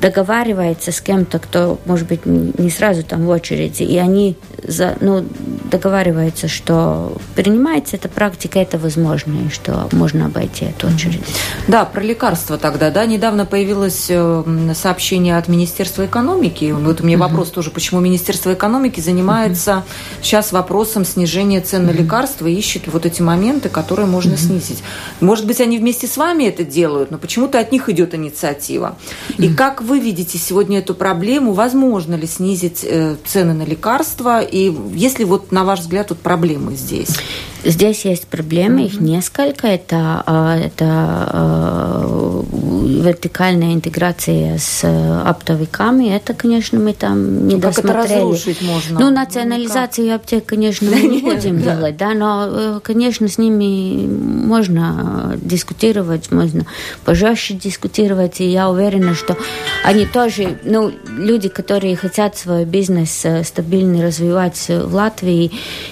договаривается 0.00 0.92
с 0.92 1.00
кем-то, 1.00 1.38
кто, 1.38 1.78
может 1.84 2.06
быть, 2.06 2.24
не 2.24 2.70
сразу 2.70 3.02
там 3.02 3.26
в 3.26 3.28
очереди, 3.28 3.82
и 3.82 3.96
они 3.98 4.36
за, 4.62 4.96
ну, 5.00 5.24
договариваются, 5.70 6.48
что 6.48 7.16
принимается 7.34 7.96
эта 7.96 8.08
практика, 8.08 8.58
это 8.58 8.78
возможно, 8.78 9.46
и 9.46 9.50
что 9.50 9.88
можно 9.92 10.26
обойти 10.26 10.66
эту 10.66 10.88
очередь. 10.88 11.20
Да, 11.66 11.84
про 11.84 12.00
лекарства 12.02 12.58
тогда, 12.58 12.90
да, 12.90 13.06
недавно 13.06 13.44
появилось 13.44 14.06
э, 14.08 14.72
сообщение 14.74 15.36
от 15.36 15.48
Министерства 15.48 16.06
экономики, 16.06 16.72
вот 16.72 17.00
у 17.00 17.04
меня 17.04 17.18
вопрос 17.18 17.50
тоже, 17.50 17.70
почему 17.70 18.00
Министерство 18.00 18.54
экономики 18.54 19.00
занимается 19.00 19.84
сейчас 20.22 20.52
вопросом 20.52 21.04
снижения 21.04 21.60
цен 21.60 21.86
на 21.86 21.90
лекарства 21.90 22.46
и 22.46 22.54
ищет 22.54 22.86
вот 22.86 23.04
эти 23.04 23.22
моменты, 23.22 23.68
которые 23.68 24.06
можно 24.06 24.36
снизить. 24.36 24.82
Может 25.20 25.46
быть, 25.46 25.60
они 25.60 25.78
вместе 25.78 26.06
с 26.06 26.16
вами 26.16 26.44
это 26.44 26.64
делают, 26.64 27.10
но 27.10 27.18
почему-то 27.18 27.58
от 27.58 27.72
них 27.72 27.88
идет 27.88 28.14
инициатива. 28.14 28.96
И 29.38 29.52
как 29.52 29.82
вы 29.88 29.98
видите 29.98 30.38
сегодня 30.38 30.78
эту 30.78 30.94
проблему? 30.94 31.52
Возможно 31.52 32.14
ли 32.14 32.26
снизить 32.26 32.84
э, 32.84 33.16
цены 33.24 33.54
на 33.54 33.62
лекарства? 33.62 34.40
И 34.40 34.72
есть 34.94 35.18
ли 35.18 35.24
вот, 35.24 35.50
на 35.50 35.64
ваш 35.64 35.80
взгляд, 35.80 36.08
тут 36.08 36.18
проблемы 36.18 36.76
здесь? 36.76 37.16
Здесь 37.64 38.04
есть 38.04 38.26
проблемы, 38.28 38.84
их 38.84 39.00
несколько. 39.00 39.66
Это, 39.66 40.22
а, 40.26 40.56
это 40.56 40.84
а, 40.86 42.44
вертикальная 42.88 43.74
интеграция 43.74 44.58
с 44.58 44.84
оптовиками. 45.24 46.08
Это, 46.14 46.34
конечно, 46.34 46.78
мы 46.78 46.92
там 46.92 47.48
не 47.48 47.56
ну, 47.56 47.60
досмотрели. 47.60 47.96
Как 47.96 48.04
это 48.04 48.14
разрушить 48.14 48.62
можно? 48.62 49.00
Ну, 49.00 49.10
национализацию 49.10 50.08
ну, 50.08 50.14
аптек, 50.14 50.46
конечно, 50.46 50.88
мы 50.90 51.00
не 51.02 51.20
будем 51.20 51.60
делать, 51.60 51.96
да, 51.96 52.14
но, 52.14 52.46
э, 52.48 52.80
конечно, 52.82 53.28
с 53.28 53.38
ними 53.38 54.06
можно 54.06 55.36
дискутировать, 55.42 56.30
можно 56.30 56.64
пожестче 57.04 57.54
дискутировать, 57.54 58.40
и 58.40 58.48
я 58.48 58.70
уверена, 58.70 59.14
что 59.14 59.36
они 59.84 60.06
тоже, 60.06 60.58
ну, 60.64 60.92
люди, 61.08 61.48
которые 61.48 61.96
хотят 61.96 62.36
свой 62.36 62.64
бизнес 62.64 63.24
э, 63.24 63.42
стабильно 63.42 64.02
развивать 64.02 64.68
в 64.68 64.94
Латвии, 64.94 65.50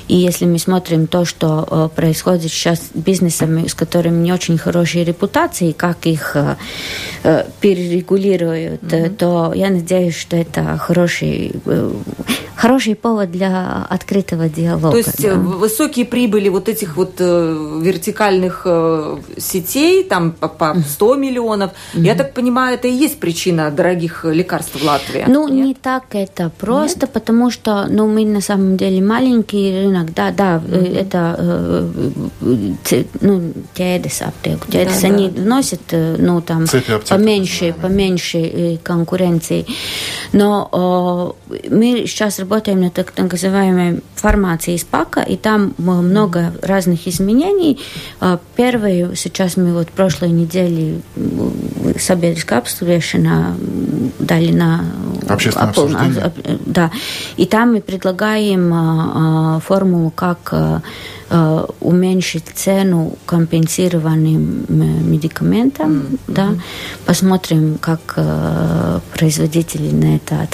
и 0.08 0.16
если 0.16 0.44
мы 0.44 0.58
смотрим 0.58 1.06
то, 1.06 1.24
что 1.24 1.55
э, 1.68 1.88
происходит 1.94 2.50
сейчас 2.50 2.78
с 2.78 2.90
бизнесами, 2.94 3.66
с 3.66 3.74
которыми 3.74 4.22
не 4.22 4.32
очень 4.32 4.58
хорошие 4.58 5.04
репутации, 5.04 5.72
как 5.72 6.06
их 6.06 6.36
э, 6.36 7.44
перерегулируют, 7.60 8.82
mm-hmm. 8.82 9.16
то 9.16 9.52
я 9.54 9.70
надеюсь, 9.70 10.16
что 10.16 10.36
это 10.36 10.76
хороший 10.78 11.52
хороший 12.56 12.94
повод 12.94 13.30
для 13.30 13.86
открытого 13.90 14.48
диалога. 14.48 14.90
То 14.90 14.96
есть 14.96 15.22
да. 15.22 15.34
высокие 15.34 16.06
прибыли 16.06 16.48
вот 16.48 16.68
этих 16.68 16.96
вот 16.96 17.20
вертикальных 17.20 18.66
сетей, 19.36 20.02
там 20.04 20.32
по 20.32 20.74
100 20.74 21.14
миллионов, 21.16 21.70
mm-hmm. 21.70 22.02
я 22.02 22.14
так 22.14 22.32
понимаю, 22.32 22.74
это 22.74 22.88
и 22.88 22.92
есть 22.92 23.20
причина 23.20 23.70
дорогих 23.70 24.24
лекарств 24.24 24.80
в 24.80 24.84
Латвии? 24.84 25.24
Ну, 25.26 25.48
Нет? 25.48 25.66
не 25.66 25.74
так 25.74 26.04
это 26.12 26.50
просто, 26.58 27.06
Нет? 27.06 27.12
потому 27.12 27.50
что 27.50 27.86
ну, 27.88 28.06
мы 28.06 28.24
на 28.24 28.40
самом 28.40 28.76
деле 28.76 29.00
маленький 29.02 29.84
рынок, 29.84 30.14
да, 30.14 30.30
да, 30.30 30.56
mm-hmm. 30.56 30.98
это 30.98 31.36
э, 31.38 31.45
ну, 33.20 33.52
тедес 33.74 34.22
аптеку. 34.22 34.70
Тедес 34.70 35.00
да, 35.00 35.08
они 35.08 35.28
да. 35.28 35.42
вносят, 35.42 35.80
э, 35.90 36.16
ну, 36.18 36.40
там, 36.40 36.66
поменьше, 37.08 37.74
поменьше 37.80 38.78
конкуренции. 38.82 39.66
Но 40.32 41.36
э, 41.50 41.68
мы 41.70 42.04
сейчас 42.06 42.38
работаем 42.38 42.80
на 42.80 42.90
так 42.90 43.12
называемой 43.16 44.00
формации 44.14 44.76
СПАКа, 44.76 45.20
и 45.20 45.36
там 45.36 45.74
много 45.78 46.52
разных 46.62 47.06
изменений. 47.08 47.78
Первый, 48.56 49.16
сейчас 49.16 49.56
мы 49.56 49.72
вот 49.72 49.88
прошлой 49.88 50.30
неделе 50.30 51.00
sabiedriskā 51.98 52.58
apspriešanā 52.58 53.56
дали 54.18 54.52
на 54.52 54.84
общественное 55.28 55.68
обсуждение. 55.68 56.32
Да. 56.66 56.90
И 57.36 57.46
там 57.46 57.72
мы 57.72 57.80
предлагаем 57.80 58.72
а, 58.72 59.56
а, 59.56 59.60
формулу, 59.60 60.10
как 60.10 60.52
а, 60.52 60.82
уменьшить 61.80 62.44
цену 62.54 63.16
компенсированным 63.26 64.64
медикаментам. 64.68 65.92
Mm-hmm. 65.92 66.18
Да. 66.28 66.48
Посмотрим, 67.04 67.78
как 67.80 68.14
производители 69.12 69.90
на 69.90 70.16
это 70.16 70.46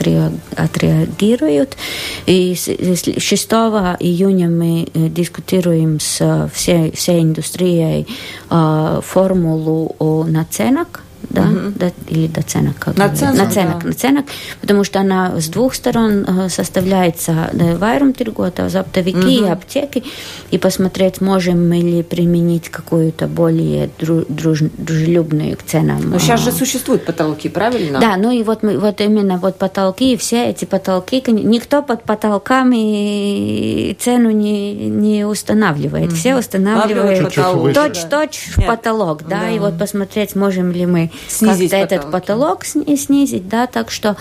отреагируют. 0.56 1.76
И 2.24 2.54
6 2.54 3.50
июня 3.50 4.48
мы 4.48 4.88
э, 4.94 5.08
дискутируем 5.08 6.00
с 6.00 6.48
всей, 6.54 6.92
всей 6.92 7.20
индустрией 7.20 8.06
формулу 8.48 10.24
наценок 10.26 11.02
да, 11.30 11.42
угу. 11.42 11.72
да 11.76 11.90
или 12.08 12.26
доценок, 12.26 12.78
как 12.78 12.96
наценок, 12.96 13.36
наценок, 13.36 13.82
да. 13.82 13.88
наценок, 13.88 14.26
потому 14.60 14.84
что 14.84 15.00
она 15.00 15.40
с 15.40 15.48
двух 15.48 15.74
сторон 15.74 16.24
э, 16.26 16.48
составляется 16.48 17.50
да, 17.52 17.76
вайрум 17.76 18.10
tirgota, 18.10 18.74
оптовики 18.76 19.40
угу. 19.40 19.46
и 19.46 19.48
аптеки, 19.48 20.04
и 20.50 20.58
посмотреть, 20.58 21.20
можем 21.20 21.68
мы 21.68 21.76
ли 21.76 22.02
применить 22.02 22.68
какую-то 22.68 23.26
более 23.26 23.90
друж, 23.98 24.24
дружелюбную 24.28 25.56
к 25.56 25.62
ценам. 25.62 26.10
Но 26.10 26.18
сейчас 26.18 26.40
же 26.40 26.52
существуют 26.52 27.04
потолки, 27.04 27.48
правильно? 27.48 28.00
Да, 28.00 28.16
ну 28.16 28.30
и 28.30 28.42
вот, 28.42 28.62
мы, 28.62 28.78
вот 28.78 29.00
именно 29.00 29.38
вот 29.38 29.56
потолки, 29.56 30.16
все 30.16 30.50
эти 30.50 30.64
потолки, 30.64 31.22
никто 31.28 31.82
под 31.82 32.02
потолками 32.02 33.94
цену 33.94 34.30
не, 34.30 34.88
не 34.88 35.24
устанавливает, 35.24 36.08
угу. 36.08 36.16
все 36.16 36.36
устанавливают 36.36 37.34
точь-точь 37.74 38.56
в 38.56 38.66
потолок, 38.66 39.22
да, 39.28 39.42
да, 39.42 39.50
и 39.50 39.58
вот 39.58 39.78
посмотреть, 39.78 40.34
можем 40.34 40.72
ли 40.72 40.86
мы 40.86 41.11
снизить 41.28 41.70
как-то 41.70 41.94
этот 41.94 42.10
потолок 42.10 42.64
снизить, 42.64 43.48
да, 43.48 43.66
так 43.66 43.90
что 43.90 44.16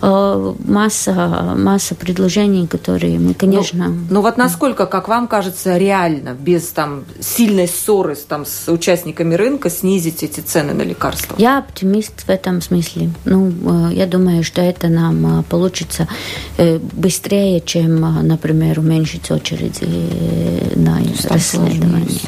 э, 0.00 0.54
масса, 0.64 1.54
масса 1.56 1.94
предложений, 1.94 2.66
которые 2.68 3.18
мы, 3.18 3.34
конечно... 3.34 3.88
Ну, 3.88 4.06
ну 4.10 4.20
вот 4.20 4.36
насколько, 4.36 4.86
как 4.86 5.08
вам 5.08 5.28
кажется, 5.28 5.76
реально, 5.76 6.34
без 6.34 6.68
там 6.68 7.04
сильной 7.20 7.68
ссоры 7.68 8.16
с, 8.16 8.24
там, 8.24 8.44
с 8.44 8.70
участниками 8.70 9.34
рынка 9.34 9.70
снизить 9.70 10.22
эти 10.22 10.40
цены 10.40 10.74
на 10.74 10.82
лекарства? 10.82 11.34
Я 11.38 11.58
оптимист 11.58 12.26
в 12.26 12.28
этом 12.28 12.60
смысле. 12.60 13.10
Ну, 13.24 13.52
э, 13.90 13.94
я 13.94 14.06
думаю, 14.06 14.44
что 14.44 14.60
это 14.62 14.88
нам 14.88 15.40
э, 15.40 15.42
получится 15.44 16.08
э, 16.58 16.78
быстрее, 16.78 17.60
чем, 17.60 18.04
э, 18.04 18.22
например, 18.22 18.78
уменьшить 18.78 19.30
очереди 19.30 19.82
э, 19.82 20.72
на 20.76 21.00
расследование. 21.28 22.20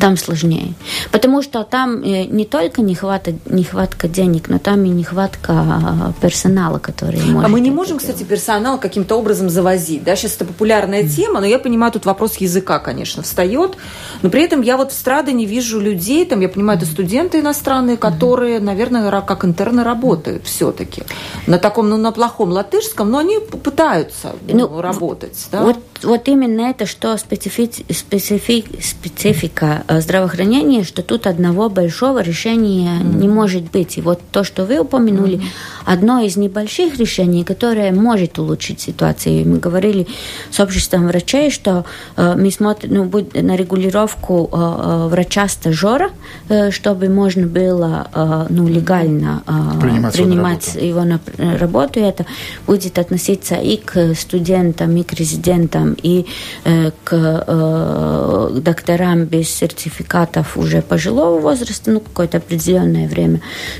Там 0.00 0.16
сложнее. 0.16 0.74
Потому 1.10 1.42
что 1.42 1.64
там 1.64 2.02
не 2.02 2.44
только 2.44 2.82
не 2.82 2.94
хватает 2.94 3.36
нехватка 3.50 4.08
денег, 4.08 4.48
но 4.48 4.58
там 4.58 4.84
и 4.84 4.88
нехватка 4.88 5.52
а, 5.52 6.12
персонала, 6.20 6.78
который 6.78 7.20
может. 7.22 7.44
А 7.44 7.48
мы 7.48 7.60
не 7.60 7.70
можем, 7.70 7.98
кстати, 7.98 8.22
персонал 8.22 8.78
каким-то 8.78 9.16
образом 9.16 9.48
завозить, 9.48 10.04
да? 10.04 10.16
Сейчас 10.16 10.36
это 10.36 10.44
популярная 10.44 11.02
mm-hmm. 11.02 11.08
тема, 11.08 11.40
но 11.40 11.46
я 11.46 11.58
понимаю, 11.58 11.92
тут 11.92 12.06
вопрос 12.06 12.36
языка, 12.36 12.78
конечно, 12.78 13.22
встает, 13.22 13.76
но 14.22 14.30
при 14.30 14.42
этом 14.42 14.60
я 14.60 14.76
вот 14.76 14.92
в 14.92 14.94
Страде 14.94 15.32
не 15.32 15.46
вижу 15.46 15.80
людей, 15.80 16.24
там, 16.24 16.40
я 16.40 16.48
понимаю, 16.48 16.78
это 16.78 16.86
студенты 16.86 17.40
иностранные, 17.40 17.96
которые, 17.96 18.58
mm-hmm. 18.58 18.64
наверное, 18.64 19.20
как 19.22 19.44
интерны 19.44 19.84
работают 19.84 20.46
все-таки 20.46 21.02
на 21.46 21.58
таком, 21.58 21.88
ну, 21.88 21.96
на 21.96 22.12
плохом 22.12 22.50
латышском, 22.50 23.10
но 23.10 23.18
они 23.18 23.38
пытаются 23.38 24.34
ну, 24.46 24.68
ну, 24.68 24.80
работать, 24.80 25.48
да? 25.50 25.62
Вот 25.62 25.78
вот 26.02 26.28
именно 26.28 26.62
это, 26.62 26.86
что 26.86 27.16
специфи, 27.16 27.70
специфи, 27.92 28.64
специфика 28.80 29.84
э, 29.88 30.00
здравоохранения, 30.00 30.84
что 30.84 31.02
тут 31.02 31.26
одного 31.26 31.68
большого 31.68 32.22
решения 32.22 33.00
mm-hmm. 33.00 33.16
не 33.16 33.28
может 33.38 33.64
быть. 33.70 33.98
И 33.98 34.00
вот 34.00 34.20
то, 34.32 34.42
что 34.44 34.64
вы 34.64 34.78
упомянули, 34.80 35.36
mm-hmm. 35.36 35.94
одно 35.94 36.14
из 36.20 36.36
небольших 36.36 36.98
решений, 36.98 37.44
которое 37.44 37.92
может 37.92 38.38
улучшить 38.38 38.80
ситуацию. 38.80 39.40
И 39.40 39.44
мы 39.44 39.58
говорили 39.66 40.06
с 40.50 40.60
обществом 40.60 41.06
врачей, 41.06 41.50
что 41.50 41.84
э, 42.16 42.34
мы 42.42 42.50
смотрим 42.50 42.94
ну, 42.94 43.04
будет 43.04 43.34
на 43.42 43.56
регулировку 43.56 44.34
э, 44.52 44.56
э, 44.56 45.08
врача-стажера, 45.08 46.08
э, 46.48 46.70
чтобы 46.70 47.08
можно 47.08 47.46
было 47.46 48.08
э, 48.12 48.46
ну, 48.56 48.68
легально 48.68 49.42
э, 49.46 49.80
принимать, 49.80 50.14
принимать 50.14 50.74
его 50.74 51.04
на 51.04 51.20
работу. 51.58 52.00
И 52.00 52.02
это 52.02 52.24
будет 52.66 52.98
относиться 52.98 53.54
и 53.54 53.76
к 53.76 54.14
студентам, 54.14 54.96
и 54.96 55.02
к 55.02 55.12
резидентам, 55.12 55.96
и 56.02 56.26
э, 56.64 56.90
к 57.04 57.10
э, 57.46 58.60
докторам 58.68 59.24
без 59.24 59.48
сертификатов 59.48 60.56
уже 60.56 60.82
пожилого 60.82 61.38
возраста, 61.40 61.90
ну, 61.90 62.00
какое-то 62.00 62.38
определенное 62.38 63.08
время, 63.08 63.27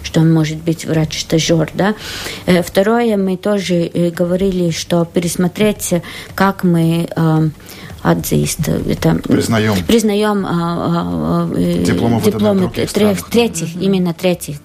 что 0.03 0.21
он 0.21 0.33
может 0.33 0.59
быть 0.59 0.85
врач-стажер, 0.85 1.71
да. 1.75 1.95
Э, 2.47 2.63
второе, 2.63 3.17
мы 3.17 3.37
тоже 3.37 3.75
э, 3.75 4.11
говорили, 4.11 4.71
что 4.71 5.05
пересмотреть, 5.05 5.95
как 6.35 6.65
мы 6.65 7.09
э, 7.15 7.49
отзывает. 8.03 8.69
Это, 8.89 9.15
признаем 9.17 9.75
признаем 9.87 10.47
а, 10.47 11.49
а, 11.51 11.83
дипломы, 11.85 12.21
дипломы 12.23 12.69
трех, 12.69 13.29
третьих, 13.29 13.69
mm-hmm. 13.69 13.81
именно 13.81 14.15
третьих, 14.15 14.59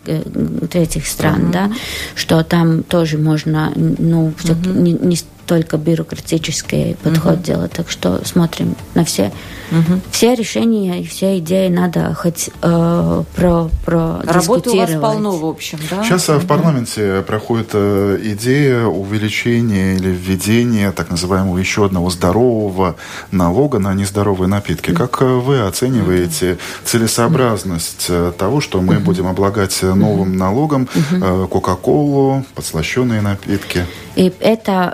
третьих 0.70 1.08
стран, 1.08 1.46
mm-hmm. 1.46 1.52
да, 1.52 1.72
что 2.16 2.44
там 2.44 2.84
тоже 2.84 3.18
можно, 3.18 3.72
ну, 3.76 4.34
mm-hmm. 4.44 4.82
не, 4.82 4.94
не 4.94 5.16
только 5.46 5.78
бюрократический 5.78 6.96
подход 7.04 7.36
угу. 7.36 7.44
делать. 7.44 7.72
Так 7.72 7.90
что 7.90 8.26
смотрим 8.26 8.76
на 8.94 9.06
все. 9.06 9.32
Угу. 9.72 10.02
Все 10.12 10.36
решения 10.36 11.02
и 11.02 11.06
все 11.06 11.40
идеи 11.40 11.68
надо 11.68 12.14
хоть 12.14 12.50
э, 12.62 13.24
про, 13.36 13.70
про 13.86 14.22
Работы 14.24 14.70
у 14.70 14.78
вас 14.78 14.92
полно, 15.02 15.32
в 15.32 15.46
общем, 15.46 15.80
да? 15.90 16.04
Сейчас 16.04 16.30
угу. 16.30 16.40
в 16.40 16.48
парламенте 16.48 17.24
проходит 17.26 17.70
э, 17.74 18.20
идея 18.24 18.86
увеличения 18.86 19.96
или 19.96 20.10
введения 20.10 20.92
так 20.92 21.10
называемого 21.10 21.58
еще 21.58 21.86
одного 21.86 22.10
здорового 22.10 22.96
налога 23.32 23.80
на 23.80 23.94
нездоровые 23.94 24.48
напитки. 24.48 24.92
Угу. 24.92 24.98
Как 24.98 25.22
э, 25.22 25.26
вы 25.26 25.62
оцениваете 25.62 26.54
угу. 26.54 26.60
целесообразность 26.86 28.10
угу. 28.10 28.32
того, 28.32 28.62
что 28.62 28.82
мы 28.82 28.98
угу. 28.98 29.06
будем 29.06 29.28
облагать 29.28 29.82
новым 29.82 30.38
налогом 30.38 30.88
угу. 30.94 31.48
Кока-Колу, 31.48 32.46
подслащенные 32.56 33.22
напитки? 33.22 33.86
И 34.16 34.32
это 34.40 34.94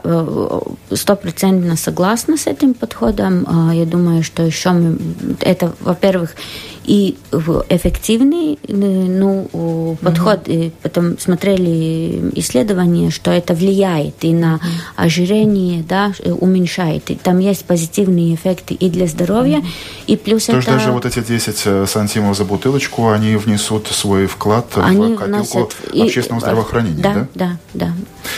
стопроцентно 0.92 1.76
согласна 1.76 2.38
с 2.38 2.48
этим 2.48 2.74
подходом. 2.74 3.46
А, 3.48 3.74
я 3.74 3.86
думаю, 3.86 4.24
что 4.24 4.44
еще 4.44 4.72
мы, 4.72 4.98
это, 5.42 5.74
во-первых, 5.80 6.36
и 6.86 7.18
эффективный 7.70 8.58
ну, 8.68 9.98
подход. 10.02 10.48
Mm-hmm. 10.48 10.68
И 10.68 10.72
потом 10.82 11.20
смотрели 11.20 12.32
исследования, 12.36 13.10
что 13.12 13.32
это 13.32 13.54
влияет 13.54 14.16
и 14.24 14.34
на 14.34 14.60
ожирение, 14.96 15.84
да, 15.84 16.14
уменьшает. 16.26 17.10
И 17.12 17.16
там 17.16 17.40
есть 17.40 17.66
позитивные 17.66 18.36
эффекты 18.36 18.74
и 18.74 18.90
для 18.90 19.08
здоровья, 19.08 19.58
mm-hmm. 19.58 20.06
и 20.08 20.18
плюс 20.18 20.46
То 20.46 20.54
это... 20.54 20.58
есть 20.58 20.68
даже 20.68 20.92
вот 20.92 21.06
эти 21.06 21.20
10 21.20 21.62
э, 21.66 21.86
сантимов 21.88 22.38
за 22.38 22.46
бутылочку, 22.46 23.10
они 23.10 23.36
внесут 23.36 23.88
свой 23.88 24.28
вклад 24.28 24.66
они 24.76 25.16
в 25.16 25.18
копилку 25.18 25.70
общественного 25.94 26.42
здравоохранения, 26.42 27.02
да? 27.02 27.28
Да, 27.34 27.58
да, 27.74 27.88
да. 27.88 27.94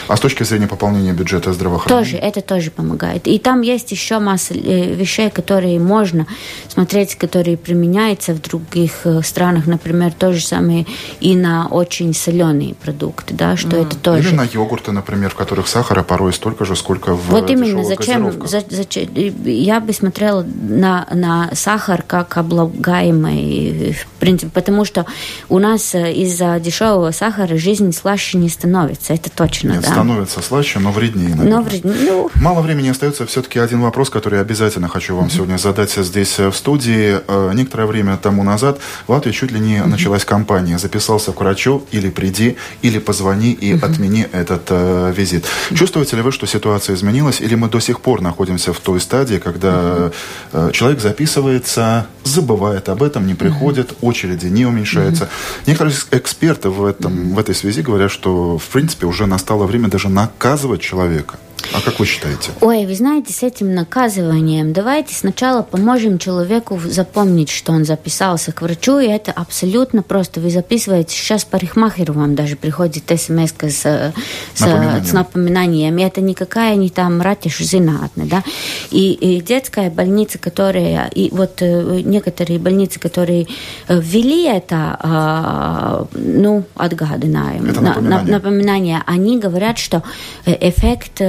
А 0.08 0.18
с 0.18 0.20
точки 0.20 0.44
зрения 0.44 0.68
пополнения 0.68 1.14
бюджета 1.14 1.54
здравоохранения? 1.54 2.04
Тоже, 2.04 2.18
это 2.18 2.42
тоже 2.42 2.72
помогает. 2.72 3.28
И 3.28 3.40
там 3.40 3.62
есть 3.62 3.92
еще 3.92 4.20
масса 4.20 4.54
э, 4.54 4.94
вещей, 4.94 5.30
которые 5.30 5.80
можно 5.80 6.28
смотреть, 6.68 7.16
которые 7.16 7.58
применяются 7.58 8.34
в 8.34 8.41
других 8.42 9.06
э, 9.06 9.22
странах, 9.24 9.68
например, 9.68 10.12
то 10.14 10.34
же 10.34 10.42
самое 10.42 10.86
и 11.20 11.36
на 11.36 11.68
очень 11.68 12.14
соленые 12.14 12.76
продукты, 12.76 13.34
да, 13.34 13.58
что 13.58 13.78
mm. 13.78 13.88
это 13.88 13.96
тоже. 13.98 14.30
Или 14.30 14.36
на 14.36 14.44
йогурты, 14.44 14.92
например, 14.92 15.30
в 15.32 15.36
которых 15.36 15.68
сахара 15.68 16.04
порой 16.04 16.34
столько 16.34 16.66
же, 16.66 16.76
сколько 16.76 17.16
в 17.16 17.30
Вот 17.30 17.50
именно, 17.50 17.84
зачем, 17.84 18.48
за, 18.48 18.64
зачем, 18.70 19.10
я 19.46 19.80
бы 19.80 19.94
смотрела 19.94 20.44
на, 20.44 21.08
на 21.12 21.50
сахар 21.54 22.04
как 22.06 22.38
облагаемый, 22.38 23.94
в 23.94 24.20
принципе, 24.20 24.52
потому 24.52 24.86
что 24.86 25.06
у 25.50 25.60
нас 25.60 25.96
э, 25.96 26.14
из-за 26.14 26.60
дешевого 26.60 27.12
сахара 27.12 27.58
жизнь 27.58 27.92
слаще 27.94 28.38
не 28.38 28.50
становится, 28.50 29.14
это 29.14 29.30
точно, 29.30 29.74
Нет, 29.74 29.84
да. 29.84 29.92
становится 29.92 30.42
слаще, 30.42 30.80
но 30.80 30.92
вреднее. 30.92 31.36
Наверное. 31.36 31.58
Но 31.58 31.62
вреднее, 31.62 31.96
ну... 32.02 32.32
Мало 32.36 32.62
времени 32.62 32.90
остается, 32.90 33.26
все-таки 33.26 33.60
один 33.60 33.82
вопрос, 33.82 34.10
который 34.10 34.36
я 34.36 34.42
обязательно 34.42 34.88
хочу 34.88 35.16
вам 35.16 35.30
сегодня 35.30 35.58
задать 35.58 35.92
здесь 35.92 36.40
э, 36.40 36.50
в 36.50 36.56
студии. 36.56 37.22
Некоторое 37.54 37.86
время 37.86 38.14
тому 38.22 38.44
назад 38.44 38.80
в 39.08 39.12
Латвии 39.12 39.32
чуть 39.32 39.52
ли 39.52 39.60
не 39.60 39.78
mm-hmm. 39.78 39.88
началась 39.88 40.26
кампания 40.26 40.78
«Записался 40.78 41.32
к 41.32 41.40
врачу» 41.40 41.84
или 41.92 42.10
«Приди», 42.10 42.58
или 42.82 43.00
«Позвони 43.00 43.52
и 43.52 43.74
mm-hmm. 43.74 43.86
отмени 43.86 44.28
этот 44.32 44.68
э, 44.70 45.14
визит». 45.16 45.46
Mm-hmm. 45.46 45.76
Чувствуете 45.76 46.16
ли 46.16 46.22
вы, 46.22 46.32
что 46.32 46.46
ситуация 46.48 46.96
изменилась, 46.96 47.42
или 47.42 47.56
мы 47.56 47.70
до 47.70 47.80
сих 47.80 48.00
пор 48.02 48.22
находимся 48.22 48.74
в 48.74 48.80
той 48.80 49.00
стадии, 49.00 49.38
когда 49.38 50.12
э, 50.54 50.70
человек 50.74 51.02
записывается, 51.02 52.08
забывает 52.24 52.90
об 52.90 53.04
этом, 53.04 53.28
не 53.28 53.36
приходит, 53.36 53.94
очереди 54.02 54.48
не 54.48 54.66
уменьшается. 54.66 55.26
Mm-hmm. 55.26 55.68
Некоторые 55.68 55.96
эксперты 56.12 56.70
в, 56.70 56.86
этом, 56.86 57.34
в 57.36 57.40
этой 57.40 57.56
связи 57.56 57.82
говорят, 57.82 58.12
что, 58.12 58.58
в 58.58 58.68
принципе, 58.68 59.06
уже 59.06 59.26
настало 59.26 59.66
время 59.66 59.90
даже 59.90 60.10
наказывать 60.10 60.82
человека. 60.82 61.38
А 61.74 61.82
как 61.82 62.00
вы 62.00 62.06
считаете? 62.06 62.52
Ой, 62.62 62.86
вы 62.86 62.96
знаете, 62.96 63.34
с 63.34 63.44
этим 63.44 63.74
наказыванием 63.74 64.74
давайте 64.74 65.16
сначала 65.16 65.62
поможем 65.62 66.18
человеку 66.20 66.80
запомнить, 66.84 67.50
что 67.50 67.72
он 67.72 67.86
записался 67.86 68.52
к 68.52 68.62
врачу, 68.62 69.00
и 69.00 69.08
это 69.08 69.32
абсолютно 69.32 70.04
просто. 70.04 70.40
Вы 70.40 70.50
записываете, 70.50 71.16
сейчас 71.16 71.46
парикмахеру 71.46 72.14
вам 72.14 72.36
даже 72.36 72.56
приходит 72.56 73.04
смс 73.08 73.52
с, 73.62 74.14
с, 74.54 74.60
напоминанием. 74.60 75.06
с 75.06 75.14
напоминанием. 75.14 75.98
И 75.98 76.04
это 76.04 76.22
никакая 76.22 76.76
не 76.76 76.90
там 76.90 77.22
ратиш 77.22 77.60
зинатна, 77.60 78.26
да. 78.26 78.44
И, 78.92 79.14
и 79.14 79.42
детская 79.42 79.90
больница, 79.90 80.38
которая, 80.38 81.08
и 81.08 81.30
вот 81.32 81.62
э, 81.62 82.02
некоторые 82.04 82.60
больницы, 82.60 83.00
которые 83.00 83.48
э, 83.88 84.00
ввели 84.00 84.46
это, 84.46 84.98
а, 85.00 86.08
ну, 86.14 86.66
это 86.78 87.82
напоминание. 87.82 88.32
напоминание, 88.32 89.04
они 89.06 89.40
говорят, 89.40 89.78
что 89.78 90.04
э, 90.46 90.70
эффект 90.70 91.22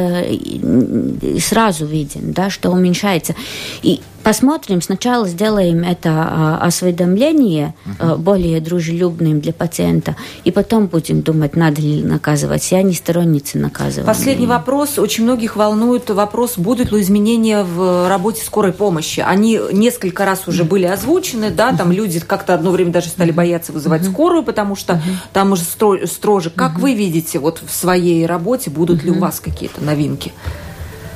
сразу 1.41 1.87
виден, 1.87 2.33
да, 2.33 2.51
что 2.51 2.71
уменьшается. 2.71 3.35
И 3.83 4.01
Посмотрим, 4.23 4.81
сначала 4.81 5.27
сделаем 5.27 5.83
это 5.83 6.11
а, 6.11 6.59
осведомление 6.63 7.75
угу. 7.85 8.17
более 8.19 8.61
дружелюбным 8.61 9.41
для 9.41 9.53
пациента, 9.53 10.17
и 10.45 10.51
потом 10.51 10.87
будем 10.87 11.23
думать, 11.23 11.57
надо 11.57 11.81
ли 11.81 12.03
наказывать. 12.03 12.71
Я 12.71 12.83
не 12.83 12.95
сторонница 12.95 13.59
наказывания. 13.59 14.07
Последний 14.07 14.47
вопрос. 14.47 14.99
Очень 14.99 15.25
многих 15.25 15.57
волнует 15.57 16.09
вопрос, 16.11 16.57
будут 16.57 16.93
ли 16.93 17.01
изменения 17.01 17.65
в 17.65 18.09
работе 18.09 18.45
скорой 18.45 18.73
помощи. 18.73 19.21
Они 19.21 19.59
несколько 19.73 20.25
раз 20.25 20.47
уже 20.47 20.65
были 20.65 20.87
озвучены, 20.87 21.51
да, 21.51 21.75
там 21.75 21.91
люди 21.91 22.21
как-то 22.21 22.55
одно 22.55 22.71
время 22.71 22.93
даже 22.93 23.09
стали 23.09 23.33
бояться 23.33 23.73
вызывать 23.73 24.05
скорую, 24.05 24.45
потому 24.45 24.77
что 24.77 25.03
там 25.33 25.53
уже 25.53 25.63
строже. 25.65 26.51
Как 26.51 26.79
вы 26.79 26.95
видите 26.95 27.39
вот 27.39 27.61
в 27.67 27.75
своей 27.75 28.25
работе, 28.27 28.71
будут 28.71 29.03
ли 29.03 29.11
у 29.11 29.19
вас 29.19 29.41
какие-то 29.41 29.83
новинки? 29.83 30.33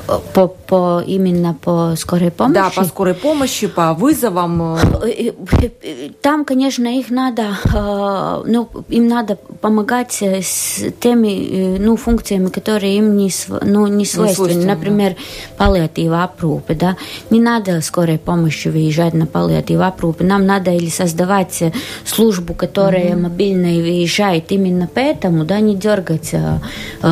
По, 0.07 0.46
по 0.46 1.02
именно 1.07 1.54
по 1.54 1.94
скорой 1.96 2.30
помощи? 2.30 2.54
Да, 2.54 2.70
по 2.70 2.84
скорой 2.84 3.14
помощи, 3.14 3.66
по 3.66 3.94
вызовам. 3.94 4.76
Э, 4.76 5.32
э, 5.62 6.11
там, 6.20 6.44
конечно, 6.44 6.86
их 6.86 7.11
надо, 7.11 7.57
э, 7.64 8.42
ну, 8.46 8.68
им 8.88 9.09
надо 9.09 9.36
помогать 9.61 10.22
с 10.22 10.82
теми, 11.00 11.78
ну, 11.78 11.96
функциями, 11.96 12.48
которые 12.48 12.96
им 12.96 13.16
не, 13.16 13.30
ну, 13.62 13.86
не 13.86 14.04
свойственны. 14.04 14.61
Не 14.61 14.66
Например, 14.66 15.16
паллиатива 15.57 16.24
опрупы, 16.24 16.74
да. 16.74 16.96
Не 17.30 17.40
надо 17.40 17.80
скорой 17.80 18.18
помощи 18.18 18.68
выезжать 18.68 19.14
на 19.14 19.26
паллиатива 19.26 19.88
опрупы. 19.88 20.24
Нам 20.24 20.46
надо 20.46 20.70
или 20.70 20.88
создавать 20.88 21.62
службу, 22.04 22.54
которая 22.54 23.12
угу. 23.14 23.22
мобильно 23.22 23.68
выезжает 23.68 24.52
именно 24.52 24.88
поэтому, 24.92 25.44
да, 25.44 25.61
не 25.61 25.74
дергать 25.74 26.34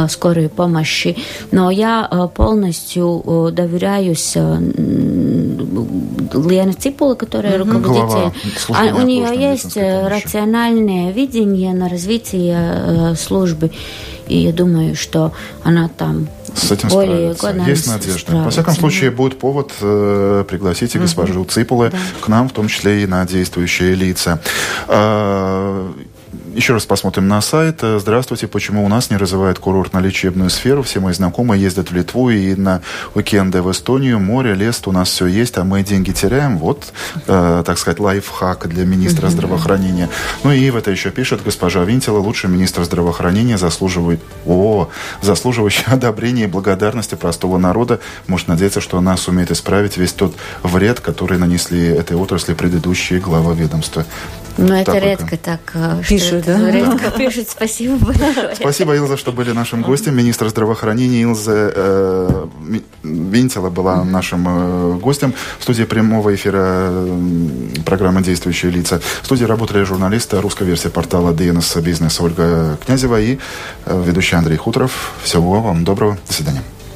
скорую 0.09 0.51
помощь. 0.51 1.07
Но 1.51 1.71
я 1.71 2.31
полностью 2.35 2.84
полностью 2.85 3.23
э, 3.27 3.51
доверяюсь 3.53 4.33
э, 4.37 4.59
Лена 6.35 6.73
Ципула, 6.75 7.15
которая 7.15 7.59
руководитель. 7.59 8.33
А, 8.71 8.95
у 8.95 9.03
нее 9.03 9.29
есть 9.53 9.77
э, 9.77 10.09
рациональное 10.09 11.13
видение 11.13 11.73
на 11.73 11.89
развитие 11.89 13.15
службы. 13.17 13.71
И 14.27 14.39
я 14.39 14.53
думаю, 14.53 14.97
что 14.97 15.33
она 15.65 15.89
там 15.89 16.29
с 16.55 16.71
этим 16.71 16.89
более 16.89 17.35
справиться. 17.35 17.71
Есть 17.71 17.87
надежда. 17.89 18.37
Во 18.45 18.51
всяком 18.51 18.75
случае, 18.75 19.11
будет 19.11 19.39
повод 19.39 19.73
э, 19.81 20.45
пригласить 20.49 20.95
и 20.95 20.99
госпожу 20.99 21.43
mm-hmm. 21.43 21.51
Ципулы 21.51 21.91
да. 21.91 21.99
к 22.21 22.29
нам, 22.29 22.49
в 22.49 22.53
том 22.53 22.69
числе 22.69 23.03
и 23.03 23.07
на 23.07 23.27
действующие 23.27 23.95
лица. 23.95 24.41
Э, 24.89 25.93
еще 26.55 26.73
раз 26.73 26.87
посмотрим 26.87 27.29
на 27.29 27.41
сайт. 27.41 27.81
Здравствуйте. 27.83 28.47
Почему 28.47 28.85
у 28.85 28.89
нас 28.89 29.11
не 29.11 29.17
развивают 29.17 29.59
курортно-лечебную 29.59 30.51
сферу? 30.51 30.83
Все 30.83 31.01
мои 31.01 31.13
знакомые 31.13 31.61
ездят 31.61 31.91
в 31.91 31.95
Литву 31.95 32.31
и 32.31 32.55
на 32.55 32.81
уикенды 33.15 33.61
в 33.61 33.71
Эстонию. 33.71 34.21
Море, 34.21 34.55
лес, 34.55 34.81
у 34.87 34.93
нас 34.93 35.09
все 35.09 35.27
есть, 35.27 35.59
а 35.59 35.65
мы 35.65 35.83
деньги 35.83 36.13
теряем. 36.13 36.59
Вот, 36.59 36.93
э, 37.27 37.63
так 37.67 37.79
сказать, 37.79 37.99
лайфхак 37.99 38.69
для 38.69 38.85
министра 38.85 39.29
здравоохранения. 39.29 40.09
Ну 40.45 40.53
и 40.53 40.71
в 40.71 40.77
это 40.77 40.91
еще 40.91 41.11
пишет 41.11 41.43
госпожа 41.45 41.83
Винтила. 41.85 42.19
Лучший 42.19 42.51
министр 42.51 42.85
здравоохранения 42.85 43.59
заслуживает, 43.59 44.21
о, 44.47 44.91
заслуживающий 45.23 45.85
одобрения 45.87 46.45
и 46.45 46.49
благодарности 46.49 47.17
простого 47.17 47.59
народа. 47.59 48.01
Может 48.27 48.49
надеяться, 48.49 48.81
что 48.81 48.99
она 48.99 49.17
сумеет 49.17 49.51
исправить 49.51 49.97
весь 49.97 50.13
тот 50.13 50.35
вред, 50.63 51.01
который 51.01 51.39
нанесли 51.39 51.85
этой 51.87 52.17
отрасли 52.17 52.55
предыдущие 52.55 53.19
главы 53.21 53.55
ведомства. 53.55 54.05
Но 54.57 54.67
ну, 54.69 54.75
это 54.75 54.99
редко 54.99 55.37
так 55.37 55.61
э, 55.75 56.03
пишут, 56.09 56.45
да? 56.47 56.71
Редко 56.71 57.11
пишут. 57.11 57.49
Спасибо 57.49 57.97
большое. 57.97 58.55
Спасибо, 58.55 58.95
Илза, 58.95 59.17
что 59.17 59.33
были 59.33 59.51
нашим 59.53 59.83
гостем. 59.83 60.17
Министр 60.17 60.49
здравоохранения 60.49 61.23
Илза 61.23 61.73
э, 61.75 62.47
Винтила 63.03 63.71
была 63.71 64.05
нашим 64.05 64.47
э, 64.47 64.99
гостем. 64.99 65.35
В 65.59 65.63
студии 65.63 65.85
прямого 65.85 66.35
эфира 66.35 66.93
программы 67.85 68.23
«Действующие 68.23 68.71
лица». 68.71 69.01
В 69.23 69.27
студии 69.27 69.45
работали 69.45 69.83
журналисты 69.85 70.41
русской 70.41 70.65
версии 70.65 70.89
портала 70.89 71.33
DNS 71.33 71.81
Бизнес 71.83 72.21
Ольга 72.21 72.79
Князева 72.85 73.21
и 73.21 73.39
э, 73.87 74.03
ведущий 74.07 74.37
Андрей 74.37 74.57
Хуторов. 74.57 75.13
Всего 75.23 75.61
вам 75.61 75.85
доброго. 75.85 76.17
До 76.29 76.33
свидания. 76.33 76.63